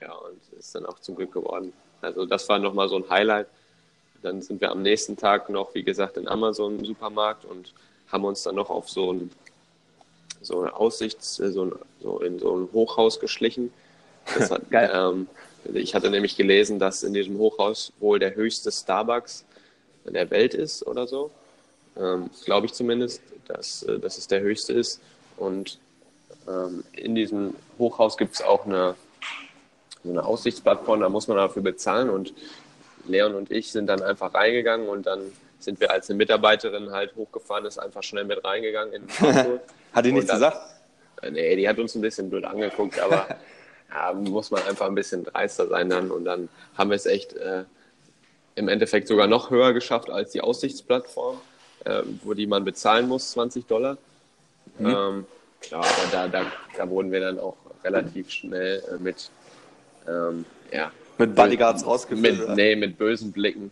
Ja, 0.00 0.12
und 0.12 0.40
ist 0.58 0.74
dann 0.74 0.86
auch 0.86 0.98
zum 1.00 1.16
Glück 1.16 1.32
geworden. 1.32 1.72
Also 2.00 2.24
das 2.24 2.48
war 2.48 2.58
nochmal 2.58 2.88
so 2.88 2.96
ein 2.96 3.08
Highlight. 3.08 3.46
Dann 4.22 4.40
sind 4.42 4.60
wir 4.60 4.70
am 4.70 4.82
nächsten 4.82 5.16
Tag 5.16 5.48
noch, 5.50 5.74
wie 5.74 5.82
gesagt, 5.82 6.16
in 6.16 6.28
Amazon 6.28 6.78
im 6.78 6.84
Supermarkt 6.84 7.44
und 7.44 7.74
haben 8.10 8.24
uns 8.24 8.42
dann 8.42 8.54
noch 8.54 8.70
auf 8.70 8.88
so 8.88 9.12
ein 9.12 9.30
so 10.42 10.60
eine 10.60 10.74
Aussichts, 10.74 11.36
so, 11.36 11.64
ein, 11.64 11.72
so 12.00 12.20
in 12.20 12.38
so 12.38 12.56
ein 12.56 12.68
Hochhaus 12.72 13.20
geschlichen. 13.20 13.72
Das 14.34 14.50
hat, 14.50 14.70
Geil. 14.70 14.90
Ähm, 14.92 15.26
ich 15.74 15.94
hatte 15.94 16.10
nämlich 16.10 16.36
gelesen, 16.36 16.78
dass 16.78 17.02
in 17.02 17.14
diesem 17.14 17.38
Hochhaus 17.38 17.92
wohl 17.98 18.18
der 18.18 18.34
höchste 18.34 18.72
Starbucks 18.72 19.44
der 20.04 20.30
Welt 20.30 20.54
ist 20.54 20.86
oder 20.86 21.06
so. 21.06 21.30
Ähm, 21.98 22.30
Glaube 22.44 22.66
ich 22.66 22.72
zumindest, 22.72 23.20
dass, 23.46 23.82
äh, 23.82 23.98
dass 23.98 24.18
es 24.18 24.26
der 24.26 24.40
höchste 24.40 24.72
ist. 24.72 25.00
Und 25.36 25.78
ähm, 26.48 26.84
in 26.92 27.14
diesem 27.14 27.54
Hochhaus 27.78 28.16
gibt 28.16 28.34
es 28.34 28.42
auch 28.42 28.66
eine, 28.66 28.94
so 30.02 30.10
eine 30.10 30.24
Aussichtsplattform, 30.24 31.00
da 31.00 31.08
muss 31.08 31.28
man 31.28 31.36
dafür 31.36 31.62
bezahlen. 31.62 32.10
Und 32.10 32.32
Leon 33.06 33.34
und 33.34 33.50
ich 33.50 33.72
sind 33.72 33.86
dann 33.86 34.02
einfach 34.02 34.34
reingegangen 34.34 34.88
und 34.88 35.06
dann 35.06 35.20
sind 35.58 35.80
wir 35.80 35.90
als 35.90 36.08
eine 36.08 36.16
Mitarbeiterin 36.16 36.90
halt 36.90 37.14
hochgefahren, 37.16 37.66
ist 37.66 37.78
einfach 37.78 38.02
schnell 38.02 38.24
mit 38.24 38.42
reingegangen 38.44 38.94
in. 38.94 39.02
Hat 39.92 40.04
die 40.04 40.12
nichts 40.12 40.30
gesagt? 40.30 40.56
Äh, 40.56 41.30
Nee, 41.30 41.54
die 41.56 41.68
hat 41.68 41.78
uns 41.78 41.94
ein 41.94 42.00
bisschen 42.00 42.30
blöd 42.30 42.44
angeguckt, 42.44 42.98
aber 42.98 43.26
ja, 43.90 44.12
muss 44.12 44.50
man 44.50 44.62
einfach 44.62 44.86
ein 44.86 44.94
bisschen 44.94 45.24
dreister 45.24 45.66
sein 45.68 45.90
dann. 45.90 46.10
Und 46.10 46.24
dann 46.24 46.48
haben 46.76 46.90
wir 46.90 46.96
es 46.96 47.06
echt 47.06 47.34
äh, 47.34 47.64
im 48.54 48.68
Endeffekt 48.68 49.08
sogar 49.08 49.26
noch 49.26 49.50
höher 49.50 49.72
geschafft 49.72 50.10
als 50.10 50.32
die 50.32 50.40
Aussichtsplattform, 50.40 51.40
äh, 51.84 52.02
wo 52.22 52.34
die 52.34 52.46
man 52.46 52.64
bezahlen 52.64 53.08
muss, 53.08 53.30
20 53.32 53.66
Dollar. 53.66 53.96
Ähm, 54.78 55.26
klar, 55.60 55.84
aber 55.84 56.12
da, 56.12 56.28
da, 56.28 56.46
da 56.76 56.88
wurden 56.88 57.10
wir 57.10 57.20
dann 57.20 57.38
auch 57.38 57.56
relativ 57.84 58.30
schnell 58.30 58.82
äh, 58.90 59.02
mit, 59.02 59.30
ähm, 60.08 60.44
ja, 60.72 60.90
Mit 61.18 61.34
Bodyguards 61.34 61.84
rausgeführt. 61.84 62.48
mit, 62.48 62.56
nee, 62.56 62.76
mit 62.76 62.98
bösen 62.98 63.32
Blicken, 63.32 63.70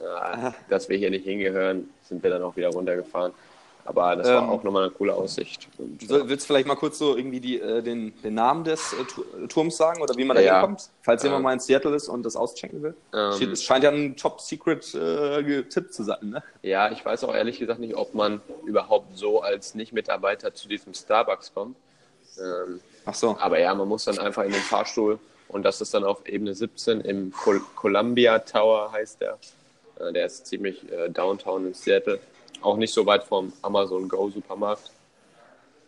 äh, 0.00 0.50
dass 0.68 0.88
wir 0.88 0.96
hier 0.96 1.10
nicht 1.10 1.24
hingehören, 1.24 1.88
sind 2.02 2.22
wir 2.22 2.30
dann 2.30 2.42
auch 2.42 2.56
wieder 2.56 2.68
runtergefahren. 2.68 3.32
Aber 3.86 4.16
das 4.16 4.26
war 4.26 4.42
Ähm, 4.42 4.50
auch 4.50 4.62
nochmal 4.64 4.82
eine 4.84 4.90
coole 4.92 5.14
Aussicht. 5.14 5.68
Und, 5.78 6.02
So, 6.06 6.28
willst 6.28 6.44
du 6.44 6.46
vielleicht 6.48 6.66
mal 6.66 6.74
kurz 6.74 6.98
so 6.98 7.16
irgendwie 7.16 7.38
die, 7.40 7.60
äh, 7.60 7.82
den, 7.82 8.12
den 8.22 8.34
Namen 8.34 8.64
des 8.64 8.92
äh, 8.92 9.04
Tu- 9.04 9.46
Turms 9.46 9.76
sagen 9.76 10.02
oder 10.02 10.16
wie 10.16 10.24
man 10.24 10.36
da 10.36 10.42
Ja. 10.42 10.58
hinkommt? 10.60 10.90
Falls 11.02 11.22
jemand 11.22 11.38
Ähm, 11.38 11.42
mal 11.44 11.52
in 11.52 11.60
Seattle 11.60 11.94
ist 11.94 12.08
und 12.08 12.24
das 12.24 12.34
auschecken 12.36 12.82
will. 12.82 12.94
Ähm, 13.14 13.52
es 13.52 13.62
scheint 13.62 13.84
ja 13.84 13.90
ein 13.90 14.16
Top-Secret-Tipp 14.16 15.92
zu 15.92 16.02
sein, 16.02 16.18
ne? 16.30 16.42
Ja, 16.62 16.90
ich 16.90 17.04
weiß 17.04 17.24
auch 17.24 17.34
ehrlich 17.34 17.58
gesagt 17.58 17.80
nicht, 17.80 17.94
ob 17.96 18.14
man 18.14 18.40
überhaupt 18.66 19.16
so 19.16 19.40
als 19.40 19.74
Nicht-Mitarbeiter 19.74 20.52
zu 20.54 20.68
diesem 20.68 20.92
Starbucks 20.94 21.52
kommt. 21.54 21.76
Ähm, 22.38 22.80
Ach 23.04 23.14
so. 23.14 23.36
aber 23.40 23.58
ja, 23.60 23.74
man 23.74 23.88
muss 23.88 24.04
dann 24.04 24.18
einfach 24.18 24.42
in 24.44 24.52
den 24.52 24.60
Fahrstuhl 24.60 25.18
und 25.48 25.62
das 25.62 25.80
ist 25.80 25.94
dann 25.94 26.04
auf 26.04 26.26
Ebene 26.26 26.54
17 26.54 27.00
im 27.02 27.32
Col 27.32 27.60
Columbia 27.76 28.40
Tower 28.40 28.90
heißt 28.92 29.20
der. 29.20 29.38
Äh, 30.00 30.12
der 30.12 30.26
ist 30.26 30.46
ziemlich 30.46 30.90
äh, 30.90 31.08
downtown 31.08 31.68
in 31.68 31.74
Seattle. 31.74 32.18
Auch 32.62 32.76
nicht 32.76 32.92
so 32.92 33.04
weit 33.06 33.24
vom 33.24 33.52
Amazon 33.62 34.08
Go 34.08 34.30
Supermarkt. 34.30 34.90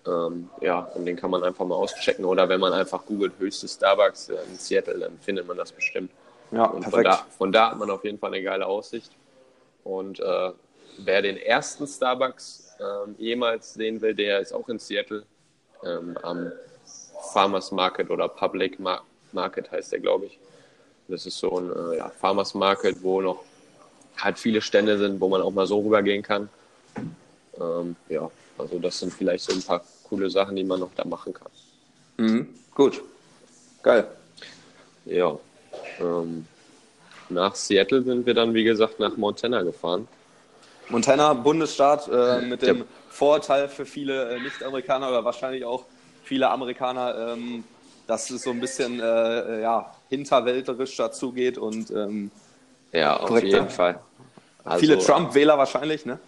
Ähm, 0.07 0.49
ja, 0.61 0.81
und 0.95 1.05
den 1.07 1.17
kann 1.17 1.31
man 1.31 1.43
einfach 1.45 1.65
mal 1.67 1.75
auschecken. 1.75 2.25
Oder 2.25 2.49
wenn 2.49 2.61
man 2.61 2.73
einfach 2.73 3.05
googelt 3.05 3.33
höchste 3.39 3.69
Starbucks 3.69 4.31
äh, 4.31 4.37
in 4.51 4.57
Seattle, 4.57 4.99
dann 4.99 5.19
findet 5.19 5.47
man 5.47 5.57
das 5.57 5.73
bestimmt. 5.73 6.11
Ja, 6.51 6.67
Und 6.67 6.85
von 6.85 6.93
perfekt. 6.93 7.07
da, 7.07 7.27
von 7.37 7.53
da 7.53 7.71
hat 7.73 7.79
man 7.79 7.91
auf 7.91 8.05
jeden 8.05 8.19
Fall 8.19 8.33
eine 8.33 8.43
geile 8.43 8.67
Aussicht. 8.67 9.13
Und 9.85 10.21
äh, 10.21 10.51
wer 10.99 11.23
den 11.23 11.37
ersten 11.37 11.87
Starbucks 11.87 12.77
ähm, 12.81 13.15
jemals 13.19 13.75
sehen 13.75 14.01
will, 14.01 14.15
der 14.15 14.41
ist 14.41 14.53
auch 14.53 14.69
in 14.69 14.79
Seattle 14.79 15.25
ähm, 15.85 16.17
am 16.23 16.53
Farmers 17.33 17.73
Market 17.73 18.11
oder 18.11 18.29
Public 18.29 18.79
Mar 18.79 19.03
Market 19.33 19.71
heißt 19.71 19.93
der, 19.93 20.01
glaube 20.01 20.27
ich. 20.27 20.39
Das 21.09 21.27
ist 21.27 21.39
so 21.39 21.59
ein 21.59 21.71
äh, 21.71 21.99
ja, 21.99 22.09
Farmers 22.09 22.55
Market, 22.55 23.03
wo 23.03 23.21
noch 23.21 23.45
halt 24.17 24.39
viele 24.39 24.61
Stände 24.63 24.99
sind, 24.99 25.21
wo 25.21 25.29
man 25.29 25.43
auch 25.43 25.51
mal 25.51 25.67
so 25.67 25.81
rübergehen 25.81 26.23
kann. 26.23 26.49
Ähm, 27.61 27.97
ja, 28.09 28.31
also 28.57 28.79
das 28.79 28.99
sind 28.99 29.13
vielleicht 29.13 29.45
so 29.45 29.53
ein 29.53 29.63
paar 29.63 29.83
coole 30.09 30.31
Sachen, 30.31 30.57
die 30.57 30.65
man 30.65 30.81
noch 30.81 30.91
da 30.97 31.05
machen 31.05 31.33
kann. 31.33 31.49
Mhm. 32.19 32.49
Gut. 32.75 33.03
Geil. 33.83 34.07
Ja. 35.05 35.39
Ähm, 36.01 36.47
nach 37.29 37.55
Seattle 37.55 38.03
sind 38.03 38.27
wir 38.27 38.35
dann, 38.35 38.55
wie 38.55 38.65
gesagt, 38.65 38.99
nach 38.99 39.17
Montana 39.17 39.63
gefahren. 39.63 40.09
Montana, 40.89 41.35
Bundesstaat 41.35 42.09
äh, 42.09 42.41
mit 42.41 42.63
dem 42.63 42.79
Ja. 42.79 42.85
Vorteil 43.11 43.69
für 43.69 43.85
viele 43.85 44.37
äh, 44.37 44.41
Nicht-Amerikaner 44.41 45.09
oder 45.09 45.25
wahrscheinlich 45.25 45.65
auch 45.65 45.85
viele 46.25 46.49
Amerikaner, 46.49 47.35
ähm, 47.35 47.65
dass 48.07 48.31
es 48.31 48.43
so 48.43 48.51
ein 48.51 48.61
bisschen 48.61 49.01
äh, 49.01 49.61
ja, 49.61 49.95
hinterwäldlerisch 50.09 50.97
dazugeht 50.97 51.59
und 51.59 51.91
ähm, 51.91 52.31
Ja, 52.93 53.19
auf 53.19 53.43
jeden. 53.43 53.69
Fall. 53.69 54.01
Also, 54.65 54.81
viele 54.81 54.99
Trump-Wähler 54.99 55.59
wahrscheinlich, 55.59 56.07
ne? 56.07 56.19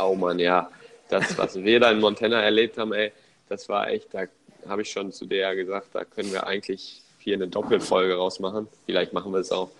Oh 0.00 0.14
Mann, 0.14 0.38
ja. 0.38 0.70
Das, 1.08 1.36
was 1.38 1.56
wir 1.56 1.80
da 1.80 1.90
in 1.90 2.00
Montana 2.00 2.42
erlebt 2.42 2.76
haben, 2.78 2.92
ey, 2.92 3.12
das 3.48 3.68
war 3.68 3.88
echt, 3.88 4.12
da 4.12 4.24
habe 4.68 4.82
ich 4.82 4.90
schon 4.90 5.12
zu 5.12 5.24
der 5.24 5.38
ja 5.38 5.54
gesagt, 5.54 5.88
da 5.94 6.04
können 6.04 6.30
wir 6.32 6.46
eigentlich 6.46 7.02
hier 7.18 7.34
eine 7.34 7.48
Doppelfolge 7.48 8.14
rausmachen. 8.16 8.68
Vielleicht 8.84 9.12
machen 9.12 9.32
wir 9.32 9.40
es 9.40 9.50
auch, 9.50 9.70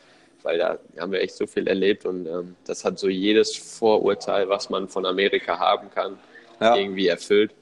weil 0.43 0.57
da 0.59 0.79
haben 0.99 1.13
wir 1.13 1.21
echt 1.21 1.35
so 1.35 1.47
viel 1.47 1.69
erlebt 1.69 2.07
und 2.07 2.27
ähm, 2.27 2.57
das 2.67 2.85
hat 2.85 2.99
so 2.99 3.09
jedes 3.09 3.55
Vorurteil, 3.57 4.49
was 4.49 4.71
man 4.71 4.89
von 4.89 5.05
Amerika 5.05 5.59
haben 5.59 5.91
kann, 5.91 6.19
Ja. 6.61 6.77
irgendwie 6.77 7.09
erfüllt. 7.09 7.53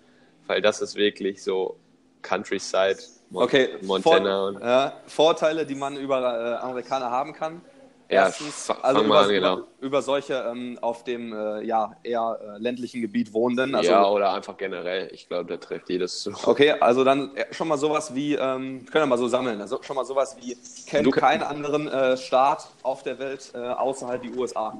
Weil 0.46 0.62
das 0.62 0.80
ist 0.80 0.94
wirklich 0.94 1.42
so 1.42 1.76
Countryside, 2.22 2.98
Mon 3.30 3.42
Okay, 3.42 3.70
Montana. 3.82 4.36
Vor, 4.38 4.46
und, 4.48 4.60
ja, 4.60 4.92
Vorteile, 5.08 5.66
die 5.66 5.74
man 5.74 5.96
über 5.96 6.18
äh, 6.20 6.64
Amerikaner 6.64 7.10
haben 7.10 7.32
kann. 7.32 7.60
Ja, 8.08 8.26
Erstens, 8.26 8.66
fa- 8.66 8.78
also 8.82 9.02
über, 9.02 9.18
an, 9.18 9.28
genau. 9.30 9.56
über, 9.56 9.66
über 9.80 10.02
solche 10.02 10.34
ähm, 10.34 10.78
auf 10.80 11.02
dem 11.02 11.32
äh, 11.32 11.62
ja, 11.62 11.96
eher 12.04 12.38
äh, 12.56 12.62
ländlichen 12.62 13.00
Gebiet 13.00 13.32
wohnenden. 13.32 13.74
Also, 13.74 13.90
ja, 13.90 14.08
oder 14.08 14.32
einfach 14.32 14.56
generell. 14.56 15.08
Ich 15.12 15.26
glaube, 15.28 15.46
da 15.50 15.56
trifft 15.56 15.88
jedes 15.90 16.22
zu. 16.22 16.32
Okay, 16.44 16.70
also 16.78 17.02
dann 17.02 17.34
äh, 17.36 17.52
schon 17.52 17.66
mal 17.66 17.76
sowas 17.78 18.14
wie, 18.14 18.34
ähm, 18.34 18.86
können 18.86 19.02
wir 19.02 19.06
mal 19.06 19.18
so 19.18 19.26
sammeln, 19.26 19.60
also 19.60 19.82
schon 19.82 19.96
mal 19.96 20.04
sowas 20.04 20.36
wie, 20.40 20.56
kennt 20.86 21.06
Du- 21.06 21.10
keinen 21.10 21.42
anderen 21.42 21.88
äh, 21.88 22.16
Staat 22.16 22.68
auf 22.84 23.02
der 23.02 23.18
Welt 23.18 23.50
äh, 23.54 23.58
außerhalb 23.58 24.22
die 24.22 24.30
USA. 24.30 24.76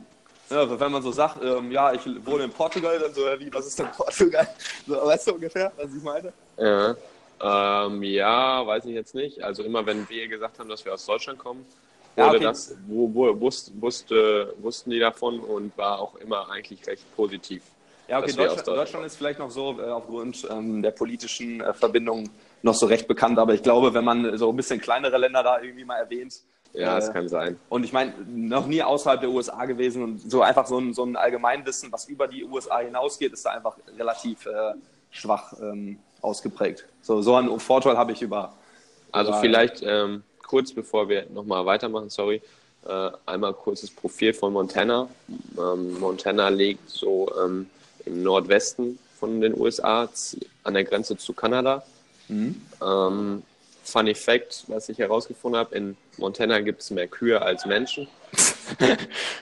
Ja, 0.49 0.79
wenn 0.79 0.93
man 0.93 1.03
so 1.03 1.11
sagt, 1.11 1.43
ähm, 1.43 1.73
ja, 1.73 1.93
ich 1.93 2.03
wohne 2.25 2.45
in 2.45 2.53
Portugal, 2.53 2.97
dann 3.01 3.12
so, 3.12 3.27
ja, 3.27 3.41
wie, 3.41 3.53
was 3.53 3.67
ist 3.67 3.81
denn 3.81 3.89
Portugal? 3.91 4.47
So, 4.87 4.95
weißt 4.95 5.27
du 5.27 5.35
ungefähr, 5.35 5.73
was 5.77 5.93
ich 5.93 6.03
meine? 6.05 6.33
Ja. 6.59 6.95
Ähm, 7.43 8.03
ja, 8.05 8.65
weiß 8.65 8.85
ich 8.85 8.95
jetzt 8.95 9.17
nicht. 9.17 9.43
Also 9.43 9.65
immer 9.65 9.85
wenn 9.85 10.09
wir 10.09 10.29
gesagt 10.29 10.61
haben, 10.61 10.69
dass 10.69 10.85
wir 10.85 10.95
aus 10.95 11.05
Deutschland 11.05 11.41
kommen, 11.41 11.67
Ja, 12.17 12.29
okay. 12.31 12.45
das, 12.45 12.75
wo, 12.87 13.13
wo, 13.13 13.41
wusst, 13.41 13.73
wusste, 13.81 14.55
wussten 14.59 14.91
die 14.91 14.99
davon 14.99 15.39
und 15.41 15.77
war 15.77 16.01
auch 16.01 16.15
immer 16.17 16.51
eigentlich 16.51 16.87
recht 16.87 17.05
positiv. 17.15 17.63
Ja, 18.09 18.21
okay, 18.21 18.33
Deutschland, 18.33 18.67
Deutschland 18.69 19.05
ist 19.07 19.17
vielleicht 19.17 19.39
noch 19.39 19.51
so 19.51 19.79
äh, 19.81 19.91
aufgrund 19.91 20.47
ähm, 20.51 20.81
der 20.81 20.93
politischen 20.93 21.61
äh, 21.61 21.75
Verbindungen 21.75 22.31
noch 22.63 22.75
so 22.75 22.87
recht 22.87 23.07
bekannt, 23.09 23.39
aber 23.39 23.53
ich 23.55 23.63
glaube, 23.63 23.93
wenn 23.95 24.05
man 24.05 24.39
so 24.39 24.49
ein 24.49 24.57
bisschen 24.57 24.81
kleinere 24.81 25.19
Länder 25.19 25.43
da 25.43 25.61
irgendwie 25.61 25.85
mal 25.85 25.97
erwähnt, 25.97 26.41
Ja, 26.73 26.95
äh, 26.97 26.99
es 27.01 27.13
kann 27.13 27.29
sein. 27.29 27.59
Und 27.69 27.85
ich 27.85 27.93
meine, 27.93 28.15
noch 28.27 28.67
nie 28.67 28.83
außerhalb 28.83 29.21
der 29.21 29.31
USA 29.31 29.65
gewesen 29.67 30.03
und 30.03 30.31
so 30.31 30.43
einfach 30.43 30.67
so 30.67 30.79
ein, 30.79 30.95
so 30.95 31.05
ein 31.05 31.17
Allgemeinwissen, 31.17 31.91
was 31.93 32.09
über 32.09 32.29
die 32.29 32.45
USA 32.45 32.79
hinausgeht, 32.79 33.33
ist 33.33 33.45
da 33.45 33.51
einfach 33.51 33.77
relativ 33.99 34.47
äh, 34.47 34.75
schwach 35.11 35.53
ähm, 35.61 35.99
ausgeprägt. 36.23 36.87
So, 37.03 37.23
so 37.23 37.35
einen 37.35 37.59
Vorteil 37.61 37.99
habe 37.99 38.13
ich 38.13 38.23
über. 38.23 38.55
Also 39.13 39.33
über- 39.33 39.41
vielleicht 39.41 39.83
ähm, 39.83 40.23
kurz 40.47 40.73
bevor 40.73 41.09
wir 41.09 41.27
nochmal 41.31 41.67
weitermachen, 41.67 42.09
sorry, 42.09 42.41
äh, 42.87 43.11
einmal 43.27 43.53
kurzes 43.53 43.91
Profil 43.91 44.33
von 44.33 44.53
Montana. 44.53 45.09
Ähm, 45.59 45.99
Montana 45.99 46.49
liegt 46.49 46.89
so 46.89 47.29
ähm, 47.43 47.69
im 48.05 48.23
Nordwesten 48.23 48.99
von 49.19 49.41
den 49.41 49.59
USA, 49.59 50.09
an 50.63 50.75
der 50.75 50.85
Grenze 50.85 51.17
zu 51.17 51.33
Kanada. 51.33 51.83
Mhm. 52.29 52.61
Ähm, 52.83 53.43
Funny 53.83 54.15
Fact, 54.15 54.65
was 54.69 54.89
ich 54.89 54.99
herausgefunden 54.99 55.59
habe, 55.59 55.75
in 55.75 55.97
Montana 56.17 56.61
gibt 56.61 56.83
es 56.83 56.91
mehr 56.91 57.09
Kühe 57.09 57.41
als 57.41 57.67
Menschen. 57.67 58.09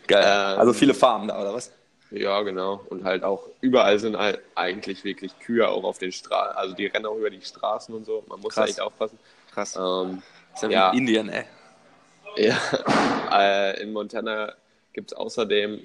Geil. 0.06 0.24
Ähm, 0.24 0.60
also 0.60 0.72
viele 0.72 0.94
Farmen 0.94 1.28
da, 1.28 1.40
oder 1.40 1.54
was? 1.54 1.70
Ja, 2.10 2.42
genau. 2.42 2.84
Und 2.90 3.04
halt 3.04 3.24
auch 3.24 3.48
überall 3.60 3.98
sind 3.98 4.16
halt 4.16 4.40
eigentlich 4.54 5.04
wirklich 5.04 5.38
Kühe 5.40 5.68
auch 5.68 5.84
auf 5.84 5.98
den 5.98 6.12
Straßen. 6.12 6.56
Also 6.56 6.74
die 6.74 6.86
rennen 6.86 7.06
auch 7.06 7.16
über 7.16 7.30
die 7.30 7.40
Straßen 7.40 7.94
und 7.94 8.04
so. 8.04 8.22
Man 8.28 8.40
muss 8.40 8.54
Krass. 8.54 8.66
da 8.66 8.70
echt 8.70 8.80
aufpassen. 8.80 9.18
Krass. 9.52 9.76
Ähm, 9.76 10.22
ist 10.54 10.62
ja, 10.62 10.70
ja 10.70 10.90
Indien, 10.92 11.28
ey. 11.28 11.44
Ja, 12.36 12.56
äh, 13.32 13.82
in 13.82 13.92
Montana 13.92 14.54
gibt 14.92 15.12
es 15.12 15.16
außerdem, 15.16 15.80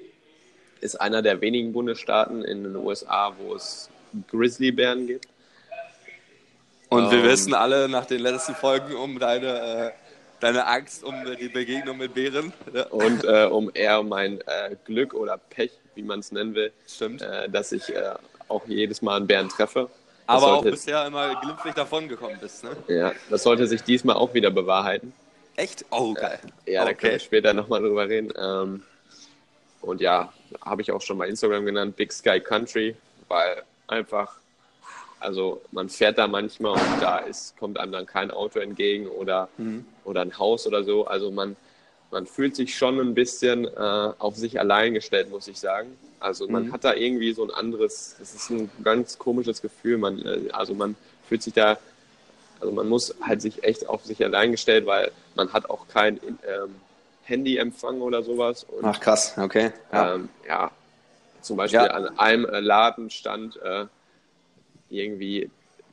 ist 0.80 1.00
einer 1.00 1.22
der 1.22 1.40
wenigen 1.40 1.72
Bundesstaaten 1.72 2.44
in 2.44 2.64
den 2.64 2.76
USA, 2.76 3.34
wo 3.38 3.54
es 3.54 3.90
Grizzlybären 4.28 5.06
gibt. 5.06 5.28
Und 6.88 7.04
um, 7.04 7.10
wir 7.10 7.18
ähm. 7.18 7.24
wissen 7.24 7.54
alle 7.54 7.88
nach 7.88 8.06
den 8.06 8.20
letzten 8.20 8.54
Folgen 8.54 8.94
um 8.94 9.18
deine, 9.18 9.46
äh, 9.46 9.90
deine 10.40 10.66
Angst 10.66 11.04
um 11.04 11.14
die 11.38 11.48
Begegnung 11.48 11.98
mit 11.98 12.14
Bären. 12.14 12.52
Ja. 12.72 12.86
Und 12.86 13.24
äh, 13.24 13.44
um 13.44 13.70
eher 13.72 14.02
mein 14.02 14.40
äh, 14.40 14.76
Glück 14.84 15.14
oder 15.14 15.38
Pech, 15.38 15.70
wie 15.94 16.02
man 16.02 16.20
es 16.20 16.32
nennen 16.32 16.54
will, 16.54 16.72
Stimmt. 16.88 17.22
Äh, 17.22 17.48
dass 17.48 17.72
ich 17.72 17.94
äh, 17.94 18.14
auch 18.48 18.66
jedes 18.66 19.02
Mal 19.02 19.16
einen 19.16 19.26
Bären 19.26 19.48
treffe. 19.48 19.88
Aber 20.30 20.40
sollte, 20.40 20.68
auch 20.68 20.72
bisher 20.72 21.06
immer 21.06 21.40
glimpflich 21.40 21.74
davon 21.74 22.08
gekommen 22.08 22.38
bist, 22.40 22.64
ne? 22.64 22.76
Ja, 22.88 23.12
das 23.28 23.42
sollte 23.42 23.66
sich 23.66 23.82
diesmal 23.82 24.16
auch 24.16 24.32
wieder 24.34 24.50
bewahrheiten. 24.50 25.12
Echt? 25.56 25.84
Oh, 25.90 26.14
geil. 26.14 26.38
Äh, 26.66 26.74
ja, 26.74 26.82
okay. 26.82 26.90
da 26.90 26.94
können 26.94 27.12
wir 27.12 27.18
später 27.18 27.54
nochmal 27.54 27.80
drüber 27.80 28.08
reden. 28.08 28.32
Ähm, 28.36 28.82
und 29.80 30.00
ja, 30.00 30.32
habe 30.64 30.82
ich 30.82 30.92
auch 30.92 31.00
schon 31.00 31.18
mal 31.18 31.28
Instagram 31.28 31.64
genannt, 31.64 31.96
Big 31.96 32.12
Sky 32.12 32.40
Country, 32.40 32.96
weil 33.28 33.62
einfach 33.86 34.40
also 35.20 35.60
man 35.70 35.88
fährt 35.90 36.16
da 36.16 36.26
manchmal 36.26 36.72
und 36.72 37.02
da 37.02 37.18
ist, 37.18 37.56
kommt 37.58 37.78
einem 37.78 37.92
dann 37.92 38.06
kein 38.06 38.30
Auto 38.30 38.58
entgegen 38.58 39.06
oder, 39.06 39.48
mhm. 39.58 39.84
oder 40.04 40.22
ein 40.22 40.36
Haus 40.38 40.66
oder 40.66 40.82
so. 40.82 41.06
Also 41.06 41.30
man, 41.30 41.56
man 42.10 42.26
fühlt 42.26 42.56
sich 42.56 42.76
schon 42.76 42.98
ein 42.98 43.14
bisschen 43.14 43.64
äh, 43.64 44.12
auf 44.18 44.36
sich 44.36 44.58
allein 44.58 44.94
gestellt, 44.94 45.30
muss 45.30 45.48
ich 45.48 45.58
sagen. 45.58 45.96
Also 46.18 46.48
man 46.48 46.66
mhm. 46.66 46.72
hat 46.72 46.84
da 46.84 46.94
irgendwie 46.94 47.32
so 47.32 47.44
ein 47.44 47.50
anderes, 47.50 48.16
das 48.18 48.34
ist 48.34 48.50
ein 48.50 48.70
ganz 48.82 49.18
komisches 49.18 49.62
Gefühl. 49.62 49.98
Man, 49.98 50.24
äh, 50.24 50.50
also 50.52 50.74
man 50.74 50.96
fühlt 51.28 51.42
sich 51.42 51.54
da, 51.54 51.78
also 52.60 52.72
man 52.72 52.88
muss 52.88 53.14
halt 53.22 53.40
sich 53.40 53.64
echt 53.64 53.88
auf 53.88 54.04
sich 54.04 54.22
allein 54.24 54.50
gestellt, 54.50 54.86
weil 54.86 55.10
man 55.34 55.52
hat 55.52 55.70
auch 55.70 55.88
kein 55.88 56.16
ähm, 56.16 56.74
Handyempfang 57.24 58.00
oder 58.00 58.22
sowas. 58.22 58.64
Und, 58.64 58.84
Ach 58.84 59.00
krass, 59.00 59.34
okay. 59.38 59.72
Ja, 59.92 60.14
ähm, 60.14 60.28
ja 60.46 60.70
zum 61.40 61.56
Beispiel 61.56 61.80
ja. 61.80 61.86
an 61.86 62.18
einem 62.18 62.44
äh, 62.44 62.60
Laden 62.60 63.10
stand 63.10 63.56
äh, 63.62 63.86
irgendwie, 64.90 65.50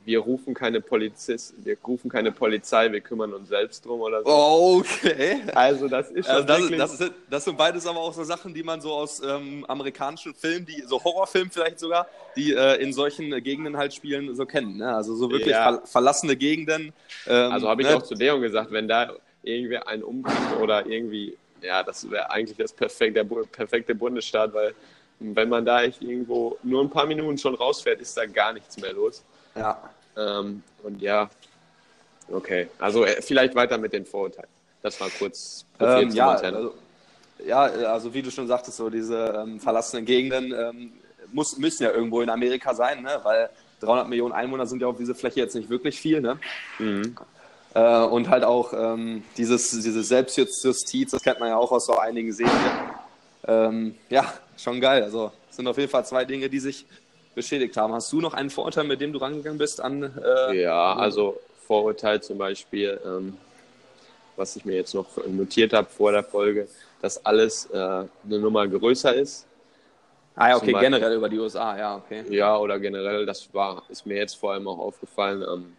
wir 0.08 0.20
rufen 0.20 0.54
keine 0.54 0.80
Polizist, 0.80 1.52
wir 1.58 1.76
rufen 1.86 2.08
keine 2.10 2.32
Polizei, 2.32 2.90
wir 2.90 3.02
kümmern 3.02 3.34
uns 3.34 3.50
selbst 3.50 3.84
drum 3.84 4.00
oder 4.00 4.22
so. 4.22 4.78
Okay. 4.78 5.42
Also 5.54 5.86
das 5.86 6.10
ist 6.10 6.26
also 6.26 6.46
das, 6.46 6.70
das, 6.70 7.00
ist, 7.00 7.12
das 7.28 7.44
sind 7.44 7.58
beides 7.58 7.86
aber 7.86 8.00
auch 8.00 8.14
so 8.14 8.24
Sachen, 8.24 8.54
die 8.54 8.62
man 8.62 8.80
so 8.80 8.90
aus 8.90 9.22
ähm, 9.22 9.66
amerikanischen 9.68 10.32
Filmen, 10.34 10.64
die 10.64 10.80
so 10.86 11.04
Horrorfilmen 11.04 11.50
vielleicht 11.50 11.78
sogar, 11.78 12.06
die 12.36 12.54
äh, 12.54 12.82
in 12.82 12.94
solchen 12.94 13.30
Gegenden 13.42 13.76
halt 13.76 13.92
spielen, 13.92 14.34
so 14.34 14.46
kennen. 14.46 14.78
Ne? 14.78 14.94
Also 14.94 15.14
so 15.14 15.30
wirklich 15.30 15.50
ja. 15.50 15.72
ver 15.72 15.86
verlassene 15.86 16.36
Gegenden. 16.36 16.94
Ähm, 17.26 17.52
also 17.52 17.68
habe 17.68 17.82
ich 17.82 17.88
ne? 17.88 17.96
auch 17.96 18.02
zu 18.02 18.14
Leon 18.14 18.40
gesagt, 18.40 18.72
wenn 18.72 18.88
da 18.88 19.12
irgendwie 19.42 19.76
ein 19.76 20.02
umbringt 20.02 20.58
oder 20.58 20.86
irgendwie, 20.86 21.36
ja, 21.60 21.82
das 21.82 22.10
wäre 22.10 22.30
eigentlich 22.30 22.56
das 22.56 22.72
perfekte, 22.72 23.26
der 23.26 23.44
perfekte 23.44 23.94
Bundesstaat, 23.94 24.54
weil 24.54 24.74
wenn 25.20 25.50
man 25.50 25.66
da 25.66 25.82
irgendwo 25.82 26.56
nur 26.62 26.82
ein 26.82 26.88
paar 26.88 27.04
Minuten 27.04 27.36
schon 27.36 27.54
rausfährt, 27.54 28.00
ist 28.00 28.16
da 28.16 28.24
gar 28.24 28.54
nichts 28.54 28.78
mehr 28.80 28.94
los. 28.94 29.22
Ja. 29.54 29.90
Ähm, 30.18 30.62
und 30.82 31.00
ja, 31.00 31.30
okay. 32.30 32.68
Also 32.78 33.04
äh, 33.04 33.22
vielleicht 33.22 33.54
weiter 33.54 33.78
mit 33.78 33.92
den 33.92 34.04
Vorurteilen. 34.04 34.48
Das 34.82 35.00
war 35.00 35.08
kurz 35.10 35.64
ähm, 35.80 36.10
ja, 36.10 36.30
also, 36.30 36.74
ja, 37.44 37.62
also 37.62 38.14
wie 38.14 38.22
du 38.22 38.30
schon 38.30 38.46
sagtest, 38.46 38.76
so 38.76 38.90
diese 38.90 39.42
ähm, 39.42 39.60
verlassenen 39.60 40.04
Gegenden 40.04 40.52
ähm, 40.52 40.92
muss, 41.32 41.58
müssen 41.58 41.82
ja 41.82 41.90
irgendwo 41.90 42.20
in 42.20 42.30
Amerika 42.30 42.74
sein, 42.74 43.02
ne? 43.02 43.20
weil 43.22 43.50
300 43.80 44.08
Millionen 44.08 44.32
Einwohner 44.32 44.66
sind 44.66 44.80
ja 44.82 44.88
auf 44.88 44.96
diese 44.96 45.14
Fläche 45.14 45.40
jetzt 45.40 45.54
nicht 45.54 45.70
wirklich 45.70 46.00
viel. 46.00 46.20
Ne? 46.20 46.38
Mhm. 46.78 47.16
Äh, 47.74 48.02
und 48.04 48.28
halt 48.28 48.44
auch 48.44 48.72
ähm, 48.72 49.22
dieses, 49.36 49.70
diese 49.70 50.02
Selbstjustiz, 50.02 51.10
das 51.10 51.22
kennt 51.22 51.40
man 51.40 51.48
ja 51.48 51.56
auch 51.56 51.70
aus 51.70 51.86
so 51.86 51.98
einigen 51.98 52.32
Serien. 52.32 52.54
Ähm, 53.46 53.94
ja, 54.10 54.32
schon 54.56 54.80
geil. 54.80 55.02
Also 55.02 55.32
sind 55.50 55.66
auf 55.66 55.78
jeden 55.78 55.90
Fall 55.90 56.04
zwei 56.04 56.24
Dinge, 56.24 56.48
die 56.48 56.60
sich 56.60 56.86
beschädigt 57.38 57.76
haben. 57.76 57.92
Hast 57.92 58.12
du 58.12 58.20
noch 58.20 58.34
einen 58.34 58.50
Vorurteil, 58.50 58.84
mit 58.84 59.00
dem 59.00 59.12
du 59.12 59.20
rangegangen 59.20 59.58
bist 59.58 59.80
an? 59.80 60.02
Äh, 60.02 60.62
ja, 60.62 60.94
also 60.94 61.38
Vorurteil 61.66 62.20
zum 62.20 62.36
Beispiel, 62.36 63.00
ähm, 63.06 63.36
was 64.36 64.56
ich 64.56 64.64
mir 64.64 64.74
jetzt 64.74 64.94
noch 64.94 65.06
notiert 65.26 65.72
habe 65.72 65.88
vor 65.88 66.10
der 66.10 66.24
Folge, 66.24 66.68
dass 67.00 67.24
alles 67.24 67.66
äh, 67.66 67.76
eine 67.76 68.08
Nummer 68.40 68.66
größer 68.66 69.14
ist. 69.14 69.46
Ah 70.34 70.50
ja, 70.50 70.56
okay, 70.56 70.72
Beispiel, 70.72 70.90
generell 70.90 71.16
über 71.16 71.28
die 71.28 71.38
USA, 71.38 71.78
ja, 71.78 71.96
okay. 71.96 72.24
Ja, 72.28 72.58
oder 72.58 72.78
generell, 72.78 73.24
das 73.24 73.48
war, 73.52 73.84
ist 73.88 74.04
mir 74.04 74.16
jetzt 74.16 74.34
vor 74.34 74.52
allem 74.52 74.66
auch 74.66 74.78
aufgefallen. 74.78 75.42
Ähm, 75.42 75.76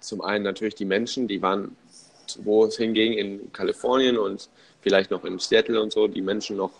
zum 0.00 0.20
einen 0.20 0.44
natürlich 0.44 0.76
die 0.76 0.84
Menschen, 0.84 1.26
die 1.26 1.42
waren, 1.42 1.76
wo 2.44 2.64
es 2.64 2.76
hinging, 2.76 3.14
in 3.14 3.52
Kalifornien 3.52 4.16
und 4.16 4.48
vielleicht 4.80 5.10
noch 5.10 5.24
in 5.24 5.38
Seattle 5.40 5.80
und 5.82 5.92
so, 5.92 6.06
die 6.06 6.22
Menschen 6.22 6.56
noch 6.56 6.70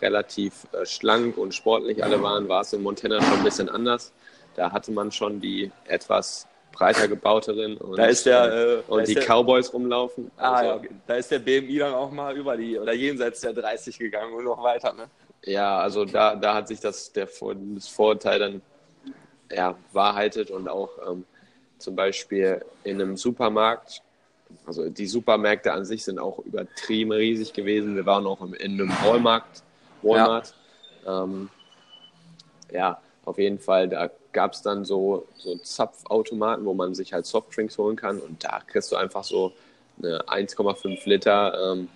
relativ 0.00 0.66
äh, 0.72 0.84
schlank 0.84 1.36
und 1.36 1.54
sportlich 1.54 2.02
alle 2.02 2.22
waren, 2.22 2.48
war 2.48 2.62
es 2.62 2.72
in 2.72 2.82
Montana 2.82 3.20
schon 3.22 3.38
ein 3.38 3.44
bisschen 3.44 3.68
anders. 3.68 4.12
Da 4.56 4.72
hatte 4.72 4.90
man 4.92 5.12
schon 5.12 5.40
die 5.40 5.70
etwas 5.86 6.46
breiter 6.72 7.08
gebauteren 7.08 7.76
und, 7.76 7.96
da 7.96 8.06
ist 8.06 8.26
der, 8.26 8.44
äh, 8.44 8.74
äh 8.74 8.82
und 8.88 9.08
die 9.08 9.14
der, 9.14 9.24
Cowboys 9.24 9.72
rumlaufen. 9.72 10.30
Ah, 10.36 10.52
also, 10.52 10.70
ja, 10.70 10.76
okay. 10.76 10.90
Da 11.06 11.14
ist 11.14 11.30
der 11.30 11.38
BMI 11.38 11.78
dann 11.78 11.94
auch 11.94 12.10
mal 12.10 12.36
über 12.36 12.56
die 12.56 12.78
oder 12.78 12.92
jenseits 12.92 13.40
der 13.40 13.52
30 13.52 13.98
gegangen 13.98 14.34
und 14.34 14.44
noch 14.44 14.62
weiter, 14.62 14.92
ne? 14.92 15.08
Ja, 15.44 15.78
also 15.78 16.04
da, 16.04 16.34
da 16.34 16.54
hat 16.54 16.68
sich 16.68 16.80
das, 16.80 17.12
der, 17.12 17.28
das 17.74 17.88
Vorurteil 17.88 18.38
dann 18.38 18.62
ja, 19.50 19.76
wahrheitet 19.92 20.50
und 20.50 20.68
auch 20.68 20.90
ähm, 21.08 21.24
zum 21.78 21.94
Beispiel 21.94 22.64
in 22.84 23.00
einem 23.00 23.16
Supermarkt 23.16 24.02
also 24.66 24.88
die 24.88 25.06
Supermärkte 25.06 25.72
an 25.72 25.84
sich 25.84 26.04
sind 26.04 26.18
auch 26.18 26.38
übertrieben 26.40 27.12
riesig 27.12 27.52
gewesen. 27.52 27.96
Wir 27.96 28.06
waren 28.06 28.26
auch 28.26 28.40
in 28.42 28.54
einem 28.54 28.90
Walmart. 29.02 29.44
Walmart. 30.02 30.54
Ja, 31.04 31.24
ähm, 31.24 31.50
ja 32.72 33.00
auf 33.24 33.38
jeden 33.38 33.58
Fall, 33.58 33.88
da 33.88 34.10
gab 34.32 34.52
es 34.52 34.62
dann 34.62 34.84
so, 34.84 35.26
so 35.36 35.56
Zapfautomaten, 35.56 36.64
wo 36.64 36.74
man 36.74 36.94
sich 36.94 37.12
halt 37.12 37.26
Softdrinks 37.26 37.76
holen 37.78 37.96
kann 37.96 38.18
und 38.20 38.42
da 38.42 38.60
kriegst 38.66 38.90
du 38.92 38.96
einfach 38.96 39.24
so 39.24 39.52
eine 40.02 40.20
1,5 40.22 41.08
Liter 41.08 41.72
ähm, 41.72 41.88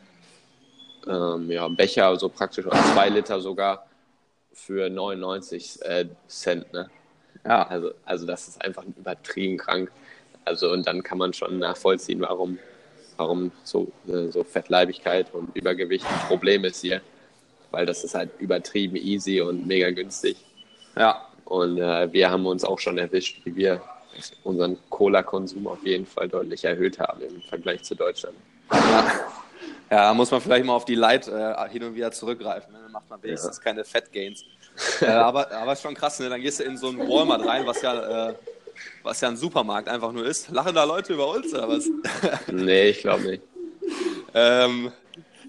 ähm, 1.07 1.51
ja, 1.51 1.69
Becher, 1.69 2.17
so 2.17 2.29
praktisch, 2.29 2.67
oder 2.67 2.77
2 2.77 3.09
Liter 3.11 3.41
sogar 3.41 3.87
für 4.53 4.91
99 4.91 5.83
äh, 5.83 6.07
Cent. 6.29 6.73
Ne? 6.73 6.91
Ja. 7.45 7.67
Also, 7.67 7.93
also 8.05 8.27
das 8.27 8.49
ist 8.49 8.63
einfach 8.63 8.85
übertrieben 8.85 9.57
krank. 9.57 9.91
Also 10.45 10.71
und 10.71 10.87
dann 10.87 11.03
kann 11.03 11.19
man 11.19 11.33
schon 11.33 11.59
nachvollziehen, 11.59 12.21
warum, 12.21 12.59
warum 13.17 13.53
so, 13.65 13.91
äh, 14.09 14.29
so 14.29 14.45
Fettleibigkeit 14.45 15.33
und 15.33 15.55
Übergewicht 15.57 16.05
ein 16.05 16.29
Problem 16.29 16.65
ist 16.65 16.81
hier. 16.81 17.01
Weil 17.73 17.87
das 17.87 18.05
ist 18.05 18.15
halt 18.15 18.31
übertrieben 18.39 18.97
easy 18.97 19.41
und 19.41 19.67
mega 19.67 19.91
günstig. 19.91 20.37
Ja. 20.97 21.27
Und 21.45 21.79
äh, 21.79 22.13
wir 22.13 22.31
haben 22.31 22.47
uns 22.47 22.65
auch 22.65 22.79
schon 22.79 22.99
erwischt, 22.99 23.41
wie 23.45 23.57
wir 23.57 23.83
unseren 24.45 24.79
Cola-Konsum 24.91 25.67
auf 25.67 25.85
jeden 25.85 26.07
Fall 26.07 26.29
deutlich 26.29 26.65
erhöht 26.65 26.99
haben 26.99 27.23
im 27.23 27.43
Vergleich 27.43 27.83
zu 27.83 27.95
Deutschland. 27.95 28.37
Ja, 28.71 29.05
ja 29.91 29.97
da 30.09 30.15
muss 30.15 30.31
man 30.31 30.41
vielleicht 30.41 30.65
mal 30.65 30.75
auf 30.75 30.85
die 30.85 30.95
Light 30.95 31.29
äh, 31.29 31.55
hin 31.71 31.83
und 31.83 31.95
wieder 31.95 32.13
zurückgreifen. 32.13 32.73
Ne? 32.73 32.79
Dann 32.83 32.93
macht 32.93 33.11
man 33.11 33.23
wenigstens 33.23 33.57
ja. 33.57 33.63
keine 33.65 33.85
Fat-Gains. 33.85 34.45
äh, 35.01 35.07
aber, 35.07 35.51
aber 35.51 35.77
schon 35.77 35.95
krass, 35.95 36.21
ne? 36.21 36.29
dann 36.29 36.41
gehst 36.41 36.61
du 36.61 36.65
in 36.65 36.77
so 36.77 36.89
einen 36.89 37.01
Walmart 37.01 37.47
rein, 37.47 37.67
was 37.67 37.83
ja 37.83 38.29
äh, 38.29 38.35
was 39.03 39.21
ja 39.21 39.29
ein 39.29 39.37
Supermarkt 39.37 39.89
einfach 39.89 40.13
nur 40.13 40.27
ist. 40.27 40.51
Lachen 40.51 40.75
da 40.75 40.85
Leute 40.85 41.15
über 41.15 41.29
uns 41.29 41.53
oder 41.53 41.69
was? 41.69 41.89
nee, 42.51 42.91
ich 42.91 43.01
glaube 43.01 43.25
nicht. 43.25 43.43
ähm, 44.35 44.93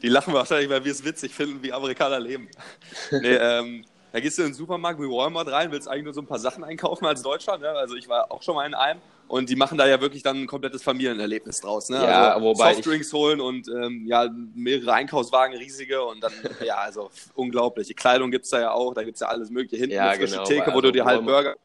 die 0.03 0.09
lachen 0.09 0.33
wahrscheinlich, 0.33 0.69
weil 0.69 0.83
wir 0.83 0.91
es 0.91 1.03
witzig 1.03 1.33
finden, 1.33 1.63
wie 1.63 1.73
Amerikaner 1.73 2.19
leben. 2.19 2.47
nee, 3.11 3.33
ähm, 3.33 3.85
da 4.11 4.19
gehst 4.19 4.37
du 4.37 4.43
in 4.43 4.49
den 4.49 4.53
Supermarkt 4.53 4.99
wie 4.99 5.05
Walmart 5.05 5.47
rein, 5.47 5.71
willst 5.71 5.87
eigentlich 5.87 6.03
nur 6.03 6.13
so 6.13 6.21
ein 6.21 6.27
paar 6.27 6.37
Sachen 6.37 6.63
einkaufen 6.63 7.05
als 7.05 7.23
Deutscher. 7.23 7.57
Ne? 7.57 7.69
Also 7.69 7.95
ich 7.95 8.07
war 8.07 8.31
auch 8.31 8.43
schon 8.43 8.55
mal 8.55 8.67
in 8.67 8.75
einem 8.75 9.01
und 9.27 9.49
die 9.49 9.55
machen 9.55 9.77
da 9.77 9.87
ja 9.87 9.99
wirklich 9.99 10.21
dann 10.21 10.43
ein 10.43 10.47
komplettes 10.47 10.83
Familienerlebnis 10.83 11.61
draus. 11.61 11.89
Ne? 11.89 11.97
Ja, 11.97 12.33
also 12.33 12.45
wobei 12.45 12.73
Softdrinks 12.73 13.11
holen 13.13 13.41
und 13.41 13.67
ähm, 13.69 14.05
ja, 14.05 14.29
mehrere 14.53 14.93
Einkaufswagen, 14.93 15.57
riesige 15.57 16.03
und 16.03 16.21
dann, 16.21 16.33
ja, 16.63 16.75
also 16.75 17.09
unglaublich. 17.33 17.87
Die 17.87 17.95
Kleidung 17.95 18.29
gibt 18.29 18.45
es 18.45 18.51
da 18.51 18.59
ja 18.59 18.71
auch, 18.71 18.93
da 18.93 19.03
gibt 19.03 19.15
es 19.15 19.21
ja 19.21 19.29
alles 19.29 19.49
mögliche. 19.49 19.77
Hinten 19.77 19.95
ja, 19.95 20.09
eine 20.09 20.19
frische 20.19 20.33
genau, 20.33 20.45
Theke, 20.45 20.73
wo 20.73 20.81
du 20.81 20.91
dir 20.91 21.05
halt 21.05 21.25
Burger 21.25 21.55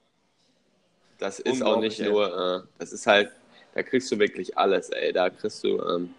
das 1.19 1.41
ist 1.41 1.63
auch 1.63 1.81
nicht 1.81 2.01
nur, 2.01 2.65
äh, 2.65 2.69
das 2.79 2.93
ist 2.93 3.07
halt, 3.07 3.31
da 3.75 3.83
kriegst 3.83 4.11
du 4.11 4.19
wirklich 4.19 4.57
alles, 4.57 4.89
ey. 4.91 5.13
Da 5.13 5.29
kriegst 5.31 5.63
du, 5.65 5.83
ähm, 5.83 6.15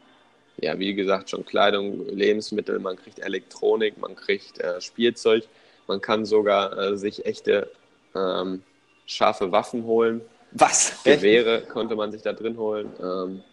ja, 0.62 0.78
wie 0.80 0.94
gesagt, 0.94 1.30
schon 1.30 1.46
Kleidung, 1.46 2.06
Lebensmittel, 2.08 2.80
man 2.80 2.98
kriegt 2.98 3.20
Elektronik, 3.20 3.98
man 3.98 4.16
kriegt 4.16 4.60
äh, 4.60 4.82
Spielzeug. 4.82 5.48
Man 5.88 6.02
kann 6.02 6.26
sogar 6.26 6.78
äh, 6.78 6.98
sich 6.98 7.26
echte 7.26 7.72
ähm, 8.16 8.62
scharfe 9.06 9.52
Waffen 9.52 9.86
holen. 9.86 10.22
Was? 10.52 11.04
Gewehre 11.04 11.62
konnte 11.62 11.96
man 11.96 12.12
sich 12.12 12.22
da 12.22 12.34
drin 12.34 12.58
holen. 12.58 12.92
Ähm, 13.02 13.44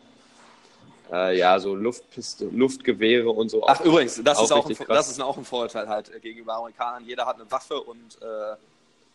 äh, 1.12 1.38
ja, 1.38 1.58
so 1.60 1.74
Luftpiste, 1.74 2.46
Luftgewehre 2.46 3.30
und 3.30 3.50
so. 3.50 3.66
Ach, 3.66 3.80
übrigens, 3.80 4.20
das, 4.22 4.42
ist 4.42 4.52
auch, 4.52 4.68
ein, 4.68 4.76
das 4.88 5.08
ist 5.08 5.20
auch 5.20 5.36
ein 5.36 5.44
Vorurteil 5.44 5.88
halt 5.88 6.12
äh, 6.14 6.20
gegenüber 6.20 6.54
Amerikanern. 6.54 7.04
Jeder 7.04 7.26
hat 7.26 7.36
eine 7.36 7.50
Waffe 7.50 7.80
und 7.80 8.18
äh, 8.20 8.56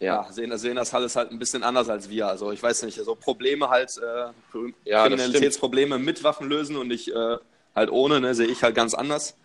ja. 0.06 0.24
ja, 0.24 0.32
sehen, 0.32 0.58
sehen 0.58 0.76
das 0.76 0.94
alles 0.94 1.16
halt 1.16 1.32
ein 1.32 1.38
bisschen 1.38 1.64
anders 1.64 1.90
als 1.90 2.10
wir. 2.10 2.28
Also 2.28 2.52
ich 2.52 2.64
weiß 2.64 2.84
nicht, 2.84 2.98
also 2.98 3.16
Probleme 3.16 3.70
halt, 3.70 3.92
äh, 3.98 4.60
ja, 4.86 5.04
Kriminalitätsprobleme 5.04 6.00
mit 6.00 6.24
Waffen 6.24 6.48
lösen 6.50 6.78
und 6.78 6.88
nicht 6.88 7.10
äh, 7.10 7.38
halt 7.76 7.92
ohne, 7.92 8.20
ne, 8.20 8.34
sehe 8.36 8.48
ich 8.48 8.64
halt 8.64 8.76
ganz 8.76 8.94
anders. 8.94 9.36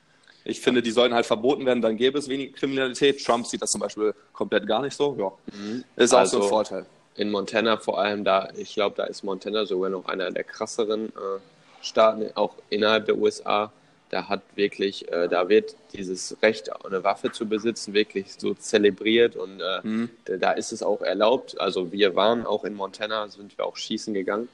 Ich 0.45 0.61
finde, 0.61 0.81
die 0.81 0.93
sollten 0.93 1.15
halt 1.15 1.27
verboten 1.27 1.67
werden, 1.67 1.83
dann 1.83 1.97
gäbe 1.97 2.19
es 2.19 2.29
wenig 2.29 2.55
Kriminalität. 2.55 3.25
Trump 3.25 3.47
sieht 3.47 3.63
das 3.63 3.73
zum 3.73 3.81
Beispiel 3.81 4.15
komplett 4.33 4.67
gar 4.67 4.83
nicht 4.83 4.97
so. 4.97 5.17
Ja, 5.19 5.33
mhm. 5.57 5.85
ist 5.97 6.15
auch 6.15 6.19
also, 6.19 6.39
so 6.39 6.45
ein 6.45 6.49
Vorteil. 6.49 6.87
In 7.17 7.31
Montana 7.31 7.79
vor 7.79 7.99
allem, 7.99 8.25
da, 8.25 8.51
ich 8.57 8.75
glaube, 8.75 8.95
da 8.97 9.05
ist 9.05 9.25
Montana 9.25 9.67
sogar 9.67 9.91
noch 9.91 10.07
einer 10.07 10.31
der 10.31 10.45
krasseren 10.45 11.09
äh, 11.09 11.41
Staaten, 11.81 12.31
auch 12.35 12.55
innerhalb 12.69 13.07
der 13.07 13.17
USA 13.17 13.73
da 14.11 14.29
hat 14.29 14.43
wirklich, 14.55 15.11
äh, 15.11 15.29
da 15.29 15.49
wird 15.49 15.75
dieses 15.93 16.37
Recht, 16.43 16.71
eine 16.85 17.03
Waffe 17.03 17.33
zu 17.33 17.47
besitzen, 17.47 17.93
wirklich 17.93 18.33
so 18.39 18.55
zelebriert 18.55 19.37
und 19.37 19.61
äh, 19.61 19.81
mhm. 19.83 20.11
da 20.25 20.53
ist 20.53 20.73
es 20.73 20.83
auch 20.83 21.03
erlaubt. 21.03 21.61
Also 21.61 21.93
wir 21.93 22.15
waren 22.15 22.47
auch 22.47 22.65
in 22.65 22.75
Montana, 22.75 23.29
sind 23.29 23.57
wir 23.59 23.65
auch 23.65 23.77
schießen 23.77 24.15
gegangen 24.15 24.49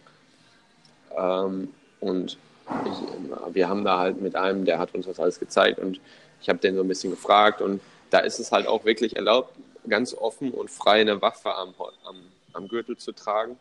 ähm, 1.17 1.69
und 2.01 2.39
ich, 2.87 3.55
wir 3.55 3.69
haben 3.69 3.85
da 3.85 3.99
halt 3.99 4.21
mit 4.21 4.37
einem, 4.37 4.65
der 4.65 4.79
hat 4.79 4.95
uns 4.95 5.07
das 5.07 5.21
alles 5.21 5.39
gezeigt 5.39 5.79
und 5.79 6.01
ich 6.41 6.49
habe 6.49 6.59
den 6.59 6.75
so 6.75 6.83
ein 6.83 6.89
bisschen 6.89 7.11
gefragt 7.11 7.61
und 7.61 7.81
da 8.11 8.19
ist 8.19 8.39
es 8.39 8.53
halt 8.53 8.67
auch 8.67 8.85
wirklich 8.85 9.17
erlaubt, 9.17 9.55
ganz 9.89 10.15
offen 10.15 10.53
und 10.53 10.71
frei 10.71 11.01
eine 11.01 11.21
Waffe 11.23 11.55
am, 11.55 11.75
am, 12.05 12.17
am 12.53 12.69
Gürtel 12.69 12.97
zu 12.97 13.13
tragen, 13.13 13.57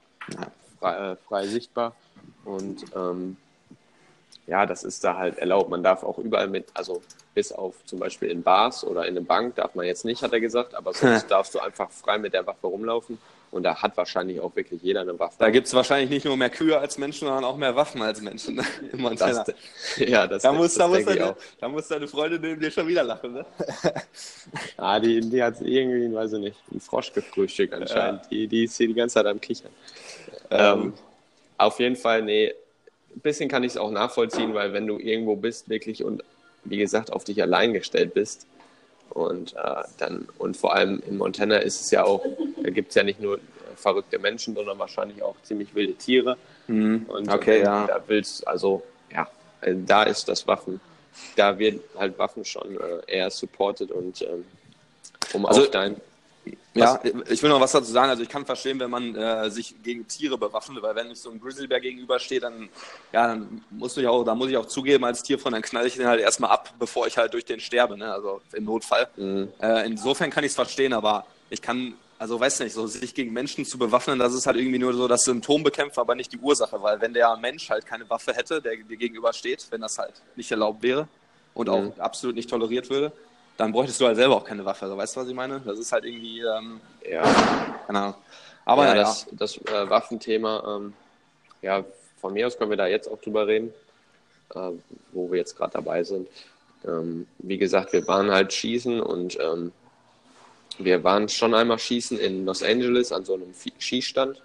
frei, 0.79 1.11
äh, 1.11 1.15
frei 1.15 1.47
sichtbar 1.47 1.95
und 2.45 2.85
ähm, 2.95 3.37
ja, 4.47 4.65
das 4.65 4.83
ist 4.83 5.03
da 5.03 5.17
halt 5.17 5.37
erlaubt. 5.37 5.69
Man 5.69 5.83
darf 5.83 6.03
auch 6.03 6.17
überall 6.17 6.47
mit, 6.47 6.67
also 6.73 7.01
bis 7.33 7.51
auf 7.51 7.75
zum 7.85 7.99
Beispiel 7.99 8.29
in 8.29 8.43
Bars 8.43 8.83
oder 8.83 9.03
in 9.05 9.15
eine 9.15 9.21
Bank 9.21 9.55
darf 9.55 9.75
man 9.75 9.85
jetzt 9.85 10.03
nicht, 10.03 10.23
hat 10.23 10.33
er 10.33 10.41
gesagt, 10.41 10.75
aber 10.75 10.93
sonst 10.93 11.27
darfst 11.31 11.55
du 11.55 11.59
einfach 11.59 11.89
frei 11.91 12.17
mit 12.17 12.33
der 12.33 12.45
Waffe 12.45 12.67
rumlaufen. 12.67 13.17
Und 13.51 13.63
da 13.63 13.81
hat 13.81 13.97
wahrscheinlich 13.97 14.39
auch 14.39 14.55
wirklich 14.55 14.81
jeder 14.81 15.01
eine 15.01 15.19
Waffe. 15.19 15.35
Da 15.37 15.49
gibt 15.49 15.67
es 15.67 15.73
wahrscheinlich 15.73 16.09
nicht 16.09 16.25
nur 16.25 16.37
mehr 16.37 16.49
Kühe 16.49 16.77
als 16.79 16.97
Menschen, 16.97 17.27
sondern 17.27 17.43
auch 17.43 17.57
mehr 17.57 17.75
Waffen 17.75 18.01
als 18.01 18.21
Menschen. 18.21 18.55
Ne? 18.55 18.63
Das, 19.17 19.45
ja, 19.97 20.25
das, 20.25 20.43
da 20.43 20.53
muss, 20.53 20.73
das, 20.73 20.77
da, 20.77 20.87
muss 20.87 21.05
deine, 21.05 21.35
da 21.59 21.67
muss 21.67 21.87
deine 21.89 22.07
Freundin 22.07 22.41
neben 22.41 22.61
dir 22.61 22.71
schon 22.71 22.87
wieder 22.87 23.03
lachen. 23.03 23.33
Ne? 23.33 23.45
ah, 24.77 24.99
die, 24.99 25.19
die 25.19 25.43
hat 25.43 25.59
irgendwie, 25.59 26.13
weiß 26.13 26.33
ich 26.33 26.39
nicht, 26.39 26.57
einen 26.71 26.79
Frosch 26.79 27.11
gefrühstückt 27.11 27.73
anscheinend. 27.73 28.23
Ja. 28.23 28.29
Die, 28.29 28.47
die 28.47 28.63
ist 28.63 28.77
hier 28.77 28.87
die 28.87 28.93
ganze 28.93 29.15
Zeit 29.15 29.25
am 29.25 29.41
Kichern. 29.41 29.71
Ähm, 30.49 30.81
ähm, 30.81 30.93
auf 31.57 31.79
jeden 31.79 31.97
Fall, 31.97 32.21
nee, 32.21 32.53
ein 33.13 33.19
bisschen 33.19 33.49
kann 33.49 33.63
ich 33.63 33.73
es 33.73 33.77
auch 33.77 33.91
nachvollziehen, 33.91 34.53
weil 34.53 34.71
wenn 34.71 34.87
du 34.87 34.97
irgendwo 34.97 35.35
bist 35.35 35.67
wirklich 35.67 36.03
und 36.03 36.23
wie 36.63 36.77
gesagt 36.77 37.11
auf 37.11 37.25
dich 37.25 37.41
allein 37.41 37.73
gestellt 37.73 38.13
bist 38.13 38.47
und 39.13 39.53
äh, 39.55 39.83
dann 39.97 40.27
und 40.37 40.57
vor 40.57 40.73
allem 40.73 41.01
in 41.07 41.17
Montana 41.17 41.57
ist 41.57 41.81
es 41.81 41.91
ja 41.91 42.03
auch, 42.03 42.25
da 42.63 42.69
gibt 42.69 42.89
es 42.89 42.95
ja 42.95 43.03
nicht 43.03 43.19
nur 43.19 43.39
verrückte 43.75 44.19
Menschen, 44.19 44.55
sondern 44.55 44.77
wahrscheinlich 44.79 45.21
auch 45.23 45.35
ziemlich 45.43 45.73
wilde 45.73 45.93
Tiere. 45.93 46.37
Mhm. 46.67 47.05
Und 47.07 47.29
okay, 47.29 47.59
äh, 47.59 47.63
ja. 47.63 47.87
da 47.87 48.01
willst 48.07 48.47
also 48.47 48.83
ja, 49.11 49.27
da 49.61 50.03
ist 50.03 50.27
das 50.27 50.47
Waffen, 50.47 50.79
da 51.35 51.57
wird 51.59 51.81
halt 51.97 52.17
Waffen 52.17 52.45
schon 52.45 52.79
äh, 52.79 53.01
eher 53.07 53.29
supported 53.29 53.91
und 53.91 54.21
ähm, 54.21 54.45
um 55.33 55.45
also, 55.45 55.61
auf 55.61 55.71
dein 55.71 55.95
ja, 56.73 56.99
ich 57.29 57.43
will 57.43 57.49
noch 57.49 57.59
was 57.59 57.73
dazu 57.73 57.91
sagen. 57.91 58.09
Also 58.09 58.23
ich 58.23 58.29
kann 58.29 58.45
verstehen, 58.45 58.79
wenn 58.79 58.89
man 58.89 59.15
äh, 59.15 59.49
sich 59.51 59.75
gegen 59.83 60.07
Tiere 60.07 60.37
bewaffnet, 60.37 60.81
weil 60.81 60.95
wenn 60.95 61.11
ich 61.11 61.19
so 61.19 61.29
einem 61.29 61.41
Grizzlybär 61.41 61.79
gegenüberstehe, 61.79 62.39
dann, 62.39 62.69
ja, 63.11 63.27
dann 63.27 63.61
muss 63.69 63.97
ich 63.97 64.07
auch, 64.07 64.23
da 64.23 64.33
muss 64.35 64.49
ich 64.49 64.57
auch 64.57 64.65
zugeben 64.65 65.03
als 65.03 65.21
Tierfreund, 65.21 65.55
dann 65.55 65.61
knall 65.61 65.85
ich 65.85 65.95
den 65.95 66.07
halt 66.07 66.21
erstmal 66.21 66.51
ab, 66.51 66.73
bevor 66.79 67.07
ich 67.07 67.17
halt 67.17 67.33
durch 67.33 67.45
den 67.45 67.59
sterbe, 67.59 67.97
ne? 67.97 68.13
Also 68.13 68.41
im 68.53 68.65
Notfall. 68.65 69.07
Mhm. 69.17 69.49
Äh, 69.61 69.85
insofern 69.85 70.29
kann 70.29 70.43
ich 70.43 70.51
es 70.51 70.55
verstehen, 70.55 70.93
aber 70.93 71.25
ich 71.49 71.61
kann, 71.61 71.93
also 72.17 72.39
weiß 72.39 72.61
nicht, 72.61 72.73
so 72.73 72.87
sich 72.87 73.13
gegen 73.13 73.33
Menschen 73.33 73.65
zu 73.65 73.77
bewaffnen, 73.77 74.17
das 74.17 74.33
ist 74.33 74.47
halt 74.47 74.55
irgendwie 74.55 74.79
nur 74.79 74.93
so 74.93 75.09
das 75.09 75.23
Symptom 75.23 75.63
bekämpfen, 75.63 75.99
aber 75.99 76.15
nicht 76.15 76.31
die 76.31 76.39
Ursache, 76.39 76.81
weil 76.81 77.01
wenn 77.01 77.13
der 77.13 77.35
Mensch 77.35 77.69
halt 77.69 77.85
keine 77.85 78.09
Waffe 78.09 78.33
hätte, 78.33 78.61
der 78.61 78.77
dir 78.77 78.97
gegenübersteht, 78.97 79.67
wenn 79.71 79.81
das 79.81 79.97
halt 79.97 80.13
nicht 80.37 80.49
erlaubt 80.49 80.81
wäre 80.81 81.09
und 81.53 81.67
auch 81.67 81.81
mhm. 81.81 81.93
absolut 81.99 82.37
nicht 82.37 82.49
toleriert 82.49 82.89
würde, 82.89 83.11
dann 83.57 83.71
bräuchtest 83.71 84.01
du 84.01 84.05
halt 84.05 84.15
selber 84.15 84.37
auch 84.37 84.43
keine 84.43 84.65
Waffe. 84.65 84.85
Also, 84.85 84.97
weißt 84.97 85.15
du, 85.15 85.21
was 85.21 85.27
ich 85.27 85.35
meine? 85.35 85.61
Das 85.61 85.77
ist 85.77 85.91
halt 85.91 86.05
irgendwie, 86.05 86.39
ähm, 86.39 86.81
ja, 87.09 87.21
keine 87.85 87.99
Ahnung. 87.99 88.15
Aber 88.65 88.85
ja, 88.85 88.95
das, 88.95 89.27
das 89.31 89.57
äh, 89.57 89.89
Waffenthema, 89.89 90.77
ähm, 90.77 90.93
ja, 91.61 91.83
von 92.19 92.33
mir 92.33 92.47
aus 92.47 92.57
können 92.57 92.69
wir 92.69 92.77
da 92.77 92.87
jetzt 92.87 93.07
auch 93.07 93.19
drüber 93.19 93.47
reden, 93.47 93.73
äh, 94.53 94.71
wo 95.11 95.31
wir 95.31 95.39
jetzt 95.39 95.57
gerade 95.57 95.73
dabei 95.73 96.03
sind. 96.03 96.27
Ähm, 96.85 97.27
wie 97.39 97.57
gesagt, 97.57 97.93
wir 97.93 98.07
waren 98.07 98.31
halt 98.31 98.53
schießen 98.53 99.01
und 99.01 99.37
ähm, 99.39 99.71
wir 100.77 101.03
waren 101.03 101.29
schon 101.29 101.53
einmal 101.53 101.79
schießen 101.79 102.17
in 102.19 102.45
Los 102.45 102.63
Angeles 102.63 103.11
an 103.11 103.25
so 103.25 103.35
einem 103.35 103.53
Schießstand 103.77 104.41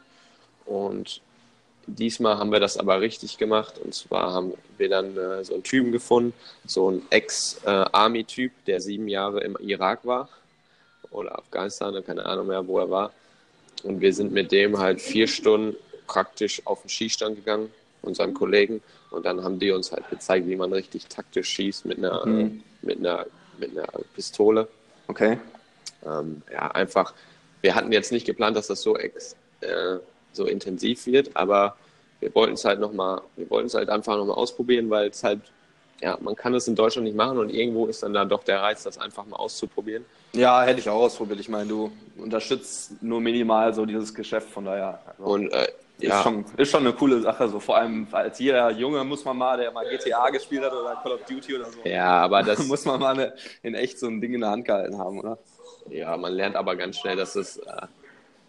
und 0.66 1.20
Diesmal 1.86 2.38
haben 2.38 2.50
wir 2.50 2.60
das 2.60 2.76
aber 2.76 3.00
richtig 3.00 3.38
gemacht. 3.38 3.78
Und 3.78 3.94
zwar 3.94 4.32
haben 4.32 4.54
wir 4.76 4.88
dann 4.88 5.16
äh, 5.16 5.44
so 5.44 5.54
einen 5.54 5.62
Typen 5.62 5.92
gefunden, 5.92 6.34
so 6.66 6.88
einen 6.88 7.02
Ex-Army-Typ, 7.10 8.52
der 8.66 8.80
sieben 8.80 9.08
Jahre 9.08 9.40
im 9.40 9.56
Irak 9.60 10.04
war 10.04 10.28
oder 11.10 11.38
Afghanistan, 11.38 12.04
keine 12.04 12.26
Ahnung 12.26 12.48
mehr, 12.48 12.66
wo 12.66 12.78
er 12.78 12.90
war. 12.90 13.12
Und 13.82 14.00
wir 14.00 14.12
sind 14.12 14.32
mit 14.32 14.52
dem 14.52 14.78
halt 14.78 15.00
vier 15.00 15.28
Stunden 15.28 15.76
praktisch 16.06 16.62
auf 16.64 16.82
den 16.82 16.88
Schießstand 16.88 17.36
gegangen, 17.36 17.70
unseren 18.02 18.34
Kollegen. 18.34 18.82
Und 19.10 19.26
dann 19.26 19.42
haben 19.42 19.58
die 19.58 19.70
uns 19.70 19.92
halt 19.92 20.08
gezeigt, 20.10 20.46
wie 20.46 20.56
man 20.56 20.72
richtig 20.72 21.06
taktisch 21.06 21.48
schießt 21.48 21.84
mit 21.84 21.98
einer, 21.98 22.24
mhm. 22.26 22.62
mit 22.82 22.98
einer, 22.98 23.26
mit 23.58 23.70
einer 23.70 23.86
Pistole. 24.14 24.68
Okay. 25.08 25.38
Ähm, 26.04 26.42
ja, 26.52 26.70
einfach, 26.70 27.14
wir 27.62 27.74
hatten 27.74 27.92
jetzt 27.92 28.12
nicht 28.12 28.26
geplant, 28.26 28.56
dass 28.56 28.66
das 28.66 28.82
so 28.82 28.96
ex, 28.96 29.36
äh, 29.60 29.96
so 30.36 30.44
intensiv 30.44 31.06
wird, 31.06 31.30
aber 31.34 31.76
wir 32.20 32.34
wollten 32.34 32.54
es 32.54 32.64
halt 32.64 32.80
nochmal, 32.80 33.22
wir 33.36 33.48
wollten 33.50 33.66
es 33.66 33.74
halt 33.74 33.88
einfach 33.88 34.16
nochmal 34.16 34.36
ausprobieren, 34.36 34.88
weil 34.90 35.08
es 35.08 35.22
halt, 35.22 35.40
ja, 36.00 36.16
man 36.20 36.36
kann 36.36 36.54
es 36.54 36.68
in 36.68 36.74
Deutschland 36.74 37.06
nicht 37.06 37.16
machen 37.16 37.38
und 37.38 37.50
irgendwo 37.50 37.86
ist 37.86 38.02
dann 38.02 38.12
da 38.12 38.24
doch 38.24 38.44
der 38.44 38.62
Reiz, 38.62 38.82
das 38.82 38.98
einfach 38.98 39.26
mal 39.26 39.36
auszuprobieren. 39.36 40.04
Ja, 40.32 40.62
hätte 40.62 40.80
ich 40.80 40.88
auch 40.88 41.02
ausprobiert. 41.02 41.40
Ich 41.40 41.48
meine, 41.48 41.68
du 41.68 41.90
unterstützt 42.18 43.02
nur 43.02 43.20
minimal 43.20 43.72
so 43.74 43.86
dieses 43.86 44.14
Geschäft, 44.14 44.50
von 44.50 44.66
daher. 44.66 45.00
Also 45.06 45.24
und 45.24 45.52
äh, 45.52 45.68
ist, 45.98 46.08
ja. 46.08 46.22
schon, 46.22 46.44
ist 46.58 46.70
schon 46.70 46.80
eine 46.80 46.92
coole 46.92 47.20
Sache, 47.22 47.48
so 47.48 47.58
vor 47.58 47.76
allem 47.78 48.06
als 48.12 48.38
jeder 48.38 48.70
Junge 48.70 49.02
muss 49.02 49.24
man 49.24 49.36
mal, 49.38 49.56
der 49.56 49.70
mal 49.72 49.88
GTA 49.88 50.28
gespielt 50.28 50.62
hat 50.62 50.72
oder 50.72 50.96
Call 51.02 51.12
of 51.12 51.24
Duty 51.24 51.56
oder 51.56 51.64
so. 51.66 51.78
Ja, 51.84 52.18
aber 52.18 52.42
das 52.42 52.58
muss 52.66 52.84
man 52.84 53.00
mal 53.00 53.14
eine, 53.14 53.34
in 53.62 53.74
echt 53.74 53.98
so 53.98 54.06
ein 54.06 54.20
Ding 54.20 54.34
in 54.34 54.42
der 54.42 54.50
Hand 54.50 54.66
gehalten 54.66 54.98
haben, 54.98 55.18
oder? 55.18 55.38
Ja, 55.88 56.16
man 56.16 56.34
lernt 56.34 56.56
aber 56.56 56.76
ganz 56.76 56.98
schnell, 56.98 57.16
dass 57.16 57.34
es 57.36 57.56
äh, 57.58 57.86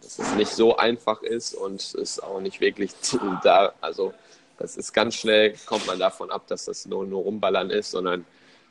dass 0.07 0.19
es 0.19 0.35
nicht 0.35 0.51
so 0.51 0.77
einfach 0.77 1.21
ist 1.21 1.53
und 1.53 1.81
es 1.81 1.93
ist 1.93 2.23
auch 2.23 2.39
nicht 2.39 2.61
wirklich 2.61 2.91
da, 3.43 3.73
also 3.81 4.13
das 4.57 4.77
ist 4.77 4.93
ganz 4.93 5.15
schnell, 5.15 5.53
kommt 5.65 5.85
man 5.85 5.99
davon 5.99 6.31
ab, 6.31 6.47
dass 6.47 6.65
das 6.65 6.85
nur, 6.85 7.05
nur 7.05 7.23
rumballern 7.23 7.69
ist, 7.69 7.91
sondern 7.91 8.25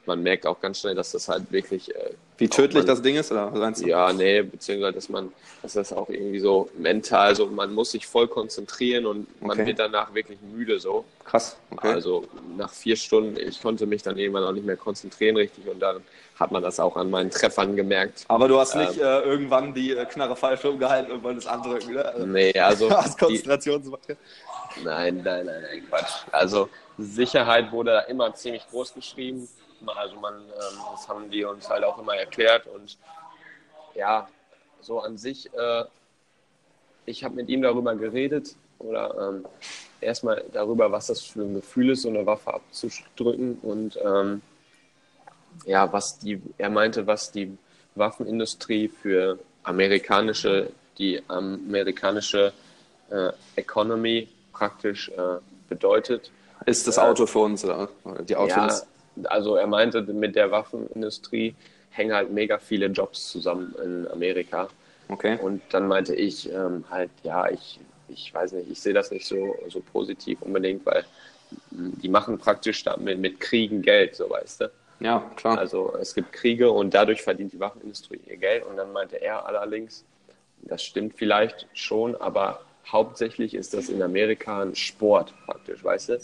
man 0.07 0.23
merkt 0.23 0.47
auch 0.47 0.61
ganz 0.61 0.81
schnell, 0.81 0.95
dass 0.95 1.13
das 1.13 1.29
halt 1.29 1.51
wirklich. 1.51 1.95
Äh, 1.95 2.13
Wie 2.39 2.49
tödlich 2.49 2.83
man, 2.83 2.87
das 2.87 3.03
Ding 3.03 3.17
ist, 3.17 3.31
oder 3.33 3.51
meinst 3.51 3.83
du? 3.83 3.89
Ja, 3.89 4.13
nee, 4.13 4.41
beziehungsweise, 4.43 4.95
dass 4.95 5.09
man, 5.09 5.33
dass 5.63 5.75
das 5.75 5.93
auch 5.93 6.09
irgendwie 6.09 6.39
so 6.39 6.71
mental, 6.79 7.35
so 7.35 7.47
man 7.47 7.75
muss 7.75 7.91
sich 7.91 8.07
voll 8.07 8.29
konzentrieren 8.29 9.05
und 9.05 9.43
man 9.43 9.59
okay. 9.59 9.67
wird 9.67 9.79
danach 9.79 10.15
wirklich 10.15 10.39
müde, 10.41 10.79
so. 10.81 11.05
Krass. 11.25 11.57
Okay. 11.71 11.89
Also 11.89 12.25
nach 12.57 12.73
vier 12.73 12.97
Stunden, 12.97 13.37
ich 13.37 13.61
konnte 13.61 13.87
mich 13.87 14.03
dann 14.03 14.17
irgendwann 14.17 14.45
auch 14.45 14.53
nicht 14.53 14.67
mehr 14.67 14.77
konzentrieren 14.77 15.37
richtig 15.37 15.67
und 15.69 15.81
dann 15.81 16.03
hat 16.39 16.53
man 16.53 16.63
das 16.63 16.79
auch 16.79 16.97
an 16.97 17.11
meinen 17.11 17.31
Treffern 17.31 17.77
gemerkt. 17.77 18.25
Aber 18.29 18.47
du 18.47 18.59
hast 18.59 18.75
nicht 18.77 18.97
ähm, 18.97 19.03
äh, 19.03 19.21
irgendwann 19.21 19.73
die 19.73 19.93
äh, 19.93 20.05
Knarre 20.05 20.37
falsch 20.37 20.65
rumgehalten 20.65 21.11
und 21.13 21.23
wolltest 21.23 21.49
andrücken, 21.49 21.95
ne? 21.95 22.05
Also, 22.05 22.27
nee, 22.27 22.59
also. 22.59 22.91
hast 22.97 23.19
Konzentrationsmache. 23.19 24.17
Nein, 24.85 25.23
nein, 25.25 25.47
nein, 25.47 25.63
nein, 25.63 25.87
Quatsch. 25.89 26.25
Also 26.31 26.69
Sicherheit 26.99 27.73
wurde 27.73 27.93
da 27.93 28.01
immer 28.01 28.35
ziemlich 28.35 28.67
groß 28.69 28.95
geschrieben. 28.95 29.49
Also 29.87 30.17
man, 30.17 30.35
ähm, 30.35 30.79
das 30.93 31.09
haben 31.09 31.31
die 31.31 31.45
uns 31.45 31.69
halt 31.69 31.85
auch 31.85 31.99
immer 31.99 32.17
erklärt 32.17 32.67
und 32.67 32.99
ja, 33.95 34.29
so 34.81 35.01
an 35.01 35.17
sich, 35.17 35.53
äh, 35.55 35.85
ich 37.07 37.25
habe 37.25 37.35
mit 37.35 37.49
ihm 37.49 37.63
darüber 37.63 37.95
geredet 37.95 38.57
oder 38.79 39.15
ähm, 39.29 39.47
erstmal 40.01 40.45
darüber, 40.53 40.93
was 40.93 41.07
das 41.07 41.23
für 41.23 41.43
ein 41.43 41.55
Gefühl 41.55 41.91
ist, 41.91 42.03
so 42.03 42.09
eine 42.09 42.27
Waffe 42.27 42.55
abzudrücken 42.55 43.59
und 43.63 43.99
ähm, 44.05 44.43
ja, 45.65 45.93
was 45.93 46.19
die, 46.19 46.41
er 46.59 46.71
meinte, 46.71 47.07
was 47.07 47.33
die 47.33 47.57
Waffenindustrie 47.95 48.89
für 48.89 49.39
amerikanische, 49.63 50.71
die 50.99 51.23
amerikanische 51.29 52.53
äh, 53.11 53.31
Economy 53.57 54.29
praktisch 54.53 55.09
äh, 55.11 55.39
bedeutet. 55.69 56.31
Ist 56.67 56.87
das 56.87 56.99
Auto 56.99 57.27
für 57.27 57.41
uns 57.41 57.65
oder 57.65 57.89
die 58.29 58.37
Autos? 58.37 58.87
Ja, 59.17 59.31
also 59.31 59.57
er 59.57 59.67
meinte, 59.67 60.03
mit 60.03 60.37
der 60.37 60.51
Waffenindustrie 60.51 61.55
hängen 61.91 62.15
halt 62.15 62.31
mega 62.31 62.59
viele 62.59 62.87
Jobs 62.87 63.31
zusammen 63.31 63.75
in 63.83 64.09
Amerika. 64.09 64.69
Okay. 65.09 65.39
Und 65.41 65.63
dann 65.71 65.89
meinte 65.89 66.15
ich 66.15 66.51
ähm, 66.53 66.85
halt, 66.91 67.11
ja, 67.23 67.49
ich, 67.49 67.81
ich 68.09 68.35
weiß 68.35 68.53
nicht, 68.53 68.71
ich 68.71 68.81
sehe 68.81 68.93
das 68.93 69.11
nicht 69.11 69.27
so, 69.27 69.57
so 69.69 69.81
positiv 69.81 70.43
unbedingt, 70.43 70.85
weil 70.85 71.05
die 71.71 72.09
machen 72.09 72.39
praktisch 72.39 72.83
damit 72.83 73.19
mit 73.19 73.41
Kriegen 73.41 73.83
Geld, 73.83 74.17
so 74.17 74.29
weißt 74.29 74.63
du. 74.63 74.71
Ja, 75.01 75.31
klar. 75.37 75.59
Also 75.59 75.95
es 76.01 76.15
gibt 76.15 76.33
Kriege 76.33 76.71
und 76.71 76.95
dadurch 76.95 77.23
verdient 77.23 77.53
die 77.53 77.61
Waffenindustrie 77.61 78.21
ihr 78.27 78.37
Geld. 78.37 78.65
Und 78.65 78.77
dann 78.77 78.93
meinte 78.93 79.21
er 79.21 79.47
allerdings, 79.47 80.05
das 80.63 80.83
stimmt 80.83 81.15
vielleicht 81.17 81.67
schon, 81.75 82.17
aber 82.17 82.61
hauptsächlich 82.91 83.55
ist 83.55 83.75
das 83.75 83.89
in 83.89 84.03
Amerika 84.03 84.63
ein 84.63 84.75
Sport 84.75 85.35
praktisch, 85.45 85.83
weißt 85.83 86.11
du? 86.11 86.21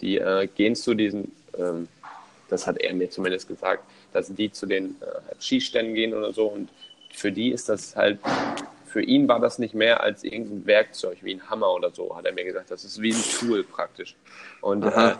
Die 0.00 0.18
äh, 0.18 0.46
gehen 0.54 0.74
zu 0.74 0.94
diesen, 0.94 1.32
ähm, 1.56 1.88
das 2.48 2.66
hat 2.66 2.78
er 2.78 2.92
mir 2.94 3.08
zumindest 3.08 3.48
gesagt, 3.48 3.82
dass 4.12 4.32
die 4.34 4.52
zu 4.52 4.66
den 4.66 4.96
äh, 5.00 5.40
Skiständen 5.40 5.94
gehen 5.94 6.12
oder 6.12 6.32
so 6.32 6.46
und 6.46 6.68
für 7.12 7.32
die 7.32 7.50
ist 7.50 7.68
das 7.70 7.96
halt, 7.96 8.18
für 8.84 9.02
ihn 9.02 9.26
war 9.26 9.40
das 9.40 9.58
nicht 9.58 9.74
mehr 9.74 10.02
als 10.02 10.22
irgendein 10.22 10.66
Werkzeug, 10.66 11.18
wie 11.22 11.34
ein 11.34 11.48
Hammer 11.48 11.72
oder 11.72 11.90
so, 11.90 12.14
hat 12.14 12.26
er 12.26 12.32
mir 12.32 12.44
gesagt. 12.44 12.70
Das 12.70 12.84
ist 12.84 13.00
wie 13.00 13.12
ein 13.12 13.22
Tool 13.38 13.64
praktisch. 13.64 14.16
Und 14.60 14.84
äh, 14.84 15.14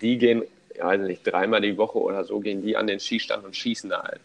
die 0.00 0.18
gehen, 0.18 0.42
ja, 0.78 0.86
weiß 0.86 1.00
nicht, 1.00 1.26
dreimal 1.26 1.60
die 1.60 1.76
Woche 1.76 1.98
oder 1.98 2.24
so, 2.24 2.40
gehen 2.40 2.62
die 2.62 2.76
an 2.76 2.86
den 2.86 3.00
Skistand 3.00 3.44
und 3.44 3.56
schießen 3.56 3.90
da 3.90 4.02
halt. 4.02 4.20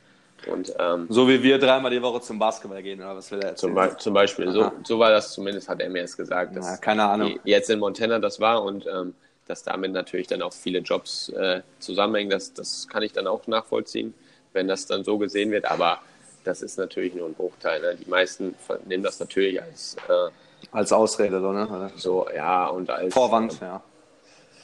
Und, 0.48 0.74
ähm, 0.80 1.06
so 1.10 1.28
wie 1.28 1.44
wir 1.44 1.60
dreimal 1.60 1.92
die 1.92 2.02
Woche 2.02 2.22
zum 2.22 2.40
Basketball 2.40 2.82
gehen, 2.82 3.00
oder 3.00 3.16
was 3.16 3.32
will 3.32 3.40
er? 3.42 3.56
Zum, 3.56 3.78
zum 4.00 4.14
Beispiel, 4.14 4.52
so, 4.52 4.72
so, 4.84 4.98
war 4.98 5.12
das 5.12 5.34
zumindest, 5.34 5.70
hat 5.70 5.82
er 5.82 5.90
mir 5.90 6.00
jetzt 6.00 6.18
gesagt. 6.18 6.56
Dass 6.56 6.66
ja, 6.66 6.78
keine 6.78 7.04
Ahnung. 7.04 7.40
Jetzt 7.44 7.70
in 7.70 7.80
Montana 7.80 8.18
das 8.18 8.40
war 8.40 8.64
und 8.64 8.88
ähm, 8.88 9.14
dass 9.48 9.64
damit 9.64 9.92
natürlich 9.92 10.28
dann 10.28 10.42
auch 10.42 10.54
viele 10.54 10.80
Jobs 10.80 11.30
äh, 11.30 11.62
zusammenhängen, 11.78 12.32
das, 12.32 12.54
das 12.54 12.88
kann 12.88 13.04
ich 13.04 13.14
dann 13.14 13.28
auch 13.28 13.46
nachvollziehen, 13.46 14.16
wenn 14.54 14.68
das 14.68 14.88
dann 14.88 15.04
so 15.04 15.20
gesehen 15.20 15.52
wird. 15.52 15.66
Aber 15.66 16.00
das 16.44 16.64
ist 16.64 16.78
natürlich 16.78 17.14
nur 17.14 17.28
ein 17.28 17.36
Bruchteil. 17.36 17.80
Ne? 17.80 17.98
Die 18.04 18.10
meisten 18.10 18.56
nehmen 18.88 19.04
das 19.04 19.20
natürlich 19.20 19.62
als 19.62 19.96
äh, 20.10 20.32
als 20.72 20.94
Ausrede, 20.94 21.42
so, 21.42 21.52
ne? 21.52 21.92
So, 21.96 22.28
ja, 22.34 22.68
und 22.68 22.90
als 22.90 23.14
Vorwand, 23.14 23.62
äh, 23.62 23.66
ja. 23.66 23.84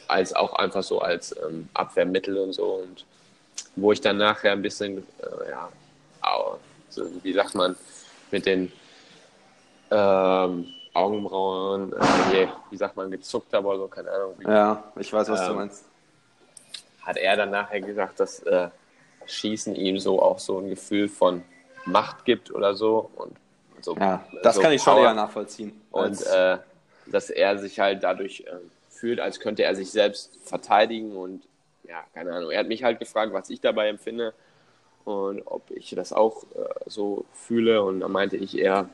Als 0.07 0.33
auch 0.33 0.53
einfach 0.53 0.83
so 0.83 0.99
als 0.99 1.35
ähm, 1.37 1.69
Abwehrmittel 1.73 2.37
und 2.37 2.53
so. 2.53 2.83
Und 2.83 3.05
wo 3.75 3.91
ich 3.91 4.01
dann 4.01 4.17
nachher 4.17 4.53
ein 4.53 4.61
bisschen, 4.61 4.99
äh, 5.19 5.49
ja, 5.49 5.69
so, 6.89 7.05
wie 7.23 7.33
sagt 7.33 7.55
man, 7.55 7.75
mit 8.31 8.45
den 8.45 8.71
ähm, 9.91 10.67
Augenbrauen, 10.93 11.93
äh, 11.93 12.47
wie 12.71 12.77
sagt 12.77 12.95
man, 12.97 13.11
gezuckt 13.11 13.53
habe 13.53 13.67
oder 13.67 13.77
so, 13.77 13.87
keine 13.87 14.11
Ahnung. 14.11 14.33
Wie, 14.39 14.47
ja, 14.47 14.83
ich 14.99 15.13
weiß, 15.13 15.29
was 15.29 15.41
ähm, 15.41 15.47
du 15.47 15.53
meinst. 15.53 15.85
Hat 17.01 17.17
er 17.17 17.37
dann 17.37 17.51
nachher 17.51 17.79
gesagt, 17.79 18.19
dass 18.19 18.39
äh, 18.43 18.69
Schießen 19.27 19.75
ihm 19.75 19.99
so 19.99 20.21
auch 20.21 20.39
so 20.39 20.59
ein 20.59 20.69
Gefühl 20.69 21.07
von 21.07 21.43
Macht 21.85 22.25
gibt 22.25 22.51
oder 22.51 22.75
so. 22.75 23.09
Und 23.15 23.37
so 23.81 23.95
ja, 23.95 24.25
das 24.43 24.55
so 24.55 24.61
kann 24.61 24.71
ich 24.73 24.81
schon 24.81 24.97
eher 24.97 25.13
nachvollziehen. 25.13 25.79
Und 25.91 26.25
äh, 26.25 26.57
dass 27.05 27.29
er 27.29 27.57
sich 27.59 27.79
halt 27.79 28.03
dadurch 28.03 28.41
äh, 28.41 28.57
fühlt, 28.97 29.19
als 29.19 29.39
könnte 29.39 29.63
er 29.63 29.75
sich 29.75 29.91
selbst 29.91 30.37
verteidigen 30.43 31.15
und 31.15 31.43
ja, 31.87 32.03
keine 32.13 32.33
Ahnung. 32.33 32.51
Er 32.51 32.59
hat 32.59 32.67
mich 32.67 32.83
halt 32.83 32.99
gefragt, 32.99 33.33
was 33.33 33.49
ich 33.49 33.61
dabei 33.61 33.87
empfinde 33.89 34.33
und 35.05 35.41
ob 35.45 35.71
ich 35.71 35.89
das 35.91 36.11
auch 36.11 36.43
äh, 36.43 36.67
so 36.85 37.25
fühle. 37.33 37.81
Und 37.83 38.01
da 38.01 38.07
meinte 38.07 38.35
ich 38.35 38.57
eher, 38.57 38.89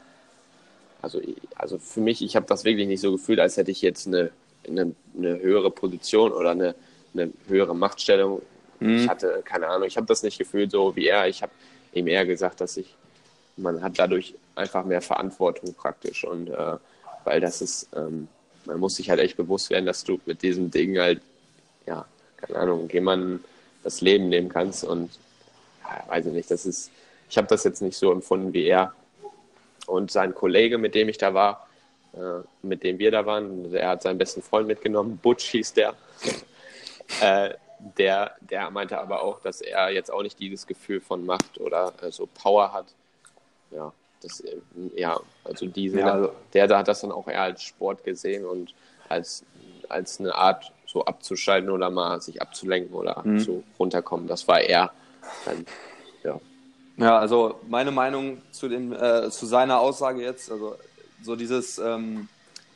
also, 1.02 1.20
also 1.56 1.80
für 1.80 2.02
mich, 2.02 2.22
ich 2.22 2.36
habe 2.36 2.46
das 2.46 2.64
wirklich 2.64 2.88
nicht 2.88 3.02
so 3.02 3.12
gefühlt, 3.14 3.40
als 3.40 3.58
hätte 3.58 3.72
ich 3.72 3.82
jetzt 3.82 4.08
eine, 4.08 4.30
eine, 4.68 4.94
eine 5.18 5.40
höhere 5.40 5.72
Position 5.72 6.32
oder 6.32 6.52
eine, 6.52 6.76
eine 7.14 7.32
höhere 7.48 7.76
Machtstellung. 7.76 8.42
Mhm. 8.80 8.98
Ich 8.98 9.10
hatte, 9.10 9.42
keine 9.44 9.68
Ahnung, 9.68 9.88
ich 9.88 9.98
habe 9.98 10.08
das 10.08 10.22
nicht 10.24 10.38
gefühlt 10.38 10.72
so 10.72 10.96
wie 10.96 11.08
er. 11.08 11.28
Ich 11.28 11.42
habe 11.42 11.52
ihm 11.94 12.08
eher 12.08 12.26
gesagt, 12.26 12.62
dass 12.62 12.78
ich, 12.78 12.96
man 13.58 13.82
hat 13.82 13.98
dadurch 13.98 14.36
einfach 14.56 14.86
mehr 14.86 15.02
Verantwortung 15.02 15.74
praktisch 15.74 16.24
und 16.26 16.50
äh, 16.50 16.78
weil 17.24 17.40
das 17.40 17.62
ist, 17.62 17.90
ähm, 17.96 18.28
man 18.66 18.80
muss 18.80 18.96
sich 18.96 19.10
halt 19.10 19.20
echt 19.20 19.38
bewusst 19.38 19.70
werden, 19.70 19.86
dass 19.86 20.04
du 20.04 20.20
mit 20.26 20.42
diesem 20.42 20.72
Ding 20.72 20.98
halt, 21.00 21.22
ja, 21.86 22.06
keine 22.38 22.60
Ahnung, 22.60 22.90
jemandem 22.90 23.44
das 23.84 24.02
Leben 24.02 24.30
nehmen 24.30 24.50
kannst 24.50 24.84
und 24.84 25.12
ja, 25.84 26.04
weiß 26.08 26.28
ich 26.28 26.34
nicht, 26.34 26.50
das 26.50 26.66
ist, 26.66 26.92
ich 27.30 27.38
habe 27.38 27.48
das 27.48 27.64
jetzt 27.64 27.82
nicht 27.82 27.98
so 27.98 28.12
empfunden 28.12 28.54
wie 28.54 28.66
er 28.66 28.94
und 29.88 30.12
sein 30.12 30.34
Kollege, 30.34 30.78
mit 30.78 30.96
dem 30.96 31.10
ich 31.10 31.18
da 31.18 31.34
war, 31.34 31.68
äh, 32.14 32.42
mit 32.62 32.84
dem 32.84 33.00
wir 33.00 33.12
da 33.12 33.26
waren, 33.26 33.72
der 33.72 33.90
hat 33.90 34.02
seinen 34.02 34.18
besten 34.18 34.42
Freund 34.42 34.68
mitgenommen, 34.68 35.18
Butch 35.18 35.46
hieß 35.46 35.74
der. 35.74 35.96
äh, 37.22 37.54
der, 37.98 38.36
der 38.40 38.70
meinte 38.72 38.98
aber 38.98 39.22
auch, 39.22 39.42
dass 39.42 39.60
er 39.60 39.90
jetzt 39.90 40.12
auch 40.12 40.22
nicht 40.22 40.40
dieses 40.40 40.66
Gefühl 40.66 41.02
von 41.02 41.26
Macht 41.26 41.60
oder 41.60 41.94
äh, 42.02 42.12
so 42.12 42.28
Power 42.28 42.72
hat. 42.72 42.86
Ja, 43.72 43.92
das, 44.24 44.40
äh, 44.42 44.58
ja, 44.96 45.20
also 45.44 45.66
diese, 45.66 46.00
ja, 46.00 46.14
also, 46.14 46.32
der 46.54 46.68
da 46.68 46.80
hat 46.80 46.88
das 46.88 47.02
dann 47.02 47.12
auch 47.12 47.28
eher 47.28 47.42
als 47.42 47.64
Sport 47.64 48.04
gesehen 48.04 48.46
und 48.46 48.74
als, 49.10 49.44
als 49.90 50.20
eine 50.20 50.34
Art 50.34 50.72
so 50.86 51.06
abzuschalten 51.06 51.70
oder 51.70 51.90
mal 51.90 52.22
sich 52.22 52.42
abzulenken 52.42 52.96
oder 52.96 53.22
mhm. 53.24 53.40
so 53.40 53.64
runterkommen. 53.80 54.28
Das 54.28 54.48
war 54.48 54.62
er 54.62 54.92
dann, 55.46 55.66
ja. 56.24 56.40
Ja, 56.98 57.18
also 57.18 57.60
meine 57.68 57.92
Meinung 57.92 58.42
zu, 58.52 58.70
dem, 58.70 58.94
äh, 58.94 59.30
zu 59.32 59.48
seiner 59.48 59.80
Aussage 59.80 60.22
jetzt, 60.22 60.52
also 60.52 60.76
so 61.24 61.36
dieses 61.36 61.80
ähm, 61.80 62.28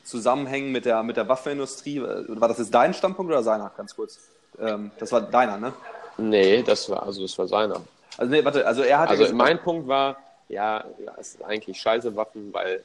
Zusammenhängen 0.04 0.72
mit 0.72 0.86
der, 0.86 1.04
mit 1.04 1.18
der 1.18 1.28
Waffenindustrie, 1.28 1.98
äh, 1.98 2.26
war 2.28 2.48
das 2.48 2.58
jetzt 2.58 2.74
dein 2.74 2.94
Standpunkt 2.94 3.32
oder 3.32 3.44
seiner, 3.44 3.72
ganz 3.78 3.96
kurz? 3.96 4.20
Ähm, 4.60 4.90
das 4.98 5.12
war 5.12 5.22
deiner, 5.22 5.58
ne? 5.58 5.74
Nee, 6.18 6.64
das 6.64 6.90
war, 6.90 7.04
also 7.04 7.22
das 7.22 7.38
war 7.38 7.48
seiner. 7.48 7.82
Also 8.18 8.32
nee, 8.32 8.44
warte, 8.44 8.66
also 8.66 8.82
er 8.82 9.00
hat. 9.00 9.10
Also 9.10 9.34
mein 9.36 9.60
Punkt 9.62 9.88
war, 9.88 10.18
ja, 10.50 10.86
es 11.20 11.36
ist 11.36 11.44
eigentlich 11.44 11.80
scheiße 11.80 12.16
Waffen, 12.16 12.54
weil, 12.54 12.84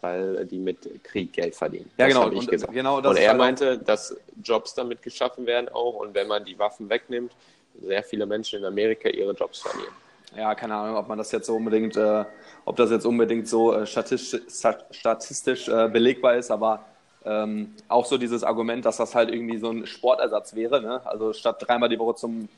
weil 0.00 0.44
die 0.46 0.58
mit 0.58 1.04
Krieg 1.04 1.32
Geld 1.32 1.54
verdienen. 1.54 1.90
Ja, 1.96 2.06
das 2.06 2.14
genau. 2.14 2.30
Ich 2.30 2.38
und, 2.38 2.50
gesagt. 2.50 2.72
genau 2.72 2.96
und 2.98 3.16
er 3.16 3.28
halt 3.28 3.38
meinte, 3.38 3.78
dass 3.78 4.16
Jobs 4.42 4.74
damit 4.74 5.02
geschaffen 5.02 5.46
werden 5.46 5.68
auch 5.68 5.94
und 5.94 6.14
wenn 6.14 6.28
man 6.28 6.44
die 6.44 6.58
Waffen 6.58 6.88
wegnimmt, 6.88 7.32
sehr 7.80 8.02
viele 8.02 8.26
Menschen 8.26 8.58
in 8.58 8.64
Amerika 8.64 9.08
ihre 9.08 9.32
Jobs 9.32 9.60
verlieren. 9.60 9.94
Ja, 10.36 10.54
keine 10.54 10.74
Ahnung, 10.74 10.96
ob 10.96 11.08
man 11.08 11.18
das 11.18 11.30
jetzt 11.32 11.46
so 11.46 11.56
unbedingt, 11.56 11.96
äh, 11.96 12.24
ob 12.64 12.76
das 12.76 12.90
jetzt 12.90 13.04
unbedingt 13.04 13.48
so 13.48 13.74
äh, 13.74 13.86
statistisch, 13.86 14.42
statistisch 14.90 15.68
äh, 15.68 15.88
belegbar 15.88 16.36
ist, 16.36 16.50
aber 16.50 16.84
ähm, 17.24 17.74
auch 17.88 18.06
so 18.06 18.18
dieses 18.18 18.42
Argument, 18.42 18.84
dass 18.84 18.96
das 18.96 19.14
halt 19.14 19.30
irgendwie 19.30 19.58
so 19.58 19.70
ein 19.70 19.86
Sportersatz 19.86 20.54
wäre. 20.54 20.80
Ne? 20.80 21.00
Also 21.04 21.32
statt 21.32 21.56
dreimal 21.60 21.88
die 21.88 21.98
Woche 21.98 22.16
zum 22.16 22.48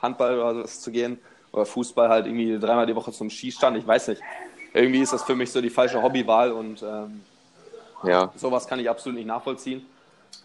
Handball 0.00 0.38
oder 0.38 0.54
so 0.54 0.80
zu 0.80 0.90
gehen 0.90 1.18
oder 1.54 1.66
Fußball 1.66 2.08
halt 2.08 2.26
irgendwie 2.26 2.58
dreimal 2.58 2.86
die 2.86 2.96
Woche 2.96 3.12
zum 3.12 3.30
Skistand. 3.30 3.76
Ich 3.76 3.86
weiß 3.86 4.08
nicht. 4.08 4.22
Irgendwie 4.72 5.00
ist 5.00 5.12
das 5.12 5.22
für 5.22 5.36
mich 5.36 5.52
so 5.52 5.60
die 5.60 5.70
falsche 5.70 6.02
Hobbywahl 6.02 6.50
und 6.50 6.82
ähm, 6.82 7.20
ja. 8.02 8.32
sowas 8.34 8.66
kann 8.66 8.80
ich 8.80 8.90
absolut 8.90 9.16
nicht 9.16 9.26
nachvollziehen. 9.26 9.86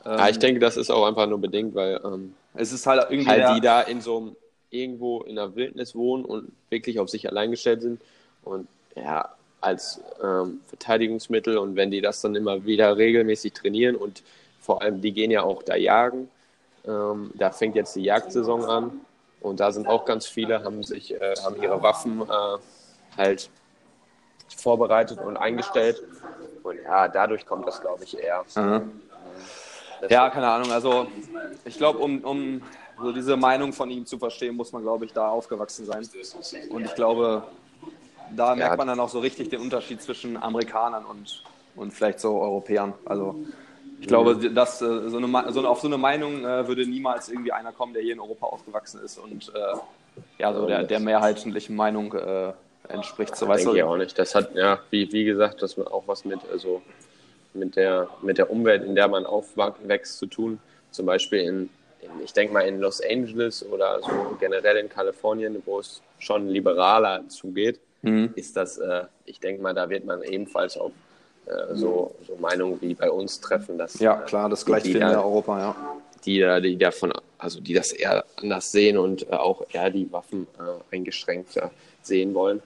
Ähm, 0.05 0.17
ja, 0.17 0.29
ich 0.29 0.37
denke, 0.37 0.59
das 0.59 0.77
ist 0.77 0.91
auch 0.91 1.07
einfach 1.07 1.27
nur 1.27 1.39
bedingt, 1.39 1.73
weil 1.73 1.99
ähm, 2.03 2.35
es 2.53 2.71
ist 2.71 2.85
halt 2.85 3.07
irgendwie 3.09 3.29
halt 3.29 3.57
die 3.57 3.61
da 3.61 3.81
in 3.81 4.01
so 4.01 4.17
einem 4.17 4.35
irgendwo 4.69 5.21
in 5.21 5.35
der 5.35 5.55
Wildnis 5.55 5.95
wohnen 5.95 6.23
und 6.23 6.51
wirklich 6.69 6.99
auf 6.99 7.09
sich 7.09 7.27
allein 7.27 7.49
gestellt 7.49 7.81
sind 7.81 7.99
und 8.43 8.67
ja, 8.95 9.29
als 9.61 9.99
ähm, 10.23 10.61
Verteidigungsmittel 10.67 11.57
und 11.57 11.75
wenn 11.75 11.89
die 11.89 12.01
das 12.01 12.21
dann 12.21 12.35
immer 12.35 12.65
wieder 12.65 12.97
regelmäßig 12.97 13.53
trainieren 13.53 13.95
und 13.95 14.21
vor 14.61 14.83
allem 14.83 15.01
die 15.01 15.11
gehen 15.11 15.31
ja 15.31 15.41
auch 15.41 15.63
da 15.63 15.75
jagen, 15.75 16.29
ähm, 16.87 17.31
da 17.33 17.49
fängt 17.49 17.75
jetzt 17.75 17.95
die 17.95 18.03
Jagdsaison 18.03 18.63
an 18.65 19.01
und 19.41 19.59
da 19.59 19.71
sind 19.71 19.87
auch 19.87 20.05
ganz 20.05 20.27
viele, 20.27 20.63
haben 20.63 20.83
sich, 20.83 21.13
äh, 21.13 21.35
haben 21.43 21.61
ihre 21.61 21.81
Waffen 21.81 22.21
äh, 22.21 23.17
halt 23.17 23.49
vorbereitet 24.55 25.19
und 25.19 25.37
eingestellt 25.37 26.03
und 26.63 26.77
ja, 26.83 27.07
dadurch 27.07 27.45
kommt 27.45 27.67
das 27.67 27.81
glaube 27.81 28.03
ich 28.03 28.17
eher. 28.17 28.43
Mhm. 28.55 28.91
Ja, 30.07 30.29
keine 30.29 30.49
Ahnung. 30.49 30.71
Also 30.71 31.07
ich 31.65 31.77
glaube, 31.77 31.99
um, 31.99 32.23
um 32.23 32.61
so 33.01 33.11
diese 33.11 33.35
Meinung 33.37 33.73
von 33.73 33.89
ihm 33.89 34.05
zu 34.05 34.17
verstehen, 34.17 34.55
muss 34.55 34.71
man, 34.71 34.81
glaube 34.81 35.05
ich, 35.05 35.13
da 35.13 35.29
aufgewachsen 35.29 35.85
sein. 35.85 36.07
Und 36.69 36.85
ich 36.85 36.95
glaube, 36.95 37.43
da 38.35 38.55
merkt 38.55 38.77
man 38.77 38.87
dann 38.87 38.99
auch 38.99 39.09
so 39.09 39.19
richtig 39.19 39.49
den 39.49 39.61
Unterschied 39.61 40.01
zwischen 40.01 40.41
Amerikanern 40.41 41.05
und, 41.05 41.43
und 41.75 41.93
vielleicht 41.93 42.19
so 42.19 42.39
Europäern. 42.39 42.93
Also 43.05 43.35
ich 43.99 44.07
glaube, 44.07 44.35
dass 44.49 44.81
äh, 44.81 45.09
so 45.09 45.17
eine, 45.17 45.51
so, 45.51 45.67
auf 45.67 45.81
so 45.81 45.87
eine 45.87 45.97
Meinung 45.97 46.43
äh, 46.45 46.67
würde 46.67 46.85
niemals 46.85 47.29
irgendwie 47.29 47.51
einer 47.51 47.71
kommen, 47.71 47.93
der 47.93 48.01
hier 48.01 48.13
in 48.13 48.19
Europa 48.19 48.47
aufgewachsen 48.47 49.01
ist 49.03 49.17
und 49.17 49.51
äh, 49.55 49.77
ja, 50.37 50.53
so 50.53 50.65
der, 50.65 50.83
der 50.83 50.99
mehrheitlichen 50.99 51.75
Meinung 51.75 52.13
äh, 52.13 52.53
entspricht. 52.87 53.35
So, 53.35 53.47
weißt 53.47 53.65
Denke 53.65 53.77
ich 53.77 53.83
auch 53.83 53.97
nicht. 53.97 54.17
Das 54.17 54.35
hat, 54.35 54.55
ja, 54.55 54.79
wie, 54.89 55.11
wie 55.11 55.23
gesagt, 55.25 55.61
das 55.61 55.77
auch 55.77 56.03
was 56.07 56.25
mit, 56.25 56.39
also, 56.51 56.81
mit, 57.53 57.75
der, 57.75 58.07
mit 58.21 58.37
der 58.37 58.49
Umwelt, 58.49 58.83
in 58.83 58.95
der 58.95 59.07
man 59.07 59.25
aufwächst, 59.25 60.17
zu 60.17 60.25
tun. 60.27 60.59
Zum 60.91 61.05
Beispiel 61.05 61.39
in, 61.39 61.69
in 62.01 62.09
ich 62.23 62.33
denke 62.33 62.53
mal 62.53 62.61
in 62.61 62.79
Los 62.79 63.01
Angeles 63.01 63.65
oder 63.65 64.01
so 64.01 64.37
generell 64.39 64.77
in 64.77 64.89
Kalifornien, 64.89 65.61
wo 65.65 65.79
es 65.79 66.01
schon 66.19 66.47
liberaler 66.47 67.27
zugeht 67.27 67.79
mhm. 68.01 68.31
ist 68.35 68.55
das, 68.55 68.77
äh, 68.77 69.05
ich 69.25 69.39
denke 69.39 69.61
mal, 69.61 69.73
da 69.73 69.89
wird 69.89 70.05
man 70.05 70.23
ebenfalls 70.23 70.77
auf 70.77 70.91
äh, 71.49 71.75
so, 71.75 72.15
so 72.27 72.35
Meinungen 72.37 72.79
wie 72.81 72.93
bei 72.93 73.09
uns 73.09 73.39
treffen. 73.39 73.77
Dass, 73.77 73.99
ja, 73.99 74.15
klar, 74.15 74.49
das 74.49 74.65
gleiche 74.65 74.97
in 74.97 75.03
Europa, 75.03 75.59
ja. 75.59 75.75
Die, 76.25 76.61
die 76.61 76.77
da 76.77 76.91
von 76.91 77.13
also 77.39 77.61
die 77.61 77.73
das 77.73 77.91
eher 77.93 78.25
anders 78.35 78.71
sehen 78.71 78.97
und 78.97 79.23
äh, 79.23 79.35
auch 79.35 79.65
eher 79.71 79.89
die 79.89 80.11
Waffen 80.11 80.45
äh, 80.59 80.95
eingeschränkter 80.95 81.71
sehen 82.03 82.33
wollen. 82.35 82.61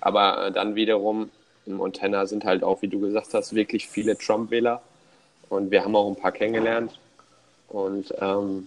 Aber 0.00 0.46
äh, 0.46 0.52
dann 0.52 0.74
wiederum 0.74 1.30
in 1.66 1.74
Montana 1.74 2.26
sind 2.26 2.44
halt 2.44 2.64
auch, 2.64 2.80
wie 2.80 2.88
du 2.88 2.98
gesagt 2.98 3.34
hast, 3.34 3.54
wirklich 3.54 3.86
viele 3.86 4.16
Trump-Wähler. 4.16 4.80
Und 5.50 5.70
wir 5.70 5.84
haben 5.84 5.94
auch 5.94 6.08
ein 6.08 6.16
paar 6.16 6.32
kennengelernt. 6.32 6.98
Und 7.68 8.14
ähm, 8.20 8.66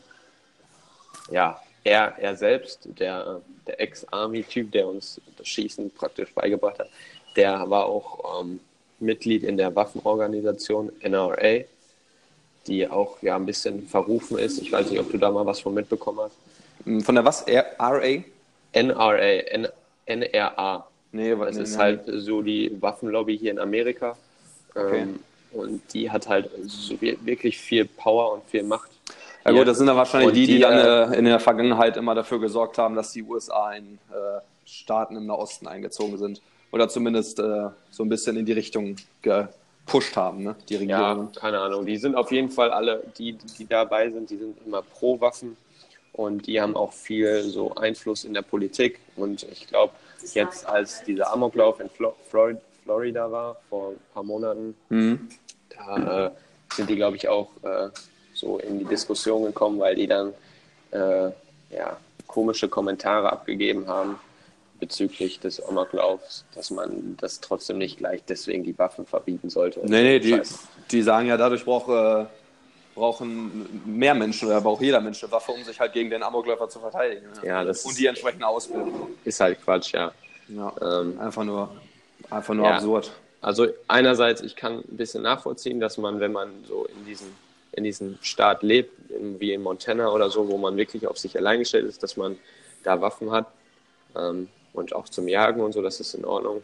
ja, 1.32 1.60
er, 1.84 2.14
er 2.20 2.36
selbst, 2.36 2.88
der, 2.99 3.41
der 3.66 3.82
Ex-Army-Typ, 3.82 4.72
der 4.72 4.88
uns 4.88 5.20
das 5.38 5.47
Schießen 5.47 5.89
praktisch 5.91 6.32
beigebracht 6.36 6.78
hat, 6.78 6.89
der 7.36 7.68
war 7.70 7.86
auch 7.86 8.41
ähm, 8.41 8.60
Mitglied 9.02 9.43
in 9.43 9.58
der 9.58 9.76
Waffenorganisation 9.76 10.91
NRA, 11.02 11.62
die 12.68 12.88
auch 12.88 13.22
ja 13.22 13.36
ein 13.36 13.45
bisschen 13.45 13.88
verrufen 13.88 14.38
ist. 14.38 14.60
Ich 14.60 14.72
weiß 14.72 14.89
nicht, 14.91 14.99
ob 14.99 15.12
du 15.12 15.18
da 15.18 15.32
mal 15.32 15.45
was 15.45 15.60
von 15.60 15.74
mitbekommen 15.74 16.20
hast. 16.22 17.06
Von 17.06 17.16
der 17.16 17.26
was? 17.26 17.45
RA? 17.47 18.02
NRA, 18.74 19.18
N 19.20 19.68
NRA. 20.08 20.88
Nee, 21.12 21.36
Das 21.36 21.56
nee, 21.58 21.64
ist 21.64 21.72
nee. 21.74 21.78
halt 21.78 22.02
so 22.08 22.41
die 22.41 22.72
Waffenlobby 22.82 23.38
hier 23.38 23.52
in 23.52 23.60
Amerika. 23.60 24.16
Okay. 24.74 25.02
Ähm, 25.02 25.20
und 25.52 25.82
die 25.93 26.10
hat 26.10 26.30
halt 26.30 26.49
so 26.68 26.99
wir- 27.02 27.18
wirklich 27.26 27.58
viel 27.58 27.84
Power 27.86 28.34
und 28.34 28.43
viel 28.49 28.64
Macht. 28.64 28.89
Ja 29.43 29.52
gut, 29.52 29.68
das 29.68 29.78
sind 29.80 29.88
dann 29.88 29.97
wahrscheinlich 29.97 30.34
die, 30.34 30.45
die, 30.45 30.54
die, 30.56 30.60
dann 30.62 31.12
äh, 31.14 31.18
in 31.18 31.26
der 31.26 31.39
Vergangenheit 31.39 31.97
immer 31.97 32.16
dafür 32.16 32.39
gesorgt 32.39 32.78
haben, 32.78 32.95
dass 32.95 33.12
die 33.12 33.24
USA 33.24 33.74
in 33.74 33.97
äh, 34.12 34.39
Staaten 34.66 35.18
im 35.18 35.26
Nahosten 35.26 35.68
eingezogen 35.68 36.18
sind. 36.18 36.41
Oder 36.72 36.88
zumindest 36.89 37.39
äh, 37.39 37.69
so 37.89 38.03
ein 38.03 38.09
bisschen 38.09 38.38
in 38.38 38.45
die 38.45 38.53
Richtung 38.53 38.95
gepusht 39.22 40.15
haben, 40.15 40.43
ne? 40.43 40.55
die 40.69 40.76
Ja, 40.76 40.80
Regierung. 41.11 41.32
keine 41.34 41.59
Ahnung. 41.59 41.86
Die 41.86 41.97
sind 41.97 42.15
auf 42.15 42.32
jeden 42.32 42.49
Fall 42.49 42.72
alle, 42.72 43.03
die, 43.17 43.34
die 43.34 43.65
dabei 43.67 44.09
sind, 44.09 44.30
die 44.30 44.38
sind 44.38 44.57
immer 44.65 44.82
pro 44.82 45.19
Waffen 45.19 45.57
und 46.13 46.47
die 46.47 46.61
haben 46.61 46.76
auch 46.76 46.93
viel 46.93 47.43
so 47.43 47.76
Einfluss 47.76 48.24
in 48.24 48.34
der 48.34 48.41
Politik. 48.41 48.99
Und 49.15 49.43
ich 49.43 49.67
glaube, 49.67 49.93
jetzt 50.34 50.65
als 50.65 51.03
dieser 51.03 51.32
Amoklauf 51.34 51.80
in 51.80 51.89
Flo 51.89 52.13
Flor 52.30 52.51
Florida 52.84 53.32
war, 53.32 53.57
vor 53.69 53.91
ein 53.91 53.99
paar 54.13 54.24
Monaten, 54.24 54.76
Mhm. 54.89 55.30
da 55.69 56.28
äh, 56.28 56.32
sind 56.74 56.89
die, 56.89 56.95
glaube 56.95 57.15
ich, 57.17 57.28
auch 57.28 57.49
äh, 57.63 57.89
so 58.34 58.57
in 58.59 58.80
die 58.80 58.86
Diskussion 58.86 59.43
gekommen, 59.43 59.80
weil 59.80 59.95
die 59.95 60.07
dann 60.07 60.34
äh, 60.91 61.30
ja, 61.76 61.97
komische 62.28 62.67
Kommentare 62.69 63.32
abgegeben 63.32 63.88
haben 63.88 64.19
bezüglich 64.82 65.39
des 65.39 65.63
Amoklaufs, 65.63 66.43
dass 66.53 66.71
man 66.71 67.15
das 67.17 67.39
trotzdem 67.39 67.77
nicht 67.77 67.99
gleich 67.99 68.21
deswegen 68.27 68.63
die 68.63 68.77
Waffen 68.77 69.05
verbieten 69.05 69.49
sollte. 69.49 69.79
Nee, 69.84 70.03
nee, 70.03 70.19
die, 70.19 70.41
die 70.89 71.01
sagen 71.01 71.27
ja, 71.27 71.38
dadurch 71.38 71.63
braucht, 71.63 71.88
äh, 71.89 72.25
brauchen 72.95 73.82
mehr 73.86 74.15
Menschen 74.15 74.49
oder 74.49 74.59
braucht 74.59 74.82
jeder 74.82 74.99
Mensch 74.99 75.23
eine 75.23 75.32
Waffe, 75.32 75.53
um 75.53 75.63
sich 75.63 75.79
halt 75.79 75.93
gegen 75.93 76.09
den 76.09 76.23
Amokläufer 76.23 76.67
zu 76.67 76.79
verteidigen. 76.79 77.27
ne? 77.27 77.47
Ja, 77.47 77.63
das 77.63 77.86
Und 77.86 77.97
die 77.97 78.07
entsprechende 78.07 78.45
Ausbildung. 78.45 79.09
Ist 79.23 79.39
halt 79.39 79.61
Quatsch, 79.61 79.93
ja. 79.93 80.11
Ja. 80.49 80.73
Ähm, 80.82 81.17
Einfach 81.19 81.43
nur, 81.45 81.79
einfach 82.29 82.53
nur 82.55 82.65
Ja. 82.65 82.75
absurd. 82.75 83.11
Also 83.39 83.67
einerseits, 83.88 84.41
ich 84.41 84.55
kann 84.55 84.79
ein 84.79 84.97
bisschen 84.97 85.23
nachvollziehen, 85.23 85.79
dass 85.79 85.97
man, 85.97 86.19
wenn 86.19 86.32
man 86.32 86.49
so 86.65 86.86
in 86.86 87.05
diesem, 87.05 87.27
in 87.71 87.84
diesem 87.84 88.17
Staat 88.21 88.63
lebt, 88.63 88.91
wie 89.39 89.53
in 89.53 89.61
Montana 89.61 90.11
oder 90.11 90.29
so, 90.29 90.47
wo 90.49 90.57
man 90.57 90.75
wirklich 90.75 91.07
auf 91.07 91.17
sich 91.17 91.38
allein 91.38 91.59
gestellt 91.59 91.86
ist, 91.86 92.03
dass 92.03 92.17
man 92.17 92.38
da 92.84 92.99
Waffen 92.99 93.32
hat 93.32 93.47
ähm, 94.15 94.47
und 94.74 94.93
auch 94.95 95.09
zum 95.09 95.28
Jagen 95.28 95.61
und 95.61 95.74
so, 95.74 95.82
das 95.82 95.99
ist 95.99 96.13
in 96.13 96.26
Ordnung. 96.26 96.61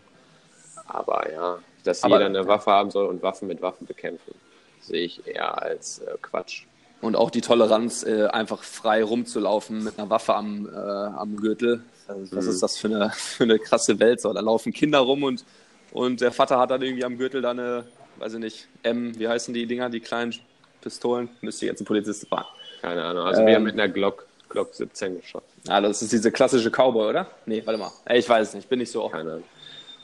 Aber 0.88 1.32
ja, 1.32 1.60
dass 1.84 2.04
Aber- 2.04 2.16
jeder 2.16 2.26
eine 2.28 2.48
Waffe 2.48 2.72
haben 2.72 2.92
soll 2.92 3.08
und 3.08 3.22
Waffen 3.24 3.48
mit 3.48 3.62
Waffen 3.62 3.86
bekämpfen, 3.88 4.34
sehe 4.82 5.02
ich 5.04 5.26
eher 5.28 5.62
als 5.62 6.00
äh, 6.00 6.16
Quatsch. 6.22 6.64
Und 7.02 7.16
auch 7.16 7.30
die 7.30 7.42
Toleranz, 7.42 8.04
äh, 8.04 8.26
einfach 8.28 8.64
frei 8.64 9.04
rumzulaufen 9.04 9.84
mit 9.84 10.00
einer 10.00 10.10
Waffe 10.10 10.34
am, 10.34 10.68
äh, 10.68 10.78
am 10.78 11.36
Gürtel. 11.38 11.82
Also, 12.08 12.36
was 12.36 12.46
Mhm. 12.46 12.52
ist 12.52 12.64
das 12.64 12.78
für 12.78 12.88
eine, 12.88 13.10
für 13.16 13.44
eine 13.44 13.60
krasse 13.60 14.00
Welt? 14.00 14.22
So, 14.22 14.34
da 14.34 14.40
laufen 14.40 14.74
Kinder 14.74 15.00
rum 15.00 15.24
und, 15.24 15.44
und 15.92 16.22
der 16.22 16.32
Vater 16.32 16.58
hat 16.58 16.72
dann 16.72 16.82
irgendwie 16.82 17.06
am 17.06 17.18
Gürtel 17.18 17.42
da 17.42 17.52
eine, 17.52 17.86
weiß 18.18 18.34
ich 18.36 18.40
nicht, 18.40 18.68
M, 18.84 19.18
wie 19.20 19.28
heißen 19.28 19.54
die 19.54 19.66
Dinger, 19.68 19.90
die 19.90 20.00
kleinen 20.00 20.34
Pistolen? 20.82 21.30
Müsste 21.42 21.66
jetzt 21.66 21.82
ein 21.82 21.86
Polizist 21.86 22.28
fragen. 22.28 22.48
Keine 22.82 23.04
Ahnung. 23.04 23.26
Also 23.26 23.42
wir 23.42 23.50
Ähm. 23.50 23.56
haben 23.56 23.64
mit 23.64 23.74
einer 23.74 23.90
Glock, 23.90 24.26
Glock 24.50 24.74
17 24.74 25.22
geschossen. 25.22 25.46
Ja, 25.68 25.82
das 25.82 26.02
ist 26.02 26.12
diese 26.12 26.32
klassische 26.32 26.70
Cowboy, 26.70 27.10
oder? 27.10 27.28
Nee, 27.46 27.62
warte 27.66 27.80
mal. 27.80 27.92
Ich 28.14 28.28
weiß 28.28 28.50
es 28.50 28.54
nicht, 28.54 28.70
bin 28.70 28.80
nicht 28.80 28.92
so 28.92 29.04
oft. 29.04 29.14
Keine 29.14 29.32
Ahnung. 29.32 29.44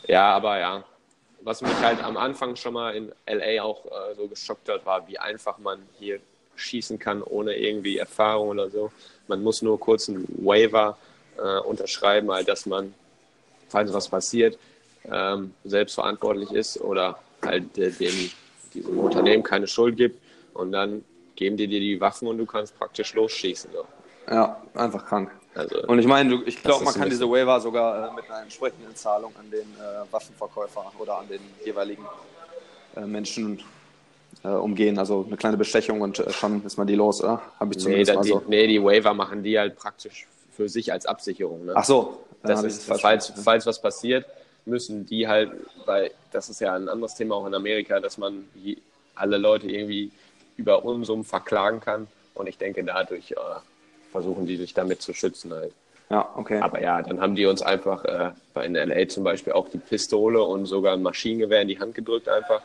Ja, 0.07 0.31
aber 0.31 0.59
ja. 0.59 0.83
Was 1.41 1.61
mich 1.61 1.75
halt 1.81 2.01
am 2.01 2.15
Anfang 2.15 2.55
schon 2.55 2.73
mal 2.73 2.95
in 2.95 3.11
LA 3.27 3.61
auch 3.61 3.85
äh, 3.85 4.15
so 4.15 4.27
geschockt 4.27 4.69
hat, 4.69 4.85
war, 4.85 5.07
wie 5.07 5.17
einfach 5.17 5.57
man 5.57 5.79
hier 5.99 6.19
schießen 6.55 6.99
kann, 6.99 7.21
ohne 7.21 7.55
irgendwie 7.55 7.97
Erfahrung 7.97 8.49
oder 8.49 8.69
so. 8.69 8.91
Man 9.27 9.43
muss 9.43 9.61
nur 9.61 9.79
kurz 9.79 10.07
einen 10.07 10.25
Waiver 10.45 10.97
äh, 11.37 11.59
unterschreiben, 11.59 12.31
halt, 12.31 12.47
dass 12.47 12.65
man, 12.65 12.93
falls 13.67 13.91
was 13.91 14.07
passiert, 14.07 14.57
ähm, 15.11 15.53
selbst 15.65 15.95
verantwortlich 15.95 16.51
ist 16.51 16.79
oder 16.79 17.19
halt 17.41 17.77
äh, 17.77 17.91
dem, 17.91 18.31
diesem 18.73 18.99
Unternehmen 18.99 19.43
keine 19.43 19.67
Schuld 19.67 19.97
gibt. 19.97 20.21
Und 20.53 20.71
dann 20.71 21.03
geben 21.35 21.57
die 21.57 21.67
dir 21.67 21.79
die 21.79 21.99
Waffen 21.99 22.27
und 22.27 22.37
du 22.37 22.45
kannst 22.45 22.77
praktisch 22.77 23.13
losschießen. 23.13 23.71
So. 23.73 23.85
Ja, 24.29 24.61
einfach 24.73 25.05
krank. 25.05 25.31
Also, 25.55 25.83
Und 25.87 25.99
ich 25.99 26.07
meine, 26.07 26.41
ich 26.45 26.61
glaube, 26.61 26.83
man 26.83 26.93
kann 26.93 27.09
diese 27.09 27.29
Waiver 27.29 27.59
sogar 27.59 28.09
äh, 28.09 28.13
mit 28.15 28.29
einer 28.29 28.41
entsprechenden 28.41 28.95
Zahlung 28.95 29.33
an 29.39 29.49
den 29.51 29.59
äh, 29.59 30.11
Waffenverkäufer 30.11 30.91
oder 30.97 31.19
an 31.19 31.27
den 31.27 31.41
jeweiligen 31.63 32.03
äh, 32.95 33.01
Menschen 33.01 33.59
äh, 34.43 34.47
umgehen. 34.47 34.97
Also 34.97 35.23
eine 35.27 35.37
kleine 35.37 35.57
Bestechung 35.57 36.01
und 36.01 36.19
äh, 36.19 36.31
schon 36.31 36.65
ist 36.65 36.77
man 36.77 36.87
die 36.87 36.95
los, 36.95 37.23
oder? 37.23 37.41
Habe 37.59 37.73
ich 37.73 37.77
nee, 37.77 37.83
zumindest 37.83 38.09
da, 38.09 38.15
mal 38.15 38.23
die, 38.23 38.29
so. 38.29 38.43
nee, 38.47 38.67
die 38.67 38.83
Waiver 38.83 39.13
machen 39.13 39.43
die 39.43 39.59
halt 39.59 39.75
praktisch 39.75 40.27
für 40.51 40.69
sich 40.69 40.91
als 40.91 41.05
Absicherung. 41.05 41.65
Ne? 41.65 41.73
Ach 41.75 41.85
so, 41.85 42.23
das 42.41 42.63
ist, 42.63 42.85
falls, 42.85 43.31
falls 43.43 43.65
was 43.65 43.81
passiert, 43.81 44.25
müssen 44.65 45.05
die 45.05 45.27
halt, 45.27 45.51
weil 45.85 46.11
das 46.31 46.49
ist 46.49 46.61
ja 46.61 46.73
ein 46.75 46.89
anderes 46.89 47.15
Thema 47.15 47.35
auch 47.35 47.45
in 47.45 47.53
Amerika, 47.53 47.99
dass 47.99 48.17
man 48.17 48.47
je, 48.55 48.77
alle 49.15 49.37
Leute 49.37 49.67
irgendwie 49.67 50.11
über 50.57 50.83
Unsummen 50.83 51.23
verklagen 51.23 51.79
kann. 51.79 52.07
Und 52.33 52.47
ich 52.47 52.57
denke, 52.57 52.83
dadurch 52.83 53.31
äh, 53.31 53.35
versuchen 54.13 54.45
die 54.45 54.55
sich 54.55 54.73
damit 54.73 55.01
zu 55.01 55.13
schützen 55.13 55.51
halt. 55.53 55.73
Ja, 56.09 56.29
okay. 56.35 56.59
Aber 56.59 56.79
ja, 56.81 57.01
dann 57.01 57.19
haben 57.19 57.35
die 57.35 57.47
uns 57.47 57.61
einfach 57.63 58.05
äh, 58.05 58.31
bei 58.53 58.65
in 58.65 58.75
LA 58.75 59.07
zum 59.09 59.23
Beispiel 59.23 59.53
auch 59.53 59.67
die 59.69 59.79
Pistole 59.79 60.41
und 60.41 60.67
sogar 60.67 60.93
ein 60.93 61.01
Maschinengewehr 61.01 61.63
in 61.63 61.67
die 61.67 61.79
Hand 61.79 61.95
gedrückt 61.95 62.29
einfach 62.29 62.61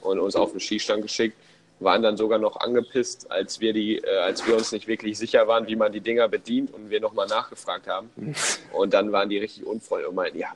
und 0.00 0.18
uns 0.18 0.34
auf 0.34 0.50
den 0.50 0.60
Schießstand 0.60 1.02
geschickt. 1.02 1.36
Waren 1.78 2.02
dann 2.02 2.16
sogar 2.16 2.38
noch 2.38 2.56
angepisst, 2.56 3.30
als 3.30 3.60
wir 3.60 3.72
die, 3.72 3.98
äh, 3.98 4.18
als 4.18 4.46
wir 4.46 4.56
uns 4.56 4.72
nicht 4.72 4.88
wirklich 4.88 5.16
sicher 5.16 5.46
waren, 5.46 5.68
wie 5.68 5.76
man 5.76 5.92
die 5.92 6.00
Dinger 6.00 6.28
bedient 6.28 6.74
und 6.74 6.90
wir 6.90 7.00
nochmal 7.00 7.28
nachgefragt 7.28 7.86
haben. 7.86 8.10
Und 8.72 8.92
dann 8.94 9.12
waren 9.12 9.28
die 9.28 9.38
richtig 9.38 9.64
unfreundlich 9.64 10.08
und 10.08 10.16
meinten, 10.16 10.38
ja, 10.38 10.48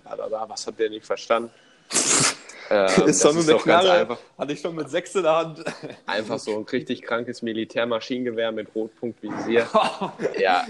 was 0.49 0.67
habt 0.67 0.81
ihr 0.81 0.89
nicht 0.89 1.05
verstanden? 1.05 1.51
Ähm, 2.71 2.87
ist 3.07 3.07
das 3.07 3.21
doch 3.21 3.35
nur 3.35 3.45
eine 3.45 3.59
Knarre. 3.59 3.93
einfach, 3.93 4.19
Hatte 4.39 4.53
ich 4.53 4.61
schon 4.61 4.75
mit 4.75 4.91
sechs 4.91 5.15
in 5.15 5.23
der 5.23 5.37
Hand. 5.37 5.65
einfach 6.07 6.39
so 6.39 6.57
ein 6.57 6.65
richtig 6.65 7.03
krankes 7.03 7.43
Militärmaschinengewehr 7.43 8.53
mit 8.53 8.69
Rotpunktvisier. 8.75 9.67
Ja, 10.39 10.67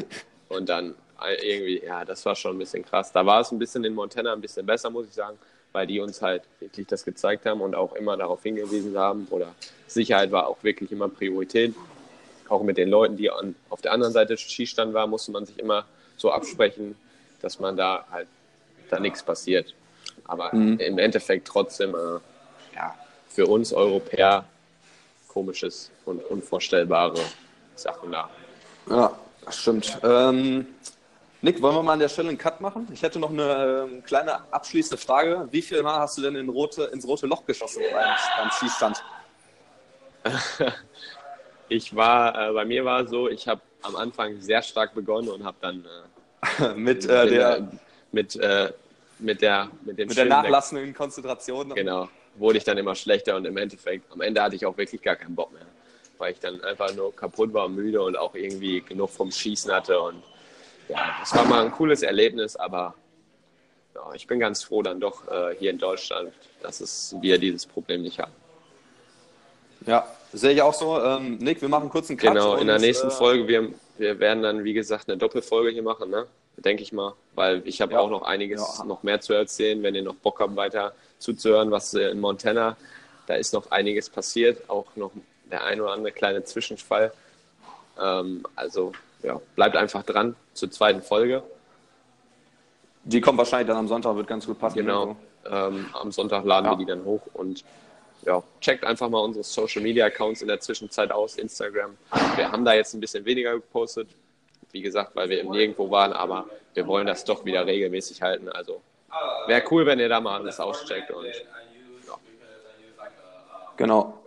und 0.48 0.68
dann 0.68 0.94
irgendwie, 1.42 1.82
ja, 1.84 2.04
das 2.04 2.24
war 2.26 2.34
schon 2.34 2.56
ein 2.56 2.58
bisschen 2.58 2.84
krass. 2.84 3.12
Da 3.12 3.24
war 3.24 3.40
es 3.40 3.50
ein 3.50 3.58
bisschen 3.58 3.84
in 3.84 3.94
Montana 3.94 4.32
ein 4.32 4.40
bisschen 4.40 4.66
besser, 4.66 4.90
muss 4.90 5.06
ich 5.06 5.14
sagen, 5.14 5.38
weil 5.72 5.86
die 5.86 6.00
uns 6.00 6.20
halt 6.22 6.42
wirklich 6.60 6.86
das 6.86 7.04
gezeigt 7.04 7.46
haben 7.46 7.60
und 7.60 7.74
auch 7.74 7.94
immer 7.94 8.16
darauf 8.16 8.42
hingewiesen 8.42 8.96
haben. 8.98 9.26
Oder 9.30 9.54
Sicherheit 9.86 10.30
war 10.30 10.46
auch 10.46 10.62
wirklich 10.62 10.92
immer 10.92 11.08
Priorität. 11.08 11.74
Auch 12.48 12.62
mit 12.62 12.76
den 12.76 12.88
Leuten, 12.90 13.16
die 13.16 13.30
an, 13.30 13.56
auf 13.70 13.82
der 13.82 13.92
anderen 13.92 14.12
Seite 14.12 14.34
des 14.34 14.42
Schießstand 14.42 14.94
waren, 14.94 15.10
musste 15.10 15.32
man 15.32 15.46
sich 15.46 15.58
immer 15.58 15.86
so 16.16 16.30
absprechen, 16.30 16.96
dass 17.42 17.58
man 17.58 17.76
da 17.76 18.06
halt 18.10 18.28
da 18.90 19.00
nichts 19.00 19.22
passiert. 19.22 19.74
Aber 20.28 20.54
Mhm. 20.54 20.78
im 20.78 20.98
Endeffekt 20.98 21.46
trotzdem, 21.48 21.94
äh, 21.94 22.18
ja, 22.74 22.94
für 23.28 23.46
uns 23.46 23.72
Europäer 23.72 24.44
komisches 25.28 25.90
und 26.04 26.24
unvorstellbare 26.24 27.20
Sachen 27.74 28.12
da. 28.12 28.30
Ja, 28.88 29.18
das 29.44 29.58
stimmt. 29.58 29.98
Ähm, 30.02 30.66
Nick, 31.42 31.60
wollen 31.60 31.76
wir 31.76 31.82
mal 31.82 31.92
an 31.92 31.98
der 31.98 32.08
Stelle 32.08 32.30
einen 32.30 32.38
Cut 32.38 32.60
machen? 32.60 32.88
Ich 32.92 33.02
hätte 33.02 33.18
noch 33.18 33.30
eine 33.30 33.86
ähm, 33.88 34.02
kleine 34.02 34.40
abschließende 34.52 34.96
Frage. 34.96 35.46
Wie 35.50 35.62
viel 35.62 35.82
Mal 35.82 36.00
hast 36.00 36.16
du 36.16 36.22
denn 36.22 36.34
in 36.36 36.48
rote, 36.48 36.84
ins 36.84 37.06
rote 37.06 37.26
Loch 37.26 37.44
geschossen 37.44 37.82
beim, 37.92 38.16
beim 38.38 38.50
Schießstand? 38.50 39.04
Ich 41.68 41.94
war, 41.96 42.50
äh, 42.50 42.52
bei 42.52 42.64
mir 42.64 42.84
war 42.84 43.00
es 43.02 43.10
so, 43.10 43.28
ich 43.28 43.48
habe 43.48 43.60
am 43.82 43.96
Anfang 43.96 44.40
sehr 44.40 44.62
stark 44.62 44.94
begonnen 44.94 45.28
und 45.28 45.44
habe 45.44 45.56
dann 45.60 45.84
äh, 46.60 46.68
mit, 46.74 47.04
äh, 47.04 47.28
der, 47.28 47.56
äh, 47.56 47.62
mit, 48.12 48.36
äh, 48.36 48.72
mit 49.18 49.42
der 49.42 49.70
mit 49.84 49.98
dem 49.98 50.08
mit 50.08 50.16
der 50.16 50.26
nachlassenden 50.26 50.94
Konzentration. 50.94 51.74
genau, 51.74 52.08
wurde 52.36 52.58
ich 52.58 52.64
dann 52.64 52.78
immer 52.78 52.94
schlechter 52.94 53.36
und 53.36 53.44
im 53.44 53.56
Endeffekt, 53.56 54.10
am 54.12 54.20
Ende 54.20 54.42
hatte 54.42 54.56
ich 54.56 54.66
auch 54.66 54.76
wirklich 54.76 55.02
gar 55.02 55.16
keinen 55.16 55.34
Bock 55.34 55.52
mehr, 55.52 55.66
weil 56.18 56.32
ich 56.32 56.40
dann 56.40 56.62
einfach 56.62 56.94
nur 56.94 57.14
kaputt 57.14 57.52
war 57.52 57.68
müde 57.68 58.02
und 58.02 58.16
auch 58.16 58.34
irgendwie 58.34 58.80
genug 58.80 59.10
vom 59.10 59.30
Schießen 59.30 59.72
hatte 59.72 60.00
und 60.00 60.22
ja, 60.88 61.16
das 61.20 61.34
war 61.34 61.44
mal 61.46 61.64
ein 61.64 61.72
cooles 61.72 62.02
Erlebnis, 62.02 62.54
aber 62.56 62.94
ja, 63.94 64.12
ich 64.14 64.26
bin 64.26 64.38
ganz 64.38 64.62
froh 64.62 64.82
dann 64.82 65.00
doch 65.00 65.26
äh, 65.28 65.56
hier 65.58 65.70
in 65.70 65.78
Deutschland, 65.78 66.32
dass 66.62 66.80
es 66.80 67.16
wir 67.20 67.38
dieses 67.38 67.66
Problem 67.66 68.02
nicht 68.02 68.20
haben. 68.20 68.32
Ja, 69.86 70.06
sehe 70.32 70.52
ich 70.52 70.62
auch 70.62 70.74
so. 70.74 71.00
Ähm, 71.00 71.38
Nick, 71.38 71.60
wir 71.60 71.68
machen 71.68 71.88
kurz 71.88 72.08
einen 72.08 72.18
Cut. 72.18 72.34
Genau, 72.34 72.56
in 72.56 72.66
der 72.66 72.78
nächsten 72.78 73.08
äh, 73.08 73.10
Folge, 73.10 73.48
wir, 73.48 73.72
wir 73.98 74.18
werden 74.18 74.42
dann, 74.42 74.64
wie 74.64 74.74
gesagt, 74.74 75.08
eine 75.08 75.16
Doppelfolge 75.16 75.70
hier 75.70 75.82
machen, 75.82 76.10
ne? 76.10 76.26
denke 76.56 76.82
ich 76.82 76.92
mal, 76.92 77.14
weil 77.36 77.62
ich 77.66 77.80
habe 77.80 77.92
Ja. 77.92 78.00
auch 78.00 78.10
noch 78.10 78.22
einiges 78.22 78.78
Ja. 78.78 78.84
noch 78.84 79.02
mehr 79.04 79.20
zu 79.20 79.32
erzählen, 79.34 79.80
wenn 79.82 79.94
ihr 79.94 80.02
noch 80.02 80.16
Bock 80.16 80.40
habt, 80.40 80.56
weiter 80.56 80.92
zuzuhören, 81.18 81.70
was 81.70 81.94
äh, 81.94 82.10
in 82.10 82.18
Montana, 82.20 82.76
da 83.26 83.34
ist 83.34 83.52
noch 83.54 83.70
einiges 83.70 84.10
passiert, 84.10 84.68
auch 84.68 84.86
noch 84.96 85.12
der 85.50 85.62
ein 85.64 85.80
oder 85.80 85.92
andere 85.92 86.12
kleine 86.12 86.42
Zwischenfall. 86.44 87.12
Ähm, 88.00 88.44
also 88.56 88.92
ja, 89.22 89.40
bleibt 89.54 89.76
einfach 89.76 90.02
dran 90.02 90.34
zur 90.54 90.70
zweiten 90.70 91.02
Folge. 91.02 91.42
Die 93.04 93.20
kommt 93.20 93.38
wahrscheinlich 93.38 93.68
dann 93.68 93.76
am 93.76 93.88
Sonntag, 93.88 94.16
wird 94.16 94.26
ganz 94.26 94.46
gut 94.46 94.58
passen. 94.58 94.78
Genau. 94.78 95.16
Ähm, 95.48 95.86
am 95.92 96.10
Sonntag 96.10 96.44
laden 96.44 96.66
Ja. 96.66 96.72
wir 96.72 96.78
die 96.78 96.84
dann 96.86 97.04
hoch 97.04 97.20
und 97.34 97.64
ja, 98.22 98.42
checkt 98.60 98.84
einfach 98.84 99.08
mal 99.08 99.20
unsere 99.20 99.44
Social 99.44 99.82
Media 99.82 100.06
Accounts 100.06 100.42
in 100.42 100.48
der 100.48 100.58
Zwischenzeit 100.58 101.12
aus, 101.12 101.36
Instagram. 101.36 101.96
Wir 102.34 102.50
haben 102.50 102.64
da 102.64 102.74
jetzt 102.74 102.92
ein 102.94 103.00
bisschen 103.00 103.24
weniger 103.24 103.52
gepostet, 103.54 104.08
wie 104.76 104.82
gesagt, 104.82 105.16
weil 105.16 105.30
wir 105.30 105.40
im 105.40 105.50
Nirgendwo 105.50 105.90
waren, 105.90 106.12
aber 106.12 106.44
wir 106.74 106.86
wollen 106.86 107.06
das 107.06 107.24
doch 107.24 107.46
wieder 107.46 107.66
regelmäßig 107.66 108.20
halten. 108.20 108.50
Also 108.50 108.82
wäre 109.46 109.62
cool, 109.70 109.86
wenn 109.86 109.98
ihr 109.98 110.10
da 110.10 110.20
mal 110.20 110.38
alles 110.38 110.60
auscheckt 110.60 111.10
und 111.10 111.26
Genau. 113.78 114.18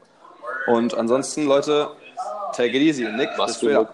Und 0.68 0.93
ansonsten, 0.95 1.45
Leute, 1.45 1.89
take 2.54 2.70
it 2.70 2.82
easy. 2.82 3.04
Nick, 3.04 3.30
Mach's 3.38 3.60
gut. 3.60 3.88